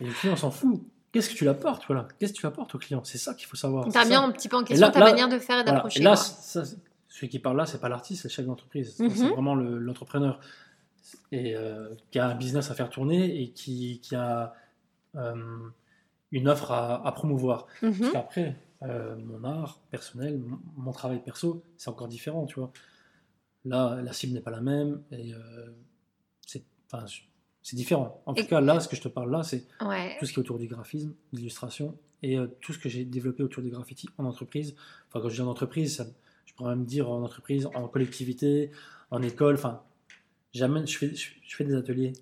et 0.00 0.04
le 0.04 0.12
client 0.12 0.36
s'en 0.36 0.50
fout. 0.50 0.80
Qu'est-ce 1.10 1.30
que 1.30 1.34
tu 1.34 1.44
l'apportes, 1.44 1.84
voilà? 1.86 2.06
Qu'est-ce 2.18 2.32
que 2.34 2.38
tu 2.38 2.46
apportes 2.46 2.74
au 2.74 2.78
client? 2.78 3.00
C'est 3.02 3.18
ça 3.18 3.34
qu'il 3.34 3.46
faut 3.46 3.56
savoir. 3.56 3.88
Tu 3.88 3.98
remis 3.98 4.10
ça. 4.12 4.20
un 4.20 4.30
petit 4.30 4.48
peu 4.48 4.56
en 4.56 4.62
question 4.64 4.86
là- 4.86 4.92
ta 4.92 5.00
là- 5.00 5.06
manière 5.06 5.28
de 5.28 5.38
faire 5.38 5.58
et 5.58 5.62
Voilà. 5.62 5.72
d'approcher. 5.72 6.00
Et 6.00 6.02
là, 6.02 6.16
ça, 6.16 6.62
celui 7.08 7.28
qui 7.30 7.38
parle 7.38 7.56
là, 7.56 7.64
c'est 7.66 7.80
pas 7.80 7.88
l'artiste, 7.88 8.22
c'est 8.22 8.28
le 8.28 8.32
chef 8.32 8.44
d'entreprise. 8.46 8.94
C'est- 8.96 9.04
Mhm. 9.04 9.10
C'est 9.10 9.28
vraiment 9.30 9.54
le- 9.54 9.78
l'entrepreneur 9.78 10.38
et 11.32 11.56
euh, 11.56 11.88
qui 12.10 12.18
a 12.18 12.26
un 12.28 12.34
business 12.34 12.70
à 12.70 12.74
faire 12.74 12.90
tourner 12.90 13.40
et 13.42 13.48
qui, 13.50 14.00
qui 14.02 14.14
a 14.14 14.52
euh, 15.16 15.34
une 16.32 16.48
offre 16.48 16.70
à, 16.72 17.06
à 17.06 17.12
promouvoir. 17.12 17.66
Mhm. 17.82 17.98
Parce 17.98 18.12
qu'après, 18.12 18.56
euh, 18.82 19.16
mon 19.16 19.44
art 19.44 19.80
personnel, 19.90 20.40
mon, 20.76 20.92
travail 20.92 21.22
perso, 21.22 21.62
c'est 21.76 21.88
encore 21.90 22.08
différent, 22.08 22.46
tu 22.46 22.60
vois. 22.60 22.72
Là, 23.64 24.00
la 24.02 24.12
cible 24.12 24.34
n'est 24.34 24.40
pas 24.40 24.50
la 24.50 24.60
même 24.60 25.02
et 25.10 25.34
euh, 25.34 25.70
c'est 26.46 26.62
enfin, 26.90 27.04
différent. 27.72 28.22
En 28.24 28.34
tout 28.34 28.46
cas, 28.46 28.60
là, 28.60 28.80
ce 28.80 28.88
que 28.88 28.96
je 28.96 29.02
te 29.02 29.08
parle 29.08 29.30
là, 29.30 29.42
c'est 29.42 29.66
Ouais. 29.82 30.16
tout 30.18 30.26
ce 30.26 30.32
qui 30.32 30.38
est 30.38 30.40
autour 30.40 30.58
du 30.58 30.68
graphisme, 30.68 31.12
l'illustration 31.32 31.98
et 32.22 32.38
euh, 32.38 32.46
tout 32.60 32.72
ce 32.72 32.78
que 32.78 32.88
j'ai 32.88 33.04
développé 33.04 33.42
autour 33.42 33.62
du 33.62 33.70
graffiti 33.70 34.08
en 34.16 34.24
entreprise. 34.24 34.74
Enfin, 35.08 35.20
quand 35.20 35.28
je 35.28 35.34
dis 35.34 35.40
en 35.40 35.48
entreprise, 35.48 35.96
ça- 35.96 36.06
je 36.46 36.54
pourrais 36.54 36.74
même 36.74 36.84
dire 36.86 37.10
en 37.10 37.22
entreprise, 37.22 37.66
en 37.74 37.88
collectivité, 37.88 38.70
en 39.10 39.22
école. 39.22 39.54
Enfin, 39.56 39.82
j'amène, 40.52 40.86
je 40.86 40.96
fais, 40.98 41.14
je, 41.14 41.30
je 41.42 41.56
fais 41.56 41.64
des 41.64 41.74
ateliers, 41.74 42.12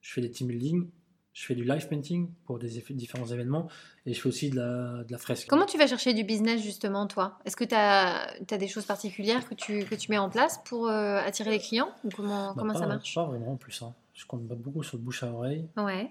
je 0.00 0.12
fais 0.12 0.20
des 0.20 0.30
team 0.30 0.46
building, 0.48 0.88
je 1.36 1.44
fais 1.44 1.54
du 1.54 1.64
live 1.64 1.86
painting 1.86 2.30
pour 2.46 2.58
des 2.58 2.66
différents 2.88 3.26
événements 3.26 3.68
et 4.06 4.14
je 4.14 4.20
fais 4.22 4.28
aussi 4.28 4.48
de 4.48 4.56
la, 4.56 5.04
de 5.04 5.12
la 5.12 5.18
fresque. 5.18 5.48
Comment 5.48 5.66
tu 5.66 5.76
vas 5.76 5.86
chercher 5.86 6.14
du 6.14 6.24
business 6.24 6.62
justement, 6.62 7.06
toi? 7.06 7.38
Est-ce 7.44 7.56
que 7.56 7.64
tu 7.64 7.74
as, 7.74 8.56
des 8.56 8.68
choses 8.68 8.86
particulières 8.86 9.46
que 9.46 9.52
tu, 9.54 9.84
que 9.84 9.94
tu 9.94 10.10
mets 10.10 10.16
en 10.16 10.30
place 10.30 10.58
pour 10.64 10.88
euh, 10.88 11.18
attirer 11.18 11.50
les 11.50 11.58
clients? 11.58 11.90
Ou 12.04 12.08
comment, 12.08 12.48
Bah, 12.48 12.54
comment 12.56 12.72
pas, 12.72 12.78
ça 12.78 12.86
marche? 12.86 13.14
Pas 13.14 13.26
vraiment 13.26 13.52
en 13.52 13.56
plus. 13.56 13.82
hein. 13.82 13.94
Je 14.14 14.24
compte 14.24 14.44
beaucoup 14.46 14.82
sur 14.82 14.96
le 14.96 15.02
bouche 15.02 15.24
à 15.24 15.30
oreille, 15.30 15.68
Ouais. 15.76 16.10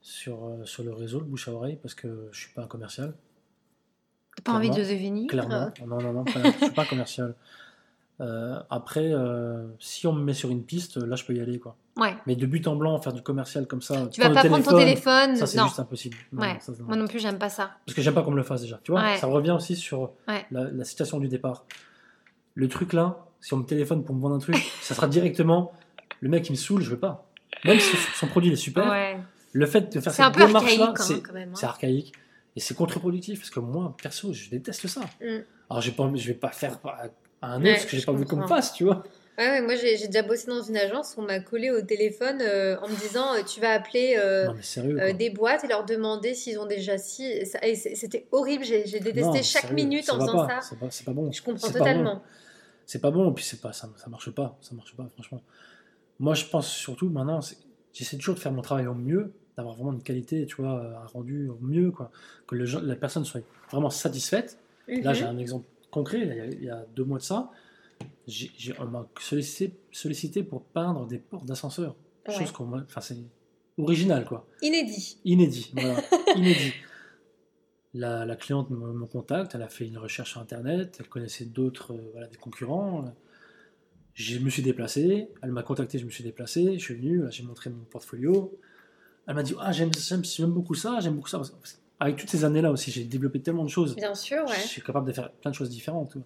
sur, 0.00 0.42
euh, 0.46 0.64
sur 0.64 0.82
le 0.82 0.94
réseau, 0.94 1.18
le 1.20 1.26
bouche 1.26 1.46
à 1.48 1.52
oreille, 1.52 1.78
parce 1.82 1.94
que 1.94 2.30
je 2.32 2.40
suis 2.40 2.54
pas 2.54 2.62
un 2.62 2.68
commercial. 2.68 3.12
T'as 4.34 4.44
pas 4.44 4.52
envie 4.52 4.70
de 4.70 4.76
devenir? 4.76 5.28
Clairement. 5.28 5.70
Non, 5.86 6.00
non, 6.00 6.12
non, 6.14 6.24
pas- 6.24 6.40
je 6.42 6.64
suis 6.64 6.70
pas 6.70 6.86
commercial. 6.86 7.34
Euh, 8.22 8.58
après, 8.70 9.12
si 9.78 10.06
on 10.06 10.14
me 10.14 10.22
met 10.24 10.32
sur 10.32 10.50
une 10.50 10.64
piste, 10.64 10.96
là, 10.96 11.16
je 11.16 11.24
peux 11.26 11.34
y 11.34 11.40
aller, 11.40 11.58
quoi. 11.58 11.76
Ouais. 11.98 12.16
Mais 12.26 12.36
de 12.36 12.46
but 12.46 12.66
en 12.66 12.76
blanc, 12.76 12.98
faire 13.00 13.12
du 13.12 13.22
commercial 13.22 13.66
comme 13.66 13.82
ça, 13.82 14.06
Tu 14.10 14.20
vas 14.20 14.30
pas 14.30 14.44
prendre 14.44 14.64
ton 14.64 14.76
téléphone. 14.78 15.36
ça, 15.36 15.46
c'est 15.46 15.60
juste 15.60 15.80
impossible. 15.80 16.16
Non, 16.32 16.42
Ouais. 16.42 16.56
ça, 16.60 16.72
c'est- 16.74 16.82
Moi 16.82 16.96
non 16.96 17.06
plus, 17.06 17.18
j'aime 17.18 17.38
pas 17.38 17.48
ça. 17.48 17.72
Parce 17.84 17.94
que 17.96 18.02
j'aime 18.02 18.14
pas 18.14 18.22
qu'on 18.22 18.30
me 18.30 18.36
le 18.36 18.42
fasse 18.42 18.62
déjà. 18.62 18.80
Tu 18.82 18.92
vois, 18.92 19.02
Ouais. 19.02 19.16
ça 19.18 19.26
revient 19.26 19.50
aussi 19.52 19.76
sur 19.76 20.12
la, 20.26 20.44
la 20.50 20.84
citation 20.84 21.18
du 21.18 21.28
départ. 21.28 21.64
Le 22.54 22.68
truc 22.68 22.92
là, 22.92 23.26
si 23.40 23.54
on 23.54 23.58
me 23.58 23.64
téléphone 23.64 24.04
pour 24.04 24.14
me 24.14 24.20
vendre 24.20 24.36
un 24.36 24.38
truc, 24.40 24.56
ça 24.82 24.94
sera 24.94 25.06
directement 25.08 25.72
le 26.20 26.28
mec 26.28 26.44
qui 26.44 26.52
me 26.52 26.56
saoule, 26.56 26.82
je 26.82 26.90
veux 26.90 26.98
pas. 26.98 27.26
Même 27.64 27.78
si 27.80 27.96
son 28.14 28.26
produit 28.26 28.52
est 28.52 28.56
super, 28.56 29.16
le 29.52 29.66
fait 29.66 29.92
de 29.94 30.00
faire 30.00 30.12
cette 30.12 30.34
peu 30.34 30.46
démarche 30.46 30.76
là, 30.76 30.84
archaïque 30.84 30.96
quand 30.96 31.02
c'est 31.02 31.14
même. 31.14 31.22
Quand 31.22 31.32
même 31.32 31.48
hein. 31.50 31.54
c'est 31.54 31.66
archaïque 31.66 32.12
et 32.54 32.60
c'est 32.60 32.74
contre-productif 32.74 33.38
parce 33.38 33.50
que 33.50 33.60
moi, 33.60 33.96
perso, 34.02 34.32
je 34.32 34.50
déteste 34.50 34.86
ça. 34.86 35.00
Mm. 35.20 35.38
Alors, 35.70 35.84
pas, 35.96 36.10
je 36.14 36.26
vais 36.28 36.34
pas 36.34 36.50
faire 36.50 36.78
à 37.40 37.52
un 37.52 37.60
autre 37.62 37.80
ce 37.80 37.86
que 37.86 37.96
j'ai 37.96 38.04
pas 38.04 38.12
voulu 38.12 38.26
qu'on 38.26 38.36
me 38.36 38.46
fasse, 38.46 38.72
tu 38.74 38.84
vois. 38.84 39.04
Ouais, 39.38 39.48
ouais, 39.50 39.60
moi 39.60 39.76
j'ai 39.76 40.08
déjà 40.08 40.22
bossé 40.22 40.48
dans 40.48 40.60
une 40.62 40.76
agence, 40.76 41.14
on 41.16 41.22
m'a 41.22 41.38
collé 41.38 41.70
au 41.70 41.80
téléphone 41.80 42.40
euh, 42.40 42.76
en 42.80 42.88
me 42.88 42.96
disant 42.96 43.34
euh, 43.34 43.42
tu 43.44 43.60
vas 43.60 43.70
appeler 43.70 44.16
euh, 44.18 44.46
non, 44.46 44.56
sérieux. 44.60 45.12
des 45.12 45.30
boîtes 45.30 45.62
et 45.62 45.68
leur 45.68 45.84
demander 45.84 46.34
s'ils 46.34 46.58
ont 46.58 46.66
déjà 46.66 46.98
si. 46.98 47.46
C'était 47.46 48.26
horrible, 48.32 48.64
j'ai 48.64 48.82
détesté 48.82 49.20
Non, 49.20 49.32
chaque 49.34 49.62
sérieux, 49.62 49.76
minute 49.76 50.10
en 50.10 50.18
faisant 50.18 50.46
pas, 50.46 50.60
ça. 50.60 50.76
C'est 50.90 51.04
pas, 51.04 51.12
bon. 51.12 51.30
Je 51.30 51.40
comprends 51.40 51.70
totalement. 51.70 52.20
C'est 52.84 53.00
pas 53.00 53.12
bon, 53.12 53.30
et 53.30 53.34
puis 53.34 53.44
c'est 53.44 53.60
pas, 53.60 53.72
ça, 53.72 53.88
ça 53.96 54.10
marche 54.10 54.30
pas, 54.30 54.58
ça 54.60 54.74
marche 54.74 54.96
pas, 54.96 55.06
franchement. 55.14 55.40
Moi, 56.18 56.34
je 56.34 56.46
pense 56.46 56.68
surtout 56.68 57.08
maintenant, 57.08 57.38
j'essaie 57.92 58.16
toujours 58.16 58.34
de 58.34 58.40
faire 58.40 58.50
mon 58.50 58.62
travail 58.62 58.88
au 58.88 58.94
mieux, 58.94 59.32
d'avoir 59.56 59.76
vraiment 59.76 59.92
une 59.92 60.02
qualité, 60.02 60.46
tu 60.46 60.56
vois, 60.56 60.82
un 61.00 61.06
rendu 61.06 61.48
au 61.48 61.58
mieux, 61.60 61.92
quoi. 61.92 62.10
Que 62.48 62.56
le, 62.56 62.64
la 62.80 62.96
personne 62.96 63.24
soit 63.24 63.42
vraiment 63.70 63.90
satisfaite. 63.90 64.58
Là, 64.88 65.10
Mhm. 65.10 65.14
j'ai 65.14 65.24
un 65.26 65.38
exemple 65.38 65.66
concret, 65.92 66.24
là, 66.24 66.34
il 66.34 66.38
y, 66.38 66.40
a, 66.40 66.46
il 66.46 66.64
y 66.64 66.70
a 66.70 66.84
deux 66.96 67.04
mois 67.04 67.18
de 67.18 67.22
ça, 67.22 67.50
j'ai- 68.26 68.50
on 68.78 68.86
m'a 68.86 69.06
sollicité, 69.20 69.74
sollicité 69.92 70.42
pour 70.42 70.62
peindre 70.64 71.06
des 71.06 71.18
portes 71.18 71.46
d'ascenseur. 71.46 71.96
Ouais. 72.26 72.34
Chose 72.34 72.52
qu'on 72.52 72.70
enfin, 72.80 73.00
c'est 73.00 73.16
original, 73.78 74.24
quoi. 74.26 74.46
Inédit. 74.62 75.18
Inédit, 75.24 75.70
voilà, 75.74 76.02
inédit. 76.36 76.72
La, 77.94 78.26
la 78.26 78.36
cliente 78.36 78.68
me, 78.70 78.92
me 78.92 79.06
contacte, 79.06 79.54
elle 79.54 79.62
a 79.62 79.68
fait 79.68 79.86
une 79.86 79.96
recherche 79.98 80.32
sur 80.32 80.40
Internet, 80.40 80.98
elle 81.00 81.08
connaissait 81.08 81.46
d'autres, 81.46 81.94
euh, 81.94 82.10
voilà, 82.12 82.26
des 82.26 82.36
concurrents. 82.36 83.14
Je 84.12 84.38
me 84.38 84.50
suis 84.50 84.62
déplacé, 84.62 85.28
elle 85.42 85.52
m'a 85.52 85.62
contacté, 85.62 85.98
je 85.98 86.04
me 86.04 86.10
suis 86.10 86.24
déplacé, 86.24 86.74
je 86.78 86.84
suis 86.84 86.94
venu, 86.94 87.22
j'ai 87.30 87.44
montré 87.44 87.70
mon 87.70 87.84
portfolio. 87.84 88.58
Elle 89.26 89.34
m'a 89.36 89.42
dit 89.42 89.54
Ah, 89.60 89.72
j'aime 89.72 89.90
beaucoup 90.48 90.74
ça, 90.74 90.98
j'aime 91.00 91.14
beaucoup 91.14 91.28
ça. 91.28 91.40
Avec 92.00 92.16
toutes 92.16 92.28
ces 92.30 92.44
années-là 92.44 92.70
aussi, 92.72 92.90
j'ai 92.90 93.04
développé 93.04 93.40
tellement 93.40 93.64
de 93.64 93.70
choses. 93.70 93.96
Bien 93.96 94.14
sûr, 94.14 94.44
ouais. 94.44 94.54
Je 94.62 94.66
suis 94.66 94.82
capable 94.82 95.06
de 95.06 95.12
faire 95.12 95.32
plein 95.32 95.50
de 95.50 95.56
choses 95.56 95.70
différentes. 95.70 96.16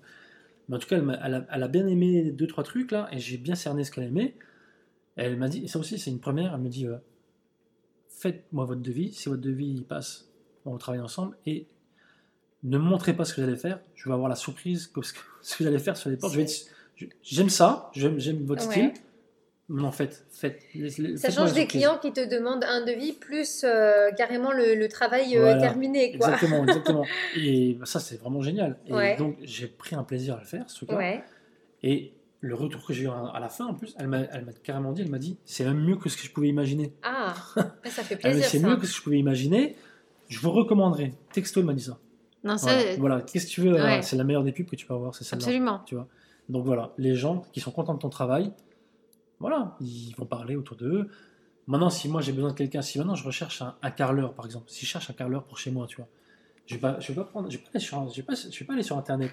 Mais 0.68 0.76
en 0.76 0.78
tout 0.78 0.88
cas, 0.88 0.98
elle, 0.98 1.34
a, 1.34 1.46
elle 1.50 1.62
a 1.62 1.68
bien 1.68 1.86
aimé 1.86 2.30
deux, 2.32 2.46
trois 2.46 2.64
trucs 2.64 2.90
là, 2.92 3.08
et 3.12 3.18
j'ai 3.18 3.36
bien 3.36 3.54
cerné 3.54 3.84
ce 3.84 3.90
qu'elle 3.90 4.04
aimait. 4.04 4.34
Elle 5.16 5.36
m'a 5.36 5.48
dit, 5.48 5.64
et 5.64 5.68
ça 5.68 5.78
aussi, 5.78 5.98
c'est 5.98 6.10
une 6.10 6.20
première, 6.20 6.54
elle 6.54 6.60
me 6.60 6.68
dit 6.68 6.86
euh, 6.86 6.96
Faites-moi 8.08 8.64
votre 8.64 8.80
devis, 8.80 9.12
si 9.12 9.28
votre 9.28 9.42
devis 9.42 9.68
il 9.68 9.84
passe, 9.84 10.28
on 10.64 10.78
travaille 10.78 11.00
ensemble, 11.00 11.36
et 11.44 11.66
ne 12.62 12.78
me 12.78 12.84
montrez 12.84 13.14
pas 13.14 13.24
ce 13.24 13.34
que 13.34 13.42
j'allais 13.42 13.56
faire, 13.56 13.80
je 13.94 14.08
vais 14.08 14.14
avoir 14.14 14.28
la 14.28 14.36
surprise 14.36 14.86
que 14.86 15.02
ce 15.02 15.12
que, 15.12 15.18
que 15.58 15.64
j'allais 15.64 15.78
faire 15.78 15.96
sur 15.96 16.10
les 16.10 16.16
portes. 16.16 16.34
J'aime 17.22 17.48
ça, 17.48 17.90
j'aime, 17.94 18.18
j'aime 18.20 18.44
votre 18.44 18.64
Ouais. 18.68 18.70
style, 18.70 18.92
fait, 19.92 20.26
faites. 20.30 20.60
laisse- 20.74 21.00
Ça 21.16 21.30
change 21.30 21.52
des 21.54 21.66
clients 21.66 21.98
qui 21.98 22.12
te 22.12 22.20
demandent 22.28 22.64
un 22.64 22.84
devis 22.84 23.12
plus 23.12 23.64
euh, 23.64 24.10
carrément 24.16 24.52
le, 24.52 24.74
le 24.74 24.88
travail 24.88 25.36
euh, 25.36 25.40
Voilà. 25.42 25.60
terminé, 25.60 26.16
quoi. 26.16 26.28
Exactement, 26.28 26.62
exactement. 26.64 27.04
Et 27.36 27.78
ça, 27.84 28.00
c'est 28.00 28.20
vraiment 28.20 28.42
génial. 28.42 28.78
Et 28.86 28.92
Ouais. 28.92 29.16
donc, 29.16 29.36
j'ai 29.42 29.66
pris 29.68 29.94
un 29.96 30.02
plaisir 30.04 30.36
à 30.36 30.40
le 30.40 30.44
faire, 30.46 30.68
ce 30.68 30.76
truc-là. 30.76 30.96
Ouais. 30.96 31.24
Et 31.82 32.12
le 32.40 32.54
retour 32.54 32.84
que 32.84 32.92
j'ai 32.92 33.04
eu 33.04 33.08
à 33.08 33.38
la 33.40 33.48
fin, 33.48 33.66
en 33.66 33.74
plus, 33.74 33.94
elle 33.98 34.08
m'a, 34.08 34.24
carrément 34.64 34.92
dit, 34.92 35.02
elle 35.02 35.10
m'a 35.10 35.18
dit, 35.18 35.38
c'est 35.44 35.64
même 35.64 35.80
mieux 35.80 35.96
que 35.96 36.08
ce 36.08 36.16
que 36.16 36.24
je 36.24 36.30
pouvais 36.32 36.48
imaginer. 36.48 36.92
Ah, 37.02 37.34
ça 37.84 38.02
fait 38.02 38.16
plaisir, 38.16 38.44
c'est 38.44 38.58
mieux 38.58 38.76
que 38.76 38.86
ce 38.86 38.92
que 38.92 38.98
je 38.98 39.02
pouvais 39.02 39.18
imaginer. 39.18 39.76
Je 40.28 40.38
vous 40.40 40.50
recommanderais. 40.50 41.12
Texto, 41.32 41.60
elle 41.60 41.66
m'a 41.66 41.72
dit 41.74 41.82
ça. 41.84 41.98
Non, 42.44 42.58
ça, 42.58 42.72
Voilà, 42.74 42.96
Voilà. 42.98 43.20
qu'est-ce 43.22 43.46
que 43.46 43.50
tu 43.52 43.60
veux 43.60 43.74
Ouais. 43.74 43.98
euh, 43.98 44.02
C'est 44.02 44.16
la 44.16 44.24
meilleure 44.24 44.42
des 44.42 44.50
pubs 44.52 44.66
que 44.66 44.74
tu 44.74 44.86
peux 44.86 44.94
avoir, 44.94 45.14
c'est 45.14 45.22
celle-là. 45.24 45.44
absolument. 45.44 45.82
Tu 45.86 45.94
vois? 45.94 46.08
Donc 46.48 46.64
voilà, 46.64 46.92
les 46.98 47.14
gens 47.14 47.42
qui 47.52 47.60
sont 47.60 47.70
contents 47.70 47.94
de 47.94 48.00
ton 48.00 48.08
travail, 48.08 48.50
voilà, 49.42 49.76
ils 49.80 50.14
vont 50.16 50.24
parler 50.24 50.56
autour 50.56 50.76
d'eux. 50.78 51.08
Maintenant, 51.66 51.90
si 51.90 52.08
moi 52.08 52.20
j'ai 52.22 52.32
besoin 52.32 52.50
de 52.50 52.56
quelqu'un, 52.56 52.80
si 52.80 52.98
maintenant 52.98 53.14
je 53.14 53.24
recherche 53.24 53.60
un, 53.60 53.76
un 53.82 53.90
carreleur, 53.90 54.32
par 54.34 54.46
exemple, 54.46 54.64
si 54.68 54.86
je 54.86 54.90
cherche 54.90 55.10
un 55.10 55.12
carreleur 55.12 55.44
pour 55.44 55.58
chez 55.58 55.70
moi, 55.70 55.86
tu 55.86 55.96
vois, 55.96 56.08
je 56.66 56.74
vais 56.74 56.80
pas, 56.80 56.98
je 57.00 57.08
vais 57.08 57.14
pas 57.14 57.24
prendre, 57.24 57.50
je 57.50 57.56
vais 57.58 57.62
pas 57.62 57.68
aller 57.74 57.80
sur, 57.84 58.08
je 58.08 58.16
vais 58.16 58.22
pas, 58.22 58.34
je 58.34 58.58
vais 58.58 58.64
pas 58.64 58.72
aller 58.72 58.82
sur 58.82 58.96
internet. 58.96 59.30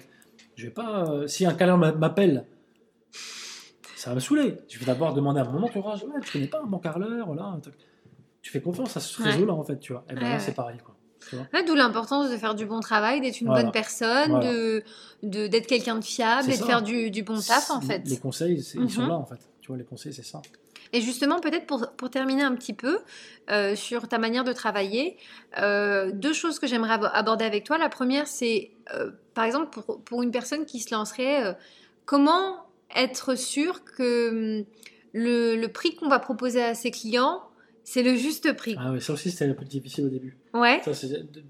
Je 0.56 0.64
vais 0.66 0.70
pas, 0.72 1.04
euh, 1.10 1.26
si 1.26 1.46
un 1.46 1.54
carreleur 1.54 1.78
m'a- 1.78 1.92
m'appelle, 1.92 2.46
ça 3.96 4.10
va 4.10 4.14
me 4.16 4.20
saouler. 4.20 4.56
Je 4.68 4.78
vais 4.78 4.86
d'abord 4.86 5.12
demander 5.14 5.40
à 5.40 5.44
mon 5.44 5.62
entourage, 5.62 6.02
ouais, 6.04 6.20
tu 6.22 6.32
connais 6.32 6.46
pas 6.46 6.60
un 6.60 6.66
bon 6.66 6.78
carreleur, 6.78 7.26
voilà. 7.26 7.58
Tu 8.42 8.50
fais 8.50 8.60
confiance 8.60 8.96
à 8.96 9.00
ce 9.00 9.20
Ouais. 9.22 9.30
réseau-là, 9.30 9.52
en 9.52 9.64
fait, 9.64 9.78
tu 9.78 9.92
vois. 9.92 10.04
Et 10.10 10.14
ben 10.14 10.22
Ouais, 10.34 10.38
c'est 10.38 10.54
pareil, 10.54 10.78
quoi. 10.84 10.96
Ouais, 11.52 11.64
D'où 11.66 11.74
l'importance 11.74 12.30
de 12.30 12.36
faire 12.38 12.54
du 12.54 12.64
bon 12.64 12.80
travail, 12.80 13.20
d'être 13.20 13.40
une 13.42 13.48
Voilà. 13.48 13.64
bonne 13.64 13.72
personne, 13.72 14.30
Voilà. 14.30 14.50
de 14.50 14.82
d'être 15.22 15.66
quelqu'un 15.66 15.96
de 15.98 16.04
fiable 16.04 16.50
et 16.50 16.56
de 16.56 16.62
faire 16.64 16.80
du, 16.82 17.10
du 17.10 17.22
bon 17.22 17.38
taf 17.40 17.70
en 17.70 17.82
fait. 17.82 18.02
Les 18.08 18.16
conseils, 18.16 18.54
ils 18.56 18.90
sont 18.90 19.02
Mhm. 19.02 19.08
là, 19.08 19.14
en 19.16 19.26
fait. 19.26 19.49
Les 19.76 19.84
conseils, 19.84 20.12
c'est 20.12 20.24
ça. 20.24 20.40
Et 20.92 21.00
justement, 21.00 21.40
peut-être 21.40 21.66
pour, 21.66 21.90
pour 21.96 22.10
terminer 22.10 22.42
un 22.42 22.54
petit 22.54 22.72
peu 22.72 22.98
euh, 23.50 23.76
sur 23.76 24.08
ta 24.08 24.18
manière 24.18 24.42
de 24.44 24.52
travailler, 24.52 25.16
euh, 25.58 26.10
deux 26.12 26.32
choses 26.32 26.58
que 26.58 26.66
j'aimerais 26.66 26.94
abo- 26.94 27.10
aborder 27.12 27.44
avec 27.44 27.64
toi. 27.64 27.78
La 27.78 27.88
première, 27.88 28.26
c'est 28.26 28.70
euh, 28.94 29.10
par 29.34 29.44
exemple 29.44 29.70
pour, 29.70 30.02
pour 30.02 30.22
une 30.22 30.30
personne 30.32 30.66
qui 30.66 30.80
se 30.80 30.92
lancerait, 30.94 31.56
comment 32.04 32.66
être 32.96 33.36
sûr 33.36 33.84
que 33.84 34.58
hum, 34.60 34.64
le, 35.12 35.56
le 35.56 35.68
prix 35.68 35.94
qu'on 35.94 36.08
va 36.08 36.18
proposer 36.18 36.62
à 36.62 36.74
ses 36.74 36.90
clients, 36.90 37.42
c'est 37.84 38.02
le 38.02 38.14
juste 38.16 38.52
prix? 38.56 38.74
Ah 38.78 38.92
ouais, 38.92 39.00
ça 39.00 39.12
aussi, 39.12 39.30
c'était 39.30 39.46
un 39.50 39.54
peu 39.54 39.64
difficile 39.64 40.06
au 40.06 40.08
début. 40.10 40.36
Ouais, 40.54 40.80
Ça, 40.84 40.92
c'est 40.94 41.08
de- 41.08 41.44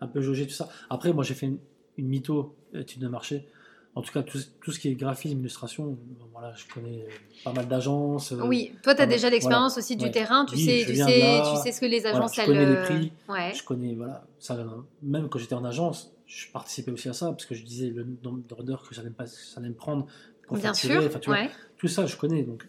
un 0.00 0.06
peu 0.06 0.20
jauger 0.20 0.46
tout 0.46 0.52
ça. 0.52 0.68
Après, 0.90 1.12
moi, 1.12 1.24
j'ai 1.24 1.34
fait 1.34 1.46
une, 1.46 1.58
une 1.96 2.08
mytho 2.08 2.54
étude 2.74 3.00
de 3.00 3.08
marché. 3.08 3.46
En 3.94 4.00
tout 4.00 4.10
cas, 4.12 4.22
tout, 4.22 4.38
tout 4.62 4.72
ce 4.72 4.78
qui 4.80 4.88
est 4.88 4.94
graphisme, 4.94 5.38
illustration, 5.40 5.84
bon, 5.84 6.26
voilà, 6.32 6.54
je 6.54 6.64
connais 6.72 7.04
pas 7.44 7.52
mal 7.52 7.68
d'agences. 7.68 8.32
euh, 8.32 8.40
oui. 8.46 8.72
Toi, 8.82 8.94
tu 8.94 9.02
as 9.02 9.04
voilà. 9.04 9.06
déjà 9.06 9.28
l'expérience 9.28 9.76
aussi 9.76 9.96
du 9.96 10.06
Ouais. 10.06 10.10
terrain. 10.10 10.46
Tu 10.46 10.54
Oui, 10.54 10.64
sais, 10.64 10.78
je 10.80 10.86
tu 10.92 10.96
sais, 10.96 11.18
là. 11.20 11.50
tu 11.54 11.56
sais 11.62 11.72
ce 11.72 11.80
que 11.80 11.84
les 11.86 12.00
Voilà, 12.00 12.16
agences 12.16 12.34
je 12.34 12.40
elles, 12.40 12.46
connais 12.46 12.64
les 12.66 12.76
euh, 12.76 12.82
prix. 12.84 13.12
Ouais. 13.28 13.52
Je 13.54 13.62
connais, 13.62 13.94
voilà, 13.94 14.24
ça, 14.38 14.56
même 15.02 15.28
quand 15.28 15.38
j'étais 15.38 15.54
en 15.54 15.64
agence, 15.64 16.10
je 16.26 16.46
participais 16.50 16.90
aussi 16.90 17.10
à 17.10 17.12
ça, 17.12 17.26
parce 17.32 17.44
que 17.44 17.54
je 17.54 17.62
disais 17.64 17.90
le 17.90 18.06
nombre 18.24 18.40
d'ordres 18.48 18.88
que 18.88 18.94
ça 18.94 19.02
allait 19.02 19.10
me, 19.10 19.14
pas- 19.14 19.26
ça 19.26 19.60
allait 19.60 19.68
me 19.68 19.74
prendre. 19.74 20.06
pour 20.48 20.56
Bien 20.56 20.72
facturer, 20.72 21.10
sûr. 21.10 21.20
vois, 21.26 21.34
ouais. 21.34 21.50
Tout 21.78 21.88
ça, 21.88 22.06
je 22.06 22.16
connais. 22.16 22.42
Donc, 22.44 22.66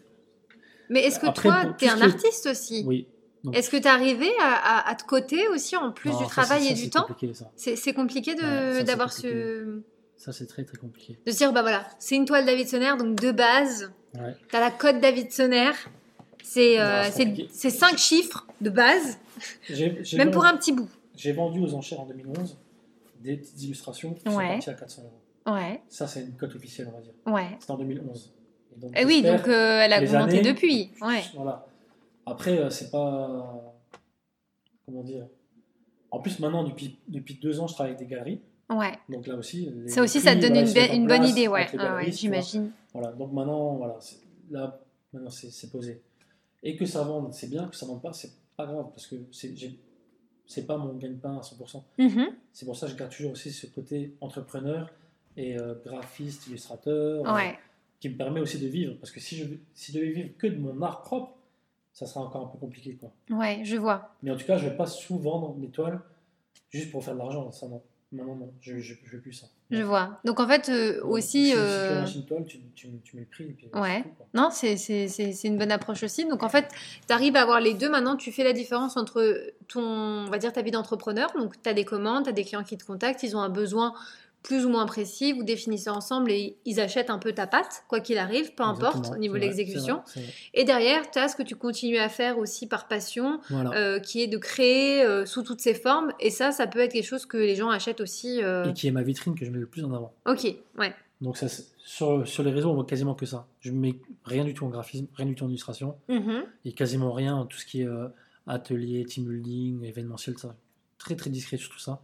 Mais 0.90 1.00
est-ce 1.04 1.18
que 1.18 1.26
Après, 1.26 1.48
toi, 1.48 1.74
tu 1.78 1.86
es 1.86 1.88
un 1.88 1.98
est- 1.98 2.02
artiste 2.02 2.46
aussi? 2.50 2.82
Oui. 2.86 3.06
Est-ce 3.52 3.68
que 3.70 3.76
tu 3.76 3.82
es 3.84 3.88
arrivé 3.88 4.30
à, 4.40 4.78
à, 4.78 4.90
à 4.90 4.94
te 4.94 5.04
coter 5.04 5.48
aussi 5.48 5.76
en 5.76 5.90
plus 5.90 6.10
non, 6.10 6.18
du 6.18 6.24
ça, 6.24 6.30
travail 6.30 6.68
et 6.68 6.74
du 6.74 6.82
c'est 6.84 6.90
temps? 6.90 7.02
compliqué, 7.06 7.32
ça. 7.34 7.50
C'est 7.56 7.92
compliqué 7.94 8.34
d'avoir 8.34 9.12
ce. 9.12 9.80
Ça, 10.24 10.32
c'est 10.32 10.46
très, 10.46 10.64
très 10.64 10.78
compliqué. 10.78 11.18
De 11.26 11.30
se 11.30 11.36
dire, 11.36 11.52
bah 11.52 11.60
voilà, 11.60 11.84
c'est 11.98 12.16
une 12.16 12.24
toile 12.24 12.46
Davidsonnaire, 12.46 12.96
donc 12.96 13.16
de 13.20 13.30
base, 13.30 13.92
Ouais. 14.18 14.34
tu 14.48 14.56
as 14.56 14.60
la 14.60 14.70
cote 14.70 14.98
Davidsonnaire. 15.00 15.74
C'est 16.42 16.80
euh, 16.80 17.02
c'est 17.10 17.34
c'est 17.36 17.46
c'est 17.50 17.70
cinq 17.70 17.98
chiffres 17.98 18.46
de 18.62 18.70
base, 18.70 19.18
même 19.70 19.94
vendu- 20.04 20.30
pour 20.30 20.44
un 20.46 20.56
petit 20.56 20.72
bout. 20.72 20.88
J'ai 21.14 21.32
vendu 21.32 21.60
aux 21.60 21.74
enchères 21.74 22.00
en 22.00 22.06
2011 22.06 22.56
des 23.20 23.36
petites 23.36 23.62
illustrations 23.64 24.14
qui 24.14 24.26
Ouais. 24.28 24.32
sont 24.34 24.48
parties 24.48 24.70
à 24.70 24.74
400 24.74 25.02
euros. 25.02 25.54
Ouais, 25.56 25.82
Ça, 25.88 26.06
c'est 26.06 26.20
une 26.22 26.36
cote 26.36 26.54
officielle, 26.56 26.88
on 26.90 26.96
va 26.96 27.02
dire. 27.02 27.12
ouais. 27.26 27.56
C'était 27.60 27.72
en 27.72 27.76
2011. 27.78 28.32
Et 28.76 28.80
donc, 28.80 28.98
Et 28.98 29.04
oui, 29.04 29.20
donc 29.22 29.46
euh, 29.48 29.80
elle 29.82 29.92
a 29.92 29.98
augmenté 30.02 30.38
années- 30.38 30.42
depuis. 30.42 30.90
Ouais. 31.02 31.22
Voilà. 31.34 31.66
Après, 32.24 32.58
euh, 32.58 32.70
c'est 32.70 32.90
pas. 32.90 33.74
Comment 34.86 35.02
dire 35.02 35.26
En 36.10 36.20
plus, 36.20 36.38
maintenant, 36.38 36.64
depuis, 36.64 36.98
depuis 37.08 37.34
deux 37.34 37.60
ans, 37.60 37.66
je 37.66 37.74
travaille 37.74 37.94
avec 37.94 38.06
des 38.06 38.10
galeries. 38.14 38.40
Ouais. 38.70 38.92
Donc 39.08 39.26
là 39.26 39.36
aussi. 39.36 39.70
Ça 39.88 40.02
aussi, 40.02 40.20
ça 40.20 40.34
te 40.34 40.40
donne 40.40 40.64
voilà, 40.64 40.94
une, 40.94 41.06
bonne 41.06 41.24
idée, 41.24 41.48
ouais. 41.48 41.66
Ah 41.78 41.96
ouais, 41.96 42.10
j'imagine. 42.12 42.70
Voilà. 42.92 43.12
Donc 43.12 43.32
maintenant, 43.32 43.74
voilà. 43.76 43.96
c'est- 44.00 44.18
Là, 44.50 44.78
maintenant, 45.12 45.30
c'est 45.30 45.50
c'est 45.50 45.70
posé. 45.70 46.02
Et 46.62 46.76
que 46.76 46.84
ça 46.86 47.02
vende, 47.02 47.32
c'est 47.32 47.48
bien. 47.48 47.66
Que 47.68 47.76
ça 47.76 47.86
vende 47.86 48.02
pas, 48.02 48.12
c'est 48.12 48.30
pas 48.56 48.66
grave. 48.66 48.86
Parce 48.90 49.06
que 49.06 49.16
c'est 49.32 49.56
j'ai- 49.56 49.78
c'est 50.46 50.66
pas 50.66 50.76
mon 50.76 50.92
gagne-pain 50.94 51.38
à 51.38 51.42
100%. 51.42 51.82
Mhm. 51.98 52.26
C'est 52.52 52.66
pour 52.66 52.76
ça 52.76 52.86
que 52.86 52.92
je 52.92 52.98
garde 52.98 53.10
toujours 53.10 53.32
aussi 53.32 53.50
ce 53.50 53.66
côté 53.66 54.14
entrepreneur 54.20 54.90
et 55.36 55.58
euh, 55.58 55.74
graphiste, 55.84 56.46
illustrateur, 56.46 57.24
euh, 57.26 57.30
qui 58.00 58.10
me 58.10 58.16
permet 58.16 58.40
aussi 58.40 58.58
de 58.58 58.66
vivre. 58.68 58.94
Parce 59.00 59.10
que 59.10 59.20
si 59.20 59.36
je, 59.36 59.46
si 59.74 59.92
je 59.92 59.98
devais 59.98 60.10
vivre 60.12 60.28
que 60.38 60.46
de 60.46 60.58
mon 60.58 60.80
art 60.82 61.02
propre, 61.02 61.32
ça 61.94 62.04
serait 62.06 62.20
encore 62.20 62.42
un 62.46 62.48
peu 62.48 62.58
compliqué. 62.58 62.94
Quoi. 62.96 63.10
Ouais, 63.30 63.60
je 63.64 63.76
vois. 63.76 64.10
Mais 64.22 64.30
en 64.30 64.36
tout 64.36 64.44
cas, 64.44 64.58
je 64.58 64.64
ne 64.66 64.70
vais 64.70 64.76
pas 64.76 64.86
sous-vendre 64.86 65.54
mes 65.56 65.68
toiles 65.68 66.00
juste 66.70 66.90
pour 66.90 67.02
faire 67.02 67.14
de 67.14 67.18
l'argent. 67.20 67.50
Ça, 67.50 67.66
non. 67.66 67.80
Non, 68.14 68.24
non, 68.24 68.34
non, 68.36 68.52
je 68.60 68.74
ne 68.74 68.80
veux 68.80 69.20
plus 69.20 69.32
ça. 69.32 69.46
Je 69.70 69.82
vois. 69.82 70.20
Donc 70.24 70.40
en 70.40 70.46
fait, 70.46 70.68
euh, 70.68 71.02
aussi. 71.04 71.46
Si, 71.46 71.50
si 71.50 71.54
euh, 71.56 71.88
tu 71.88 71.94
lâches 71.94 72.14
une 72.14 72.46
tu, 72.46 72.60
tu, 72.74 72.88
tu 73.02 73.16
mets 73.16 73.22
le 73.22 73.28
prix. 73.28 73.44
Et 73.44 73.48
puis, 73.48 73.68
Ouais. 73.74 74.02
tout. 74.02 74.08
Non, 74.34 74.50
c'est 74.50 74.74
une 75.44 75.58
bonne 75.58 75.72
approche 75.72 76.02
aussi. 76.02 76.24
Donc 76.26 76.42
en 76.42 76.48
fait, 76.48 76.68
tu 77.06 77.12
arrives 77.12 77.34
à 77.36 77.42
avoir 77.42 77.60
les 77.60 77.74
deux. 77.74 77.88
Maintenant, 77.90 78.16
tu 78.16 78.30
fais 78.30 78.44
la 78.44 78.52
différence 78.52 78.96
entre 78.96 79.52
ton, 79.68 79.82
on 79.82 80.30
va 80.30 80.38
dire, 80.38 80.52
ta 80.52 80.62
vie 80.62 80.70
d'entrepreneur. 80.70 81.32
Donc 81.36 81.60
tu 81.60 81.68
as 81.68 81.74
des 81.74 81.84
commandes, 81.84 82.24
tu 82.24 82.30
as 82.30 82.32
des 82.32 82.44
clients 82.44 82.62
qui 82.64 82.76
te 82.76 82.84
contactent, 82.84 83.22
ils 83.22 83.36
ont 83.36 83.40
un 83.40 83.48
besoin 83.48 83.94
plus 84.44 84.64
ou 84.64 84.68
moins 84.68 84.86
précis, 84.86 85.32
vous 85.32 85.42
définissez 85.42 85.90
ensemble 85.90 86.30
et 86.30 86.56
ils 86.66 86.78
achètent 86.78 87.10
un 87.10 87.18
peu 87.18 87.32
ta 87.32 87.46
patte, 87.48 87.82
quoi 87.88 87.98
qu'il 88.00 88.18
arrive, 88.18 88.54
peu 88.54 88.62
importe 88.62 88.96
Exactement, 88.98 89.16
au 89.16 89.18
niveau 89.18 89.34
de 89.34 89.40
l'exécution. 89.40 90.02
Et 90.52 90.62
derrière, 90.64 91.10
tu 91.10 91.18
as 91.18 91.28
ce 91.28 91.34
que 91.34 91.42
tu 91.42 91.56
continues 91.56 91.96
à 91.98 92.08
faire 92.10 92.38
aussi 92.38 92.68
par 92.68 92.86
passion. 92.86 93.40
Voilà. 93.50 93.70
euh, 93.72 93.98
qui 93.98 94.22
est 94.22 94.26
de 94.28 94.36
créer 94.38 95.02
euh, 95.02 95.24
sous 95.26 95.42
toutes 95.42 95.60
ses 95.62 95.74
formes. 95.74 96.12
Et 96.20 96.28
ça, 96.30 96.52
ça 96.52 96.66
peut 96.66 96.78
être 96.78 96.92
quelque 96.92 97.06
chose 97.06 97.24
que 97.26 97.38
les 97.38 97.56
gens 97.56 97.70
achètent 97.70 98.00
aussi. 98.02 98.42
euh, 98.42 98.68
Et 98.70 98.74
qui 98.74 98.86
est 98.86 98.90
ma 98.92 99.02
vitrine 99.02 99.34
que 99.34 99.44
je 99.46 99.50
mets 99.50 99.58
le 99.58 99.66
plus 99.66 99.82
en 99.82 99.92
avant. 99.94 100.12
Ok, 100.26 100.44
ouais. 100.78 100.94
Donc 101.22 101.38
ça, 101.38 101.46
sur, 101.78 102.28
sur 102.28 102.42
les 102.42 102.50
réseaux, 102.52 102.70
on 102.70 102.74
voit 102.74 102.84
quasiment 102.84 103.14
que 103.14 103.24
ça. 103.24 103.46
Je 103.60 103.72
mets 103.72 103.94
rien 104.26 104.44
du 104.44 104.52
tout 104.52 104.66
en 104.66 104.68
graphisme, 104.68 105.06
rien 105.14 105.26
du 105.26 105.34
tout 105.34 105.44
en 105.44 105.48
illustration. 105.48 105.96
Mhm. 106.08 106.44
et 106.66 106.72
quasiment 106.72 107.12
rien 107.12 107.34
en 107.34 107.46
tout 107.46 107.56
ce 107.56 107.64
qui 107.64 107.80
est 107.80 107.88
atelier, 108.46 109.04
team 109.06 109.24
building, 109.24 109.84
événementiel, 109.84 110.36
ça. 110.38 110.54
Très 110.98 111.16
très 111.16 111.30
discret 111.30 111.56
sur 111.56 111.70
tout 111.70 111.78
ça. 111.78 112.00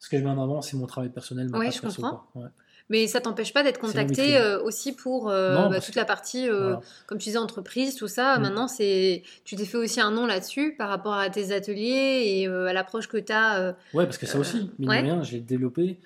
Ce 0.00 0.08
que 0.08 0.18
je 0.18 0.24
mets 0.24 0.30
en 0.30 0.42
avant, 0.42 0.62
c'est 0.62 0.76
mon 0.76 0.86
travail 0.86 1.10
personnel, 1.10 1.48
ma 1.48 1.58
Ouais, 1.58 1.70
je 1.70 1.80
perso, 1.80 2.02
comprends. 2.02 2.26
quoi. 2.32 2.42
Ouais. 2.42 2.48
Mais 2.88 3.06
ça 3.06 3.20
t'empêche 3.20 3.52
pas 3.52 3.62
d'être 3.62 3.78
contacté 3.78 4.36
euh, 4.36 4.60
aussi 4.62 4.92
pour 4.92 5.28
euh, 5.30 5.54
Non, 5.54 5.70
bah, 5.70 5.78
toute 5.80 5.94
que- 5.94 5.98
la 6.00 6.04
partie, 6.04 6.48
euh, 6.48 6.58
Voilà. 6.60 6.80
comme 7.06 7.18
tu 7.18 7.26
disais, 7.26 7.38
entreprise, 7.38 7.94
tout 7.94 8.08
ça. 8.08 8.36
Mm. 8.38 8.42
Maintenant, 8.42 8.66
c'est 8.66 9.22
tu 9.44 9.54
t'es 9.54 9.64
fait 9.64 9.76
aussi 9.76 10.00
un 10.00 10.10
nom 10.10 10.26
là-dessus 10.26 10.74
par 10.76 10.88
rapport 10.88 11.14
à 11.14 11.30
tes 11.30 11.52
ateliers 11.52 12.24
et 12.26 12.46
à 12.48 12.72
l'approche 12.72 13.06
que 13.06 13.16
tu 13.18 13.30
as. 13.32 13.76
Ouais, 13.94 14.04
parce 14.06 14.18
que 14.18 14.26
ça 14.26 14.38
aussi, 14.40 14.70
mine 14.80 14.88
ouais. 14.88 14.98
de 15.02 15.06
rien, 15.06 15.22
je 15.22 15.32
l'ai 15.32 15.40
développé. 15.40 16.00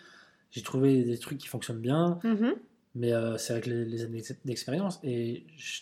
J'ai 0.50 0.62
trouvé 0.62 1.04
des 1.04 1.16
trucs 1.18 1.38
qui 1.38 1.48
fonctionnent 1.48 1.80
bien, 1.80 2.18
Mhm. 2.22 2.54
mais 2.96 3.12
c'est 3.38 3.52
avec 3.54 3.64
les, 3.66 3.84
les 3.86 4.02
années 4.04 4.22
d'expérience. 4.44 4.98
Et 5.04 5.44
je- 5.56 5.80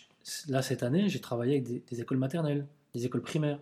là, 0.53 0.63
cette 0.63 0.83
année, 0.85 1.09
j'ai 1.09 1.21
travaillé 1.21 1.55
avec 1.55 1.65
des, 1.65 1.83
des 1.91 2.01
écoles 2.01 2.19
maternelles, 2.19 2.65
des 2.95 3.07
écoles 3.07 3.23
primaires. 3.23 3.59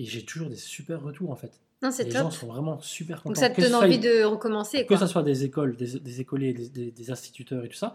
Et 0.00 0.04
j'ai 0.04 0.24
toujours 0.24 0.48
des 0.50 0.56
super 0.56 1.00
retours, 1.02 1.30
en 1.30 1.36
fait. 1.36 1.60
Non, 1.82 1.90
c'est 1.92 2.04
Les 2.04 2.10
top. 2.10 2.22
gens 2.22 2.30
sont 2.30 2.46
vraiment 2.48 2.80
super 2.80 3.18
contents. 3.22 3.30
Donc 3.30 3.36
ça 3.36 3.50
te 3.50 3.60
donne 3.60 3.70
soit- 3.70 3.84
envie 3.84 3.98
de 4.00 4.24
recommencer. 4.24 4.84
que 4.86 4.96
ce 4.96 5.06
soit 5.06 5.22
des 5.22 5.44
écoles, 5.44 5.76
des, 5.76 6.00
des 6.00 6.20
écoliers, 6.20 6.52
des, 6.52 6.68
des- 6.68 6.90
des 6.90 7.10
instituteurs 7.10 7.64
et 7.64 7.68
tout 7.68 7.76
ça, 7.76 7.94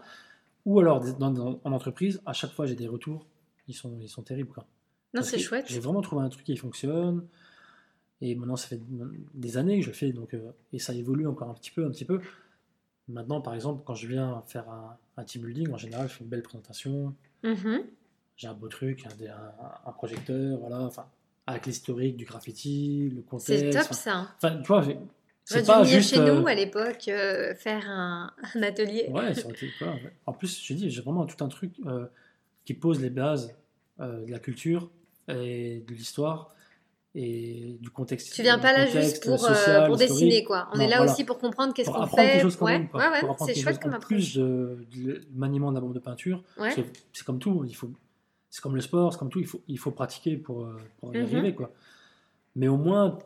ou 0.64 0.80
alors 0.80 1.00
dans- 1.18 1.30
dans- 1.30 1.60
en 1.62 1.72
entreprise, 1.72 2.20
à 2.24 2.32
chaque 2.32 2.52
fois 2.52 2.64
j'ai 2.66 2.76
des 2.76 2.88
retours, 2.88 3.26
ils 3.68 3.74
sont, 3.74 3.92
ils 4.00 4.08
sont 4.08 4.22
terribles. 4.22 4.48
Quoi. 4.48 4.66
Non, 5.12 5.22
c'est 5.22 5.38
chouette. 5.38 5.66
J'ai 5.68 5.80
vraiment 5.80 6.00
trouvé 6.00 6.22
un 6.24 6.28
truc 6.30 6.44
qui 6.44 6.56
fonctionne, 6.56 7.26
et 8.22 8.34
maintenant 8.34 8.56
ça 8.56 8.68
fait 8.68 8.80
des 9.34 9.56
années 9.58 9.78
que 9.80 9.84
je 9.84 9.90
le 9.90 9.94
fais, 9.94 10.12
donc, 10.12 10.32
euh, 10.34 10.52
et 10.72 10.78
ça 10.78 10.94
évolue 10.94 11.26
encore 11.26 11.50
un 11.50 11.54
petit 11.54 11.70
peu, 11.70 11.84
un 11.84 11.90
petit 11.90 12.04
peu. 12.06 12.20
Maintenant, 13.08 13.42
par 13.42 13.54
exemple, 13.54 13.82
quand 13.84 13.94
je 13.94 14.06
viens 14.08 14.42
faire 14.46 14.66
un, 14.70 14.96
un 15.18 15.24
team 15.24 15.42
building, 15.42 15.70
en 15.72 15.76
général, 15.76 16.08
je 16.08 16.14
fais 16.14 16.24
une 16.24 16.30
belle 16.30 16.42
présentation, 16.42 17.14
Mhm. 17.42 17.82
j'ai 18.38 18.48
un 18.48 18.54
beau 18.54 18.68
truc, 18.68 19.04
un, 19.06 19.26
un- 19.26 19.88
un 19.90 19.92
projecteur, 19.92 20.58
voilà, 20.58 20.80
enfin, 20.80 21.04
avec 21.46 21.66
l'historique 21.66 22.16
du 22.16 22.24
graffiti, 22.24 23.10
le 23.10 23.16
C'est 23.16 23.26
contexte. 23.28 23.72
top 23.72 23.80
enfin- 23.82 23.94
ça. 23.94 24.28
Enfin, 24.36 24.56
tu 24.60 24.66
vois, 24.66 24.82
j'ai- 24.82 24.98
c'est 25.44 25.66
pas 25.66 25.82
venir 25.82 25.96
juste. 25.98 26.14
chez 26.14 26.20
euh, 26.20 26.40
nous 26.40 26.46
à 26.46 26.54
l'époque 26.54 27.06
euh, 27.08 27.54
faire 27.54 27.88
un, 27.90 28.32
un 28.54 28.62
atelier. 28.62 29.06
Ouais, 29.10 29.34
ça 29.34 29.44
aurait 29.44 29.54
été 29.54 29.70
quoi. 29.78 29.94
En 30.26 30.32
plus, 30.32 30.62
je 30.64 30.72
dis, 30.74 30.90
j'ai 30.90 31.02
vraiment 31.02 31.26
tout 31.26 31.42
un 31.44 31.48
truc 31.48 31.72
euh, 31.86 32.06
qui 32.64 32.72
pose 32.74 33.00
les 33.02 33.10
bases 33.10 33.54
euh, 34.00 34.24
de 34.24 34.30
la 34.30 34.38
culture 34.38 34.90
et 35.28 35.84
de 35.86 35.94
l'histoire 35.94 36.54
et 37.14 37.76
du 37.80 37.90
contexte. 37.90 38.32
Tu 38.34 38.42
viens 38.42 38.58
pas 38.58 38.72
là 38.72 38.86
juste 38.86 39.22
pour, 39.22 39.34
euh, 39.34 39.54
social, 39.54 39.86
pour 39.86 39.94
historique, 40.00 40.24
dessiner 40.24 40.44
quoi. 40.44 40.68
On 40.72 40.78
Non, 40.78 40.84
est 40.84 40.88
là 40.88 40.96
voilà. 40.96 41.12
aussi 41.12 41.24
pour 41.24 41.38
comprendre 41.38 41.72
qu'est-ce 41.72 41.90
qu'on 41.90 42.06
fait. 42.06 42.42
ouais, 42.44 42.72
même. 42.78 42.88
ouais, 42.92 43.08
ouais, 43.22 43.34
c'est 43.46 43.54
chouette 43.54 43.78
comme 43.80 43.92
en 43.92 43.96
approche. 43.96 44.08
plus 44.08 44.34
de, 44.36 44.84
de 44.96 45.20
maniement 45.34 45.70
d'un 45.70 45.80
bombe 45.80 45.94
de 45.94 46.00
peinture. 46.00 46.42
Ouais. 46.58 46.70
C'est 47.12 47.24
comme 47.24 47.38
tout, 47.38 47.64
il 47.68 47.76
faut, 47.76 47.88
c'est 48.54 48.60
comme 48.62 48.76
le 48.76 48.80
sport, 48.82 49.12
c'est 49.12 49.18
comme 49.18 49.30
tout, 49.30 49.40
il 49.40 49.46
faut, 49.48 49.60
il 49.66 49.80
faut 49.80 49.90
pratiquer 49.90 50.36
pour, 50.36 50.62
euh, 50.62 50.80
pour 51.00 51.12
y 51.12 51.18
Mhm. 51.18 51.24
arriver. 51.24 51.54
Quoi. 51.56 51.72
Mais 52.54 52.68
au 52.68 52.76
moins, 52.76 53.18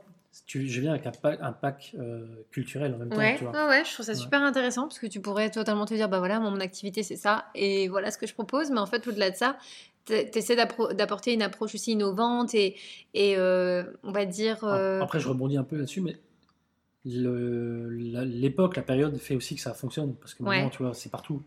tu, 0.47 0.67
je 0.67 0.81
viens 0.81 0.93
avec 0.93 1.07
un 1.07 1.11
pack, 1.11 1.39
un 1.43 1.53
pack 1.53 1.93
euh, 1.99 2.25
culturel 2.51 2.95
en 2.95 2.97
même 2.97 3.11
temps. 3.11 3.19
Ouais, 3.19 3.37
tu 3.37 3.45
vois. 3.45 3.53
ouais, 3.53 3.69
ouais, 3.69 3.85
je 3.85 3.93
trouve 3.93 4.07
ça 4.07 4.13
Ouais. 4.13 4.19
super 4.19 4.41
intéressant 4.43 4.85
parce 4.89 4.99
que 4.99 5.07
tu 5.07 5.21
pourrais 5.21 5.51
totalement 5.51 5.85
te 5.85 5.93
dire, 5.93 6.09
bah 6.09 6.19
voilà, 6.19 6.41
mon 6.41 6.59
activité 6.61 7.03
c'est 7.03 7.17
ça 7.17 7.45
et 7.55 7.89
voilà 7.89 8.11
ce 8.11 8.17
que 8.17 8.27
je 8.27 8.33
propose. 8.33 8.71
Mais 8.71 8.79
en 8.81 8.87
fait, 8.87 9.07
au-delà 9.07 9.31
de 9.31 9.37
ça, 9.37 9.59
tu 10.07 10.15
essaies 10.15 10.57
d'apporter 10.57 11.35
une 11.35 11.43
approche 11.43 11.75
aussi 11.75 11.93
innovante 11.93 12.55
et, 12.55 12.77
et 13.13 13.37
euh, 13.37 13.85
on 14.05 14.13
va 14.13 14.25
dire. 14.25 14.65
euh, 14.65 15.03
Après, 15.03 15.21
je 15.21 15.29
rebondis 15.29 15.59
un 15.59 15.65
peu 15.65 15.77
là-dessus, 15.77 16.01
mais 16.01 16.17
la- 17.05 18.25
l'époque, 18.25 18.77
la 18.77 18.83
période 18.83 19.15
fait 19.19 19.35
aussi 19.37 19.57
que 19.57 19.61
ça 19.61 19.75
fonctionne. 19.75 20.15
Parce 20.15 20.33
que 20.33 20.43
maintenant, 20.43 20.65
Ouais. 20.65 20.71
tu 20.71 20.83
vois, 20.83 20.95
c'est 20.95 21.11
partout. 21.11 21.43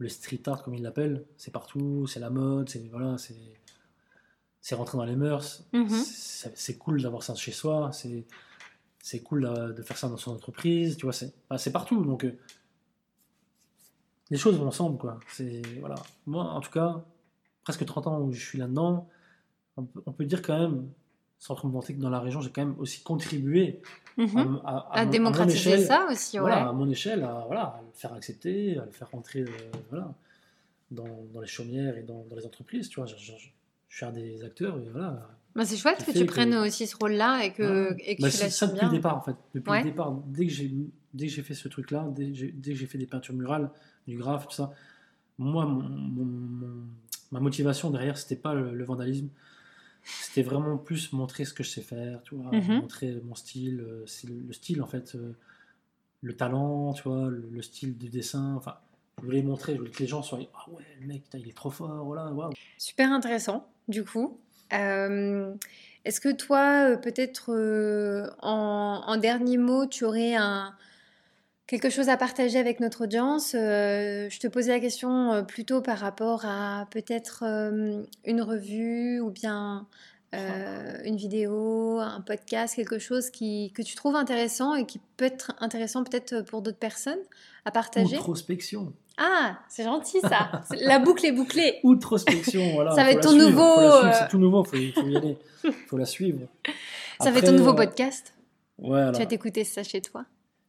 Le 0.00 0.08
street 0.08 0.42
art, 0.46 0.62
comme 0.62 0.74
ils 0.74 0.82
l'appellent, 0.82 1.26
c'est 1.36 1.52
partout, 1.52 2.06
c'est 2.06 2.20
la 2.20 2.30
mode, 2.30 2.70
c'est 2.70 2.88
voilà, 2.88 3.18
c'est 3.18 3.36
c'est 4.62 4.74
rentré 4.74 4.96
dans 4.96 5.04
les 5.04 5.14
mœurs. 5.14 5.64
Mhm. 5.72 5.88
C'est 5.90 6.56
c'est 6.56 6.78
cool 6.78 7.02
d'avoir 7.02 7.22
ça 7.22 7.34
chez 7.34 7.52
soi. 7.52 7.90
C'est 7.92 8.26
c'est 9.02 9.20
cool 9.20 9.44
euh, 9.44 9.72
de 9.72 9.82
faire 9.82 9.98
ça 9.98 10.08
dans 10.08 10.16
son 10.16 10.32
entreprise. 10.32 10.96
Tu 10.96 11.04
vois, 11.04 11.12
c'est 11.12 11.72
partout. 11.72 12.02
Donc 12.02 12.24
euh, 12.24 12.38
les 14.30 14.38
choses 14.38 14.56
vont 14.56 14.66
ensemble, 14.66 14.96
quoi. 14.96 15.20
C'est 15.28 15.60
voilà. 15.80 15.96
Moi, 16.26 16.44
en 16.44 16.60
tout 16.60 16.70
cas, 16.70 17.04
presque 17.62 17.84
30 17.84 18.06
ans 18.06 18.20
où 18.22 18.32
je 18.32 18.40
suis 18.40 18.58
là-dedans, 18.58 19.06
on 19.76 20.12
peut 20.12 20.24
dire 20.24 20.40
quand 20.40 20.58
même, 20.58 20.90
sans 21.40 21.54
vanter, 21.54 21.94
que 21.94 22.00
dans 22.00 22.10
la 22.10 22.20
région, 22.20 22.40
j'ai 22.42 22.50
quand 22.50 22.64
même 22.64 22.76
aussi 22.78 23.02
contribué 23.02 23.80
Mhm. 24.18 24.60
à, 24.64 24.68
à- 24.68 24.76
à 24.76 25.00
À 25.00 25.04
mon- 25.04 25.08
à 25.08 25.10
démocratiser 25.10 25.70
échelle, 25.70 25.84
ça 25.86 26.06
aussi, 26.10 26.36
ouais. 26.36 26.40
voilà, 26.42 26.68
à 26.68 26.72
mon 26.72 26.88
échelle, 26.88 27.24
à, 27.24 27.44
voilà, 27.46 27.80
le 27.82 27.98
faire 27.98 28.12
accepter, 28.12 28.76
à 28.78 28.84
le 28.84 28.90
faire 28.92 29.10
rentrer 29.10 29.40
euh, 29.42 29.46
voilà, 29.88 30.12
dans, 30.90 31.08
dans 31.32 31.40
les 31.40 31.46
chaumières 31.46 31.96
et 31.96 32.02
dans, 32.02 32.24
dans 32.28 32.36
les 32.36 32.44
entreprises. 32.44 32.88
Tu 32.90 32.96
vois, 33.00 33.06
je, 33.06 33.16
je- 33.16 33.32
je 33.88 33.96
suis 33.96 34.04
un 34.04 34.12
des 34.12 34.44
acteurs 34.44 34.78
et 34.78 34.88
voilà. 34.92 35.26
Bah, 35.56 35.64
c'est 35.64 35.76
chouette 35.76 36.04
que 36.04 36.12
tu 36.12 36.20
que- 36.26 36.30
prennes 36.30 36.54
aussi 36.54 36.86
ce 36.86 36.94
rôle-là 36.96 37.44
et 37.44 37.52
que, 37.52 37.62
Voilà. 37.62 37.96
et 38.04 38.16
que 38.16 38.22
Bah, 38.22 38.28
tu 38.28 38.36
c'est 38.36 38.50
ça 38.50 38.66
l'assumes 38.66 38.68
depuis 38.68 38.80
bien. 38.80 38.88
le 38.90 38.94
départ 38.96 39.16
en 39.16 39.20
fait. 39.22 39.36
Depuis 39.54 39.70
Ouais. 39.70 39.78
le 39.82 39.90
départ, 39.90 40.12
dès 40.26 40.46
que 40.46 40.52
j'ai 40.52 40.70
dès 41.12 41.26
que 41.26 41.32
j'ai 41.32 41.42
fait 41.42 41.54
ce 41.54 41.66
truc-là, 41.66 42.06
dès, 42.14 42.28
que 42.28 42.34
j'ai- 42.34 42.52
dès 42.52 42.72
que 42.72 42.78
j'ai 42.78 42.86
fait 42.86 42.98
des 42.98 43.06
peintures 43.06 43.34
murales, 43.34 43.68
du 44.06 44.16
graphe, 44.16 44.46
tout 44.46 44.54
ça, 44.54 44.72
moi, 45.38 45.64
mon- 45.66 45.82
mon- 45.82 46.24
mon- 46.24 46.86
ma 47.32 47.40
motivation 47.40 47.90
derrière, 47.90 48.16
c'était 48.16 48.36
pas 48.36 48.54
le, 48.54 48.74
le 48.74 48.84
vandalisme. 48.84 49.28
C'était 50.04 50.42
vraiment 50.42 50.76
plus 50.78 51.12
montrer 51.12 51.44
ce 51.44 51.52
que 51.54 51.62
je 51.62 51.70
sais 51.70 51.82
faire, 51.82 52.22
tu 52.22 52.34
vois, 52.34 52.50
Mhm. 52.52 52.80
montrer 52.80 53.20
mon 53.24 53.34
style, 53.34 53.80
euh, 53.80 54.04
c'est 54.06 54.28
le, 54.28 54.34
le 54.40 54.52
style 54.52 54.82
en 54.82 54.86
fait, 54.86 55.14
euh, 55.14 55.32
le 56.22 56.36
talent, 56.36 56.92
tu 56.92 57.02
vois, 57.04 57.28
le, 57.30 57.48
le 57.50 57.62
style 57.62 57.96
du 57.96 58.08
dessin. 58.08 58.54
Enfin, 58.56 58.76
je 59.20 59.24
voulais 59.26 59.42
montrer, 59.42 59.74
je 59.74 59.78
voulais 59.78 59.90
que 59.90 59.98
les 60.00 60.06
gens 60.06 60.22
soient 60.22 60.40
ah 60.54 60.70
ouais, 60.70 60.82
le 61.00 61.06
mec, 61.06 61.22
il 61.34 61.48
est 61.48 61.56
trop 61.56 61.70
fort, 61.70 62.04
voilà, 62.04 62.32
waouh. 62.32 62.52
Super 62.78 63.12
intéressant, 63.12 63.66
du 63.88 64.04
coup. 64.04 64.38
Euh, 64.72 65.52
Est-ce 66.04 66.20
que 66.20 66.32
toi, 66.32 66.96
peut-être 66.96 67.52
euh, 67.52 68.30
en, 68.40 69.02
en 69.06 69.16
dernier 69.16 69.58
mot, 69.58 69.86
tu 69.86 70.04
aurais 70.04 70.34
un, 70.34 70.74
quelque 71.70 71.88
chose 71.88 72.08
à 72.08 72.16
partager 72.16 72.58
avec 72.58 72.80
notre 72.80 73.04
audience 73.04 73.54
Euh, 73.54 74.28
Je 74.28 74.38
te 74.40 74.48
posais 74.48 74.72
la 74.72 74.80
question 74.80 75.32
euh, 75.32 75.42
plutôt 75.42 75.80
par 75.80 75.98
rapport 75.98 76.44
à 76.44 76.86
peut-être 76.90 77.44
euh, 77.46 78.02
une 78.24 78.42
revue 78.42 79.20
ou 79.20 79.30
bien 79.30 79.86
euh, 80.34 80.98
une 81.04 81.16
vidéo, 81.16 81.98
un 82.00 82.20
podcast, 82.20 82.74
quelque 82.74 82.98
chose 82.98 83.30
qui, 83.30 83.72
que 83.72 83.82
tu 83.82 83.94
trouves 83.94 84.16
intéressant 84.16 84.74
et 84.74 84.84
qui 84.84 85.00
peut 85.16 85.24
être 85.26 85.52
intéressant 85.60 86.02
peut-être 86.02 86.40
pour 86.42 86.60
d'autres 86.60 86.78
personnes 86.78 87.18
à 87.64 87.70
partager. 87.70 88.16
Outrospection, 88.18 88.92
Ah, 89.16 89.58
c'est 89.68 89.84
gentil 89.84 90.20
ça. 90.20 90.62
La 90.80 90.98
boucle 90.98 91.24
est 91.24 91.32
bouclée. 91.32 91.78
outrospection, 91.84 92.74
voilà. 92.74 92.96
Ça 92.96 93.04
va 93.04 93.12
être 93.12 93.22
ton 93.22 93.30
suivre, 93.30 93.48
nouveau, 93.50 94.12
C'est 94.12 94.28
tout 94.28 94.38
nouveau, 94.38 94.64
faut, 94.64 94.76
faut 94.76 95.06
y 95.08 95.16
aller, 95.16 95.38
faut 95.86 95.98
la 95.98 96.06
suivre. 96.06 96.40
Ça 97.20 97.30
va 97.30 97.38
être 97.38 97.46
ton 97.46 97.52
nouveau 97.52 97.74
podcast. 97.74 98.34
Voilà. 98.78 99.12
Tu 99.12 99.18
vas 99.18 99.26
t'écouter 99.26 99.62
ça 99.62 99.82
chez 99.82 100.00
toi. 100.00 100.24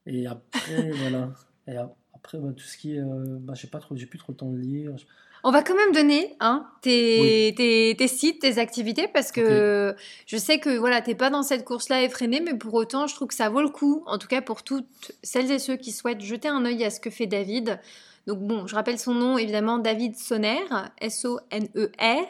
Et 0.06 0.28
après, 0.28 0.92
voilà. 0.92 1.30
Et 1.68 1.78
après, 1.78 2.38
bah, 2.38 2.50
tout 2.56 2.64
ce 2.64 2.78
qui 2.78 2.96
est. 2.96 3.00
euh, 3.00 3.38
bah, 3.40 3.54
j'ai 3.56 3.68
pas 3.68 3.80
trop, 3.80 3.96
j'ai 3.96 4.06
plus 4.06 4.20
trop 4.20 4.32
le 4.32 4.38
temps 4.38 4.52
de 4.52 4.58
lire. 4.58 4.96
On 5.44 5.50
va 5.52 5.64
quand 5.64 5.76
même 5.76 5.92
donner 5.92 6.36
hein, 6.40 6.68
tes, 6.82 7.52
tes, 7.58 7.96
tes 7.98 8.08
sites, 8.08 8.42
tes 8.42 8.60
activités, 8.60 9.08
parce 9.08 9.32
que 9.32 9.96
je 10.28 10.38
sais 10.38 10.60
que 10.60 10.78
voilà, 10.78 11.02
t'es 11.02 11.16
pas 11.16 11.32
dans 11.32 11.42
cette 11.42 11.66
course-là 11.66 12.04
effrénée, 12.04 12.42
mais 12.42 12.54
pour 12.56 12.76
autant, 12.76 13.08
je 13.08 13.16
trouve 13.16 13.30
que 13.30 13.34
ça 13.34 13.50
vaut 13.50 13.64
le 13.64 13.70
coup, 13.70 14.04
en 14.06 14.20
tout 14.20 14.28
cas 14.28 14.42
pour 14.42 14.62
toutes 14.62 15.14
celles 15.24 15.52
et 15.52 15.58
ceux 15.58 15.78
qui 15.78 15.92
souhaitent 15.92 16.22
jeter 16.22 16.48
un 16.48 16.64
œil 16.64 16.84
à 16.84 16.92
ce 16.92 17.00
que 17.00 17.10
fait 17.10 17.26
David. 17.26 17.80
Donc 18.28 18.40
bon, 18.40 18.68
je 18.68 18.76
rappelle 18.76 19.00
son 19.00 19.14
nom, 19.14 19.38
évidemment, 19.38 19.78
David 19.80 20.16
Sonner, 20.18 20.60
S-O-N-E-R. 21.00 22.26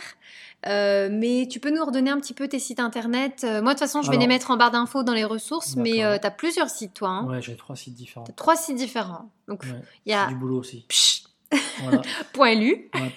Euh, 0.67 1.09
mais 1.11 1.47
tu 1.49 1.59
peux 1.59 1.71
nous 1.71 1.83
redonner 1.83 2.11
un 2.11 2.19
petit 2.19 2.33
peu 2.35 2.47
tes 2.47 2.59
sites 2.59 2.79
internet. 2.79 3.41
Euh, 3.43 3.61
moi, 3.63 3.73
de 3.73 3.79
toute 3.79 3.87
façon, 3.87 4.01
je 4.03 4.07
vais 4.09 4.15
Alors- 4.15 4.21
les 4.21 4.27
mettre 4.27 4.51
en 4.51 4.57
barre 4.57 4.69
d'infos 4.71 5.01
dans 5.03 5.13
les 5.13 5.23
ressources, 5.25 5.75
mais 5.75 5.97
D'accord. 5.99 6.19
tu 6.21 6.27
as 6.27 6.31
plusieurs 6.31 6.69
sites, 6.69 6.93
toi. 6.93 7.09
Hein. 7.09 7.27
Ouais, 7.27 7.41
j'ai 7.41 7.55
trois 7.55 7.75
sites 7.75 7.95
différents. 7.95 8.25
Trois 8.35 8.55
sites 8.55 8.77
différents. 8.77 9.29
Donc, 9.47 9.63
Ouais, 9.63 9.81
il 10.05 10.11
y 10.11 10.13
a 10.15 10.27
du 10.27 10.35
boulot 10.35 10.59
aussi. 10.59 10.85
psh, 10.87 11.23
Voilà. 11.81 12.01
point 12.33 12.53
.lu. 12.55 12.89
Ouais, 12.93 13.11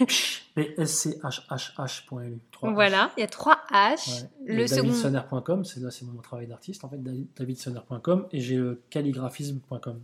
PSCHHH.lu. 0.56 2.38
Trois 2.50 2.70
H. 2.70 2.74
Voilà, 2.74 3.10
il 3.16 3.20
y 3.20 3.24
a 3.24 3.26
trois 3.28 3.58
H. 3.70 4.22
Ouais. 4.22 4.28
Le 4.46 4.62
Et 4.62 4.68
second. 4.68 4.82
davidsonner.com, 4.88 5.64
c'est 5.64 5.80
là, 5.80 5.90
c'est 5.90 6.04
mon 6.06 6.20
travail 6.22 6.46
d'artiste, 6.46 6.82
en 6.84 6.88
fait, 6.88 7.02
david- 7.02 7.28
davidsonner.com, 7.36 8.26
et 8.32 8.40
j'ai 8.40 8.56
le 8.56 8.82
calligraphisme.com. 8.90 10.00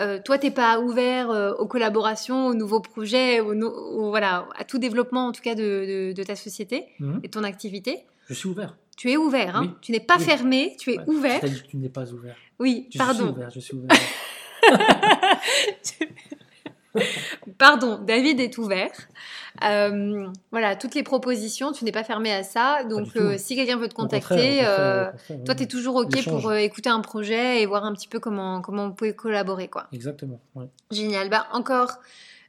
euh, 0.00 0.18
toi 0.24 0.38
t'es 0.38 0.50
pas 0.50 0.80
ouvert 0.80 1.30
euh, 1.30 1.52
aux 1.54 1.66
collaborations, 1.66 2.46
aux 2.46 2.54
nouveaux 2.54 2.80
projets, 2.80 3.42
no- 3.42 4.08
voilà, 4.08 4.48
à 4.56 4.64
tout 4.64 4.78
développement 4.78 5.26
en 5.26 5.32
tout 5.32 5.42
cas 5.42 5.54
de, 5.54 6.10
de- 6.10 6.12
de 6.14 6.22
ta 6.22 6.36
société 6.36 6.86
Mhm. 7.00 7.20
et 7.22 7.26
de 7.28 7.32
ton 7.32 7.44
activité. 7.44 8.04
Je 8.28 8.34
suis 8.34 8.48
ouvert. 8.48 8.76
Tu 8.96 9.10
es 9.10 9.16
ouvert, 9.18 9.56
hein 9.56 9.62
Oui. 9.66 9.70
tu 9.82 9.92
n'es 9.92 10.00
pas 10.00 10.16
Oui. 10.18 10.24
fermé, 10.24 10.76
tu 10.78 10.92
es 10.94 10.98
Ouais. 10.98 11.04
ouvert. 11.06 11.40
C'est-à-dire 11.40 11.62
que 11.64 11.68
tu 11.68 11.76
n'es 11.76 11.88
pas 11.90 12.10
ouvert. 12.12 12.36
Oui, 12.58 12.84
Je 12.86 12.90
suis 12.92 12.98
pardon. 12.98 13.28
ouvert, 13.32 13.50
je 13.50 13.60
suis 13.60 13.74
ouvert. 13.76 13.90
Pardon, 17.58 17.98
David 18.02 18.40
est 18.40 18.56
ouvert. 18.58 18.92
Euh, 19.64 20.26
voilà, 20.50 20.76
toutes 20.76 20.94
les 20.94 21.02
propositions, 21.02 21.72
tu 21.72 21.84
n'es 21.84 21.92
pas 21.92 22.04
fermé 22.04 22.32
à 22.32 22.42
ça. 22.42 22.84
Donc, 22.84 23.16
euh, 23.16 23.36
si 23.38 23.56
quelqu'un 23.56 23.76
veut 23.76 23.88
te 23.88 23.94
contacter, 23.94 24.60
euh, 24.64 25.10
toi, 25.44 25.54
tu 25.54 25.62
es 25.62 25.66
toujours 25.66 25.96
OK 25.96 26.24
pour 26.24 26.52
écouter 26.54 26.90
un 26.90 27.00
projet 27.00 27.62
et 27.62 27.66
voir 27.66 27.84
un 27.84 27.92
petit 27.94 28.08
peu 28.08 28.20
comment, 28.20 28.60
comment 28.60 28.88
vous 28.88 28.94
pouvez 28.94 29.14
collaborer. 29.14 29.68
quoi. 29.68 29.86
Exactement. 29.92 30.40
ouais. 30.54 30.66
Génial. 30.90 31.30
Bah, 31.30 31.46
encore, 31.52 31.92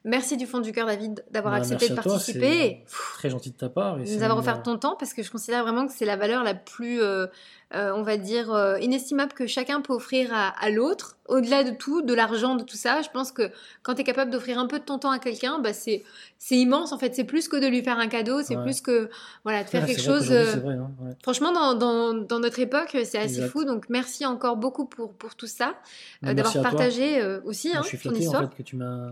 merci 0.04 0.38
du 0.38 0.46
fond 0.46 0.60
du 0.60 0.72
cœur, 0.72 0.88
David, 0.88 1.24
d'avoir 1.32 1.54
Bah, 1.54 1.60
accepté 1.60 1.90
de 1.90 1.94
toi, 1.96 2.04
participer. 2.04 2.84
Très 3.16 3.30
gentil 3.30 3.52
de 3.52 3.58
ta 3.58 3.70
part. 3.70 4.00
et 4.00 4.04
nous 4.04 4.24
avoir 4.24 4.38
offert 4.40 4.62
ton 4.64 4.78
temps 4.78 4.96
parce 4.98 5.14
que 5.14 5.24
je 5.24 5.32
considère 5.32 5.64
vraiment 5.64 5.88
que 5.88 5.94
c'est 5.94 6.06
la 6.06 6.18
valeur 6.18 6.44
la 6.44 6.54
plus, 6.54 7.02
euh, 7.02 7.28
euh, 7.76 7.92
on 7.96 8.02
va 8.04 8.18
dire, 8.18 8.54
euh, 8.54 8.80
inestimable 8.80 9.34
que 9.34 9.46
chacun 9.48 9.82
peut 9.82 9.94
offrir 9.94 10.34
à, 10.34 10.48
à 10.50 10.70
l'autre. 10.70 11.18
Au-delà 11.28 11.64
de 11.64 11.72
tout, 11.72 12.04
de 12.04 12.14
l'argent, 12.14 12.54
de 12.56 12.64
tout 12.64 12.78
ça, 12.78 13.02
je 13.02 13.10
pense 13.10 13.32
que 13.32 13.50
quand 13.82 13.96
tu 13.96 14.02
es 14.02 14.04
capable 14.04 14.30
d'offrir 14.30 14.60
un 14.60 14.68
peu 14.68 14.78
de 14.78 14.84
ton 14.84 15.00
temps 15.00 15.10
à 15.10 15.18
quelqu'un, 15.18 15.58
bah, 15.60 15.74
c'est 15.74 16.04
c'est 16.38 16.56
immense 16.56 16.92
en 16.92 17.00
fait. 17.00 17.16
C'est 17.16 17.24
plus 17.24 17.48
que 17.48 17.58
de 17.58 17.66
lui 17.66 17.82
faire 17.84 17.98
un 17.98 18.08
cadeau, 18.08 18.44
c'est 18.44 18.56
Ouais. 18.56 18.62
plus 18.64 18.80
que 18.82 19.10
voilà, 19.44 19.64
de 19.64 19.70
faire 19.70 19.82
ouais, 19.82 19.88
quelque 19.88 20.04
chose. 20.04 20.32
euh, 20.32 20.44
vrai. 20.58 20.76
hein, 20.76 20.92
ouais. 21.02 21.14
Franchement, 21.24 21.52
dans, 21.52 21.74
dans, 21.74 22.14
dans 22.14 22.40
notre 22.40 22.60
époque, 22.60 22.90
c'est 22.92 23.18
assez 23.18 23.38
Exact. 23.38 23.48
fou. 23.50 23.66
Donc, 23.66 23.86
merci 23.90 24.24
encore 24.26 24.56
beaucoup 24.56 24.86
pour, 24.86 25.14
pour 25.14 25.34
tout 25.36 25.48
ça, 25.48 25.70
euh, 25.70 26.34
Merci 26.34 26.36
d'avoir 26.36 26.62
partagé 26.62 27.26
aussi 27.44 27.70
Moi, 27.70 27.78
hein, 27.80 27.82
je 27.84 27.98
suis 27.98 27.98
ton 28.10 28.14
histoire. 28.14 28.44
en 28.44 28.50
fait 28.50 28.56
que 28.58 28.64
tu 28.64 28.76
m'as 28.76 29.10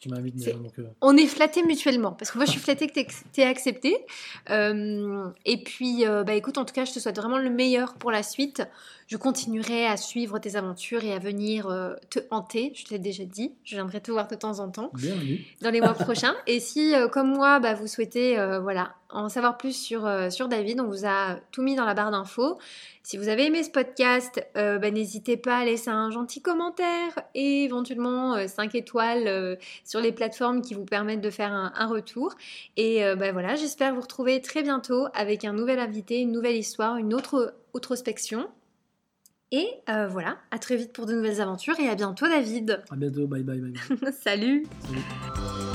tu 0.00 0.08
Donc, 0.10 0.78
euh, 0.78 0.84
On 1.00 1.16
est 1.16 1.26
flattés 1.26 1.62
mutuellement 1.62 2.12
parce 2.12 2.30
que 2.30 2.36
moi 2.36 2.44
je 2.44 2.50
suis 2.50 2.60
flattée 2.60 2.88
que 2.88 2.92
tu 3.32 3.40
aies 3.40 3.44
accepté. 3.44 3.96
Et 4.50 5.62
puis, 5.64 6.04
bah 6.04 6.34
écoute, 6.34 6.58
en 6.58 6.64
tout 6.66 6.74
cas, 6.74 6.84
je 6.84 6.92
te 6.92 6.98
souhaite 6.98 7.16
vraiment 7.16 7.38
le 7.38 7.48
meilleur 7.48 7.94
pour 8.04 8.10
la 8.10 8.22
suite. 8.22 8.62
Je 9.06 9.18
continuerai 9.18 9.86
à 9.86 9.98
suivre 9.98 10.38
tes 10.38 10.56
aventures 10.56 11.04
et 11.04 11.12
à 11.12 11.18
venir 11.18 11.68
euh, 11.68 11.94
te 12.08 12.20
hanter. 12.30 12.72
Je 12.74 12.84
te 12.84 12.90
l'ai 12.90 12.98
déjà 12.98 13.24
dit. 13.24 13.52
Je 13.62 13.76
viendrai 13.76 14.00
te 14.00 14.10
voir 14.10 14.28
de 14.28 14.34
temps 14.34 14.60
en 14.60 14.70
temps 14.70 14.90
bienvenue. 14.94 15.44
dans 15.60 15.70
les 15.70 15.82
mois 15.82 15.92
prochains. 15.92 16.34
Et 16.46 16.58
si, 16.58 16.94
euh, 16.94 17.08
comme 17.08 17.30
moi, 17.30 17.60
bah, 17.60 17.74
vous 17.74 17.86
souhaitez 17.86 18.38
euh, 18.38 18.60
voilà, 18.60 18.94
en 19.10 19.28
savoir 19.28 19.58
plus 19.58 19.76
sur, 19.76 20.10
sur 20.30 20.48
David, 20.48 20.80
on 20.80 20.88
vous 20.88 21.04
a 21.04 21.36
tout 21.52 21.62
mis 21.62 21.74
dans 21.74 21.84
la 21.84 21.92
barre 21.92 22.10
d'infos. 22.10 22.58
Si 23.02 23.18
vous 23.18 23.28
avez 23.28 23.44
aimé 23.44 23.62
ce 23.62 23.70
podcast, 23.70 24.44
bah, 24.54 24.90
n'hésitez 24.90 25.36
pas 25.36 25.58
à 25.58 25.64
laisser 25.64 25.90
un 25.90 26.10
gentil 26.10 26.40
commentaire 26.40 27.20
et 27.34 27.64
éventuellement 27.64 28.48
5 28.48 28.74
étoiles 28.74 29.58
sur 29.84 30.00
les 30.00 30.10
plateformes 30.10 30.62
qui 30.62 30.74
vous 30.74 30.84
permettent 30.84 31.20
de 31.20 31.30
faire 31.30 31.52
un, 31.52 31.72
un 31.76 31.86
retour. 31.86 32.34
Et 32.76 33.02
bah, 33.16 33.30
voilà, 33.30 33.54
j'espère 33.54 33.94
vous 33.94 34.00
retrouver 34.00 34.40
très 34.40 34.62
bientôt 34.62 35.06
avec 35.14 35.44
un 35.44 35.52
nouvel 35.52 35.78
invité, 35.78 36.18
une 36.20 36.32
nouvelle 36.32 36.56
histoire, 36.56 36.96
une 36.96 37.14
autre 37.14 37.54
introspection. 37.74 38.48
Et 39.54 39.68
euh, 39.88 40.08
voilà, 40.08 40.38
à 40.50 40.58
très 40.58 40.74
vite 40.74 40.92
pour 40.92 41.06
de 41.06 41.14
nouvelles 41.14 41.40
aventures 41.40 41.78
et 41.78 41.88
à 41.88 41.94
bientôt 41.94 42.26
David. 42.26 42.82
À 42.90 42.96
bientôt. 42.96 43.28
Bye 43.28 43.44
bye 43.44 43.60
bye. 43.60 43.70
bye. 43.70 44.12
Salut 44.20 44.66
Salut. 44.80 45.73